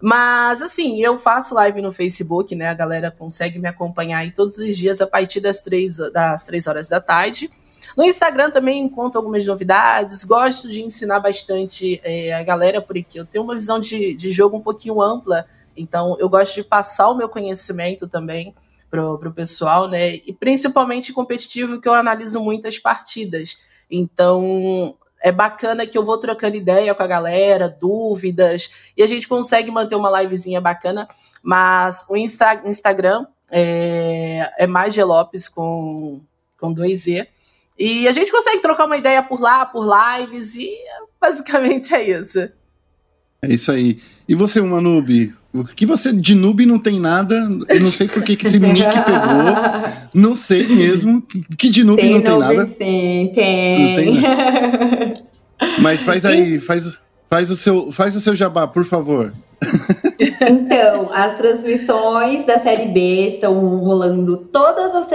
Mas, 0.00 0.62
assim, 0.62 1.00
eu 1.00 1.18
faço 1.18 1.54
live 1.56 1.82
no 1.82 1.92
Facebook, 1.92 2.54
né? 2.54 2.68
A 2.68 2.74
galera 2.74 3.10
consegue 3.10 3.58
me 3.58 3.66
acompanhar 3.66 4.18
aí 4.18 4.30
todos 4.30 4.58
os 4.58 4.76
dias 4.76 5.00
a 5.00 5.08
partir 5.08 5.40
das 5.40 5.60
três, 5.60 5.96
das 6.12 6.44
três 6.44 6.68
horas 6.68 6.88
da 6.88 7.00
tarde. 7.00 7.50
No 7.98 8.04
Instagram 8.04 8.52
também 8.52 8.78
encontro 8.78 9.18
algumas 9.18 9.44
novidades, 9.44 10.22
gosto 10.22 10.70
de 10.70 10.84
ensinar 10.84 11.18
bastante 11.18 12.00
é, 12.04 12.32
a 12.32 12.44
galera, 12.44 12.80
porque 12.80 13.18
eu 13.18 13.26
tenho 13.26 13.42
uma 13.42 13.56
visão 13.56 13.80
de, 13.80 14.14
de 14.14 14.30
jogo 14.30 14.56
um 14.56 14.60
pouquinho 14.60 15.02
ampla, 15.02 15.44
então 15.76 16.16
eu 16.20 16.28
gosto 16.28 16.54
de 16.54 16.62
passar 16.62 17.08
o 17.08 17.16
meu 17.16 17.28
conhecimento 17.28 18.06
também 18.06 18.54
pro, 18.88 19.18
pro 19.18 19.32
pessoal, 19.32 19.88
né? 19.88 20.14
E 20.14 20.32
principalmente 20.32 21.12
competitivo, 21.12 21.80
que 21.80 21.88
eu 21.88 21.92
analiso 21.92 22.40
muitas 22.40 22.78
partidas. 22.78 23.64
Então, 23.90 24.94
é 25.20 25.32
bacana 25.32 25.84
que 25.84 25.98
eu 25.98 26.04
vou 26.04 26.18
trocando 26.18 26.56
ideia 26.56 26.94
com 26.94 27.02
a 27.02 27.08
galera, 27.08 27.68
dúvidas, 27.68 28.70
e 28.96 29.02
a 29.02 29.08
gente 29.08 29.26
consegue 29.26 29.72
manter 29.72 29.96
uma 29.96 30.22
livezinha 30.22 30.60
bacana. 30.60 31.08
Mas 31.42 32.06
o 32.08 32.16
Insta, 32.16 32.62
Instagram 32.64 33.26
é, 33.50 34.52
é 34.56 34.68
mais 34.68 34.96
Lopes 34.96 35.48
com, 35.48 36.20
com 36.60 36.72
dois 36.72 37.08
E. 37.08 37.26
E 37.78 38.08
a 38.08 38.12
gente 38.12 38.32
consegue 38.32 38.60
trocar 38.60 38.86
uma 38.86 38.96
ideia 38.96 39.22
por 39.22 39.40
lá, 39.40 39.64
por 39.64 39.86
lives, 39.86 40.56
e 40.56 40.70
basicamente 41.20 41.94
é 41.94 42.18
isso. 42.18 42.40
É 43.40 43.48
isso 43.48 43.70
aí. 43.70 43.98
E 44.28 44.34
você, 44.34 44.58
uma 44.60 44.80
noob? 44.80 45.32
O 45.54 45.64
que 45.64 45.86
você 45.86 46.12
de 46.12 46.34
noob 46.34 46.66
não 46.66 46.78
tem 46.78 46.98
nada? 46.98 47.36
Eu 47.68 47.80
não 47.80 47.92
sei 47.92 48.08
por 48.08 48.22
que, 48.22 48.34
que 48.36 48.46
esse 48.46 48.58
nick 48.58 48.84
pegou. 49.04 49.54
Não 50.12 50.34
sei 50.34 50.66
mesmo. 50.74 51.22
Que 51.56 51.70
de 51.70 51.84
noob 51.84 52.02
tem 52.02 52.12
não 52.14 52.20
tem 52.20 52.38
nada. 52.38 52.66
Sim, 52.66 53.30
tem. 53.32 53.96
tem 53.96 54.22
Mas 55.80 56.02
faz 56.02 56.24
aí, 56.26 56.58
faz, 56.58 57.00
faz, 57.30 57.48
o 57.50 57.56
seu, 57.56 57.92
faz 57.92 58.16
o 58.16 58.20
seu 58.20 58.34
jabá, 58.34 58.66
por 58.66 58.84
favor. 58.84 59.32
Então, 60.40 61.10
as 61.12 61.36
transmissões 61.36 62.44
da 62.44 62.58
Série 62.58 62.88
B 62.88 63.34
estão 63.34 63.54
rolando 63.78 64.36
todas 64.36 64.92
as 64.94 65.06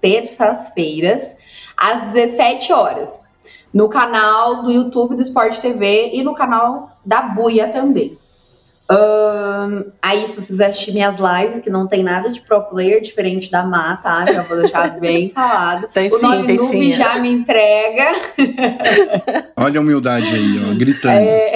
terças-feiras 0.00 1.33
às 1.76 2.12
17 2.12 2.72
horas, 2.72 3.20
no 3.72 3.88
canal 3.88 4.62
do 4.62 4.70
YouTube 4.70 5.16
do 5.16 5.22
Sport 5.22 5.58
TV 5.58 6.10
e 6.12 6.22
no 6.22 6.34
canal 6.34 6.96
da 7.04 7.22
Buia 7.22 7.68
também. 7.68 8.18
Um, 8.90 9.90
aí, 10.02 10.26
se 10.26 10.36
vocês 10.36 10.60
assistirem 10.60 10.94
minhas 10.94 11.16
lives, 11.16 11.60
que 11.60 11.70
não 11.70 11.86
tem 11.86 12.02
nada 12.02 12.30
de 12.30 12.42
pro 12.42 12.62
player 12.64 13.00
diferente 13.00 13.50
da 13.50 13.62
Má, 13.64 13.96
tá? 13.96 14.26
Já 14.30 14.42
vou 14.42 14.58
deixar 14.58 14.90
bem 15.00 15.30
falado. 15.30 15.88
Tem 15.88 16.12
o 16.12 16.20
nome 16.20 16.46
tem 16.46 16.58
sim. 16.58 16.90
já 16.90 17.18
me 17.18 17.30
entrega. 17.30 18.14
Olha 19.56 19.80
a 19.80 19.82
humildade 19.82 20.34
aí, 20.34 20.70
ó, 20.70 20.74
gritando. 20.74 21.14
É... 21.14 21.54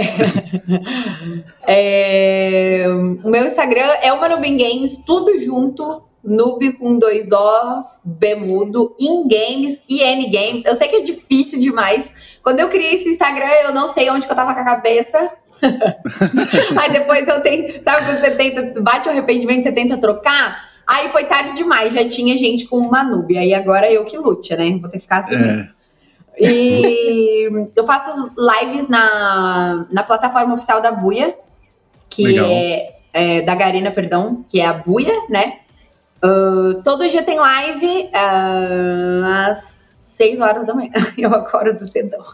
é... 1.69 2.87
O 3.23 3.29
meu 3.29 3.45
Instagram 3.45 3.93
é 4.03 4.11
o 4.11 4.21
Manubin 4.21 4.57
Games, 4.57 4.97
tudo 4.97 5.39
junto 5.39 6.08
Noob 6.23 6.73
com 6.73 6.99
dois 6.99 7.31
Os, 7.31 8.01
Bemudo, 8.05 8.95
In 8.99 9.29
Games 9.29 9.81
e 9.89 10.01
N 10.01 10.29
Games. 10.31 10.65
Eu 10.65 10.75
sei 10.75 10.89
que 10.89 10.97
é 10.97 11.01
difícil 11.01 11.59
demais. 11.59 12.11
Quando 12.43 12.61
eu 12.61 12.69
criei 12.69 12.95
esse 12.95 13.11
Instagram, 13.11 13.51
eu 13.65 13.75
não 13.75 13.93
sei 13.93 14.11
onde 14.11 14.27
que 14.27 14.33
eu 14.33 14.37
tava 14.37 14.55
com 14.55 14.61
a 14.61 14.65
cabeça. 14.65 15.33
Aí 16.81 16.93
depois 16.93 17.27
eu 17.29 17.41
tenho. 17.41 17.83
Sabe 17.83 18.07
quando 18.07 18.21
você 18.21 18.31
tenta, 18.33 18.81
bate 18.81 19.09
o 19.09 19.11
arrependimento, 19.11 19.63
você 19.63 19.73
tenta 19.73 19.97
trocar? 19.97 20.69
Aí 20.87 21.09
foi 21.11 21.25
tarde 21.25 21.55
demais, 21.55 21.93
já 21.93 22.09
tinha 22.09 22.37
gente 22.37 22.67
com 22.67 22.79
uma 22.79 23.05
noob. 23.05 23.37
Aí 23.37 23.53
agora 23.53 23.91
eu 23.93 24.05
que 24.05 24.17
lute, 24.17 24.57
né? 24.57 24.79
Vou 24.81 24.89
ter 24.89 24.99
que 24.99 25.03
ficar 25.03 25.19
assim. 25.19 25.35
É. 25.35 25.79
E 26.41 27.49
eu 27.75 27.85
faço 27.85 28.33
lives 28.37 28.89
na, 28.89 29.87
na 29.91 30.03
plataforma 30.03 30.55
oficial 30.55 30.81
da 30.81 30.93
Buia, 30.93 31.37
que 32.09 32.39
é, 32.39 32.95
é, 33.13 33.43
da 33.43 33.55
Garena, 33.55 33.91
perdão, 33.91 34.45
que 34.49 34.61
é 34.61 34.67
a 34.67 34.73
Buia, 34.73 35.13
né? 35.29 35.59
Uh, 36.25 36.83
todo 36.83 37.09
dia 37.09 37.23
tem 37.23 37.39
live 37.39 38.11
uh, 38.15 39.49
às 39.49 39.95
6 40.01 40.41
horas 40.41 40.67
da 40.67 40.75
manhã. 40.75 40.91
Eu 41.17 41.35
acordo 41.35 41.87
cedão. 41.87 42.25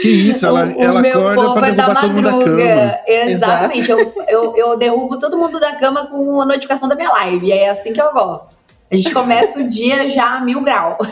Que 0.00 0.08
isso, 0.08 0.46
ela, 0.46 0.64
o, 0.64 0.82
ela 0.82 1.00
acorda 1.00 1.52
para 1.52 1.68
é 1.68 1.72
derrubar 1.72 2.00
todo 2.00 2.12
mundo 2.14 2.22
da 2.22 2.44
cama. 2.44 2.98
Exatamente, 3.06 3.90
eu, 3.90 4.14
eu, 4.28 4.56
eu, 4.56 4.78
derrubo 4.78 5.18
todo 5.18 5.36
mundo 5.36 5.60
da 5.60 5.76
cama 5.76 6.06
com 6.06 6.40
a 6.40 6.46
notificação 6.46 6.88
da 6.88 6.96
minha 6.96 7.10
live. 7.10 7.46
E 7.46 7.52
é 7.52 7.68
assim 7.68 7.92
que 7.92 8.00
eu 8.00 8.10
gosto. 8.10 8.54
A 8.90 8.96
gente 8.96 9.12
começa 9.12 9.58
o 9.58 9.68
dia 9.68 10.08
já 10.10 10.36
a 10.36 10.44
mil 10.44 10.62
grau. 10.62 10.98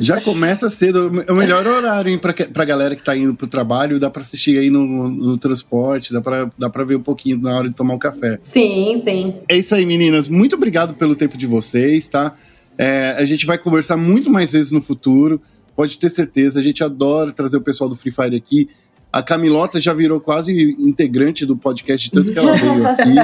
Já 0.00 0.22
começa 0.22 0.70
cedo. 0.70 1.12
É 1.28 1.30
o 1.30 1.34
melhor 1.34 1.66
horário 1.66 2.10
hein, 2.10 2.16
pra, 2.16 2.32
pra 2.32 2.64
galera 2.64 2.96
que 2.96 3.02
tá 3.02 3.14
indo 3.14 3.34
pro 3.34 3.46
trabalho. 3.46 4.00
Dá 4.00 4.08
pra 4.08 4.22
assistir 4.22 4.58
aí 4.58 4.70
no, 4.70 5.10
no 5.10 5.36
transporte, 5.36 6.14
dá 6.14 6.20
pra, 6.22 6.50
dá 6.58 6.70
pra 6.70 6.82
ver 6.82 6.96
um 6.96 7.02
pouquinho 7.02 7.38
na 7.38 7.54
hora 7.54 7.68
de 7.68 7.74
tomar 7.74 7.92
um 7.92 7.98
café. 7.98 8.38
Sim, 8.42 9.02
sim. 9.04 9.34
É 9.46 9.58
isso 9.58 9.74
aí, 9.74 9.84
meninas. 9.84 10.28
Muito 10.28 10.56
obrigado 10.56 10.94
pelo 10.94 11.14
tempo 11.14 11.36
de 11.36 11.46
vocês, 11.46 12.08
tá? 12.08 12.32
É, 12.78 13.16
a 13.18 13.24
gente 13.26 13.44
vai 13.44 13.58
conversar 13.58 13.98
muito 13.98 14.30
mais 14.30 14.52
vezes 14.52 14.72
no 14.72 14.80
futuro 14.80 15.38
pode 15.76 15.98
ter 15.98 16.10
certeza. 16.10 16.60
A 16.60 16.62
gente 16.62 16.82
adora 16.82 17.32
trazer 17.32 17.56
o 17.56 17.60
pessoal 17.60 17.88
do 17.88 17.96
Free 17.96 18.12
Fire 18.12 18.36
aqui. 18.36 18.68
A 19.12 19.22
Camilota 19.22 19.78
já 19.80 19.92
virou 19.92 20.20
quase 20.20 20.52
integrante 20.78 21.44
do 21.44 21.56
podcast, 21.56 22.10
tanto 22.10 22.32
que 22.32 22.38
ela 22.38 22.56
veio 22.56 22.86
aqui. 22.88 23.14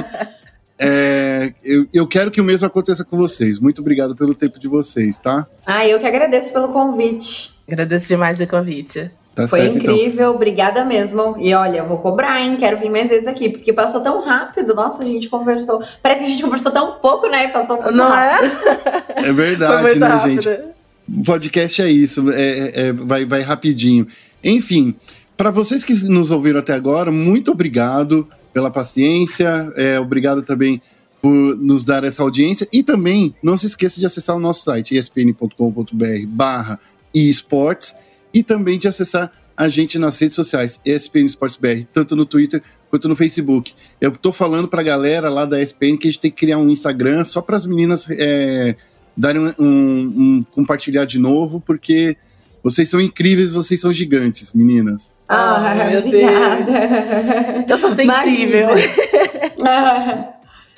É, 0.79 1.53
eu, 1.63 1.85
eu, 1.93 2.07
quero 2.07 2.31
que 2.31 2.39
o 2.39 2.43
mesmo 2.43 2.65
aconteça 2.65 3.03
com 3.03 3.17
vocês. 3.17 3.59
Muito 3.59 3.81
obrigado 3.81 4.15
pelo 4.15 4.33
tempo 4.33 4.57
de 4.59 4.67
vocês, 4.67 5.19
tá? 5.19 5.45
Ah, 5.65 5.85
eu 5.85 5.99
que 5.99 6.07
agradeço 6.07 6.53
pelo 6.53 6.69
convite. 6.69 7.53
Agradeço 7.67 8.07
demais 8.07 8.39
o 8.39 8.47
convite. 8.47 9.11
Tá 9.35 9.47
Foi 9.47 9.59
certo, 9.59 9.77
então. 9.77 9.93
incrível, 9.93 10.27
então. 10.27 10.35
obrigada 10.35 10.85
mesmo. 10.85 11.35
E 11.37 11.53
olha, 11.53 11.79
eu 11.79 11.87
vou 11.87 11.97
cobrar, 11.97 12.41
hein? 12.41 12.55
Quero 12.57 12.77
vir 12.77 12.89
mais 12.89 13.09
vezes 13.09 13.27
aqui, 13.27 13.49
porque 13.49 13.73
passou 13.73 14.01
tão 14.01 14.21
rápido. 14.21 14.73
Nossa, 14.73 15.03
a 15.03 15.05
gente 15.05 15.27
conversou. 15.29 15.81
Parece 16.01 16.21
que 16.21 16.27
a 16.27 16.29
gente 16.29 16.43
conversou 16.43 16.71
tão 16.71 16.93
pouco, 16.93 17.27
né? 17.27 17.49
Passou, 17.49 17.77
passou 17.77 17.93
Não 17.93 18.09
rápido. 18.09 18.51
é? 18.67 18.99
É 19.29 19.33
verdade, 19.33 19.99
né, 19.99 20.07
rápido. 20.07 20.41
gente? 20.41 20.79
podcast 21.25 21.81
é 21.81 21.89
isso, 21.89 22.31
é, 22.31 22.41
é, 22.41 22.71
é, 22.87 22.93
vai, 22.93 23.25
vai 23.25 23.41
rapidinho. 23.41 24.07
Enfim, 24.43 24.95
para 25.35 25.51
vocês 25.51 25.83
que 25.83 25.93
nos 26.07 26.31
ouviram 26.31 26.59
até 26.59 26.73
agora, 26.73 27.11
muito 27.11 27.51
obrigado 27.51 28.27
pela 28.53 28.71
paciência, 28.71 29.71
é, 29.75 29.99
obrigado 29.99 30.41
também 30.41 30.81
por 31.21 31.57
nos 31.57 31.83
dar 31.83 32.03
essa 32.03 32.23
audiência 32.23 32.67
e 32.71 32.81
também 32.81 33.35
não 33.43 33.57
se 33.57 33.65
esqueça 33.65 33.99
de 33.99 34.05
acessar 34.05 34.35
o 34.35 34.39
nosso 34.39 34.63
site 34.63 34.95
espn.com.br 34.95 36.27
barra 36.27 36.79
esportes 37.13 37.95
e 38.33 38.43
também 38.43 38.77
de 38.77 38.87
acessar 38.87 39.31
a 39.59 39.67
gente 39.67 39.99
nas 39.99 40.17
redes 40.17 40.35
sociais, 40.35 40.79
ESPN 40.85 41.25
Esportes 41.25 41.57
BR, 41.57 41.83
tanto 41.93 42.15
no 42.15 42.25
Twitter 42.25 42.63
quanto 42.89 43.09
no 43.09 43.15
Facebook. 43.15 43.73
Eu 43.99 44.11
tô 44.11 44.31
falando 44.31 44.69
pra 44.69 44.81
galera 44.81 45.29
lá 45.29 45.43
da 45.43 45.61
ESPN 45.61 45.97
que 45.97 46.07
a 46.07 46.11
gente 46.11 46.21
tem 46.21 46.31
que 46.31 46.37
criar 46.37 46.57
um 46.57 46.69
Instagram 46.69 47.25
só 47.25 47.41
para 47.41 47.57
as 47.57 47.65
meninas 47.65 48.07
é, 48.09 48.77
darem 49.17 49.41
um, 49.41 49.53
um, 49.59 50.13
um, 50.17 50.45
compartilhar 50.49 51.03
de 51.03 51.19
novo, 51.19 51.59
porque 51.59 52.15
vocês 52.63 52.89
são 52.89 52.99
incríveis, 52.99 53.51
vocês 53.51 53.79
são 53.79 53.91
gigantes, 53.93 54.53
meninas. 54.53 55.11
Ah, 55.27 55.71
ah 55.71 55.85
meu 55.85 55.99
obrigada. 55.99 56.63
Deus. 56.63 57.69
Eu 57.69 57.77
sou 57.77 57.91
sensível. 57.91 58.69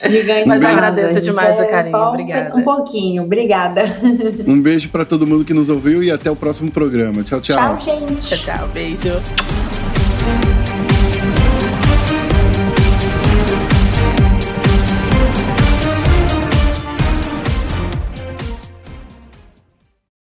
Gigante. 0.10 0.48
Mas 0.48 0.64
agradeço 0.64 1.22
demais 1.22 1.60
o 1.60 1.68
carinho. 1.68 1.98
Obrigada. 1.98 2.56
Um 2.56 2.64
pouquinho, 2.64 3.24
obrigada. 3.24 3.84
Um 4.48 4.60
beijo 4.62 4.90
para 4.90 5.06
todo 5.06 5.28
mundo 5.28 5.46
que 5.46 5.54
nos 5.54 5.70
ouviu 5.70 6.04
e 6.04 6.10
até 6.10 6.32
o 6.32 6.36
próximo 6.36 6.72
programa. 6.72 7.24
Tchau, 7.24 7.40
tchau. 7.40 7.78
Tchau, 7.78 7.80
gente. 7.80 8.28
Tchau, 8.28 8.58
tchau. 8.58 8.68
Beijo. 8.70 9.61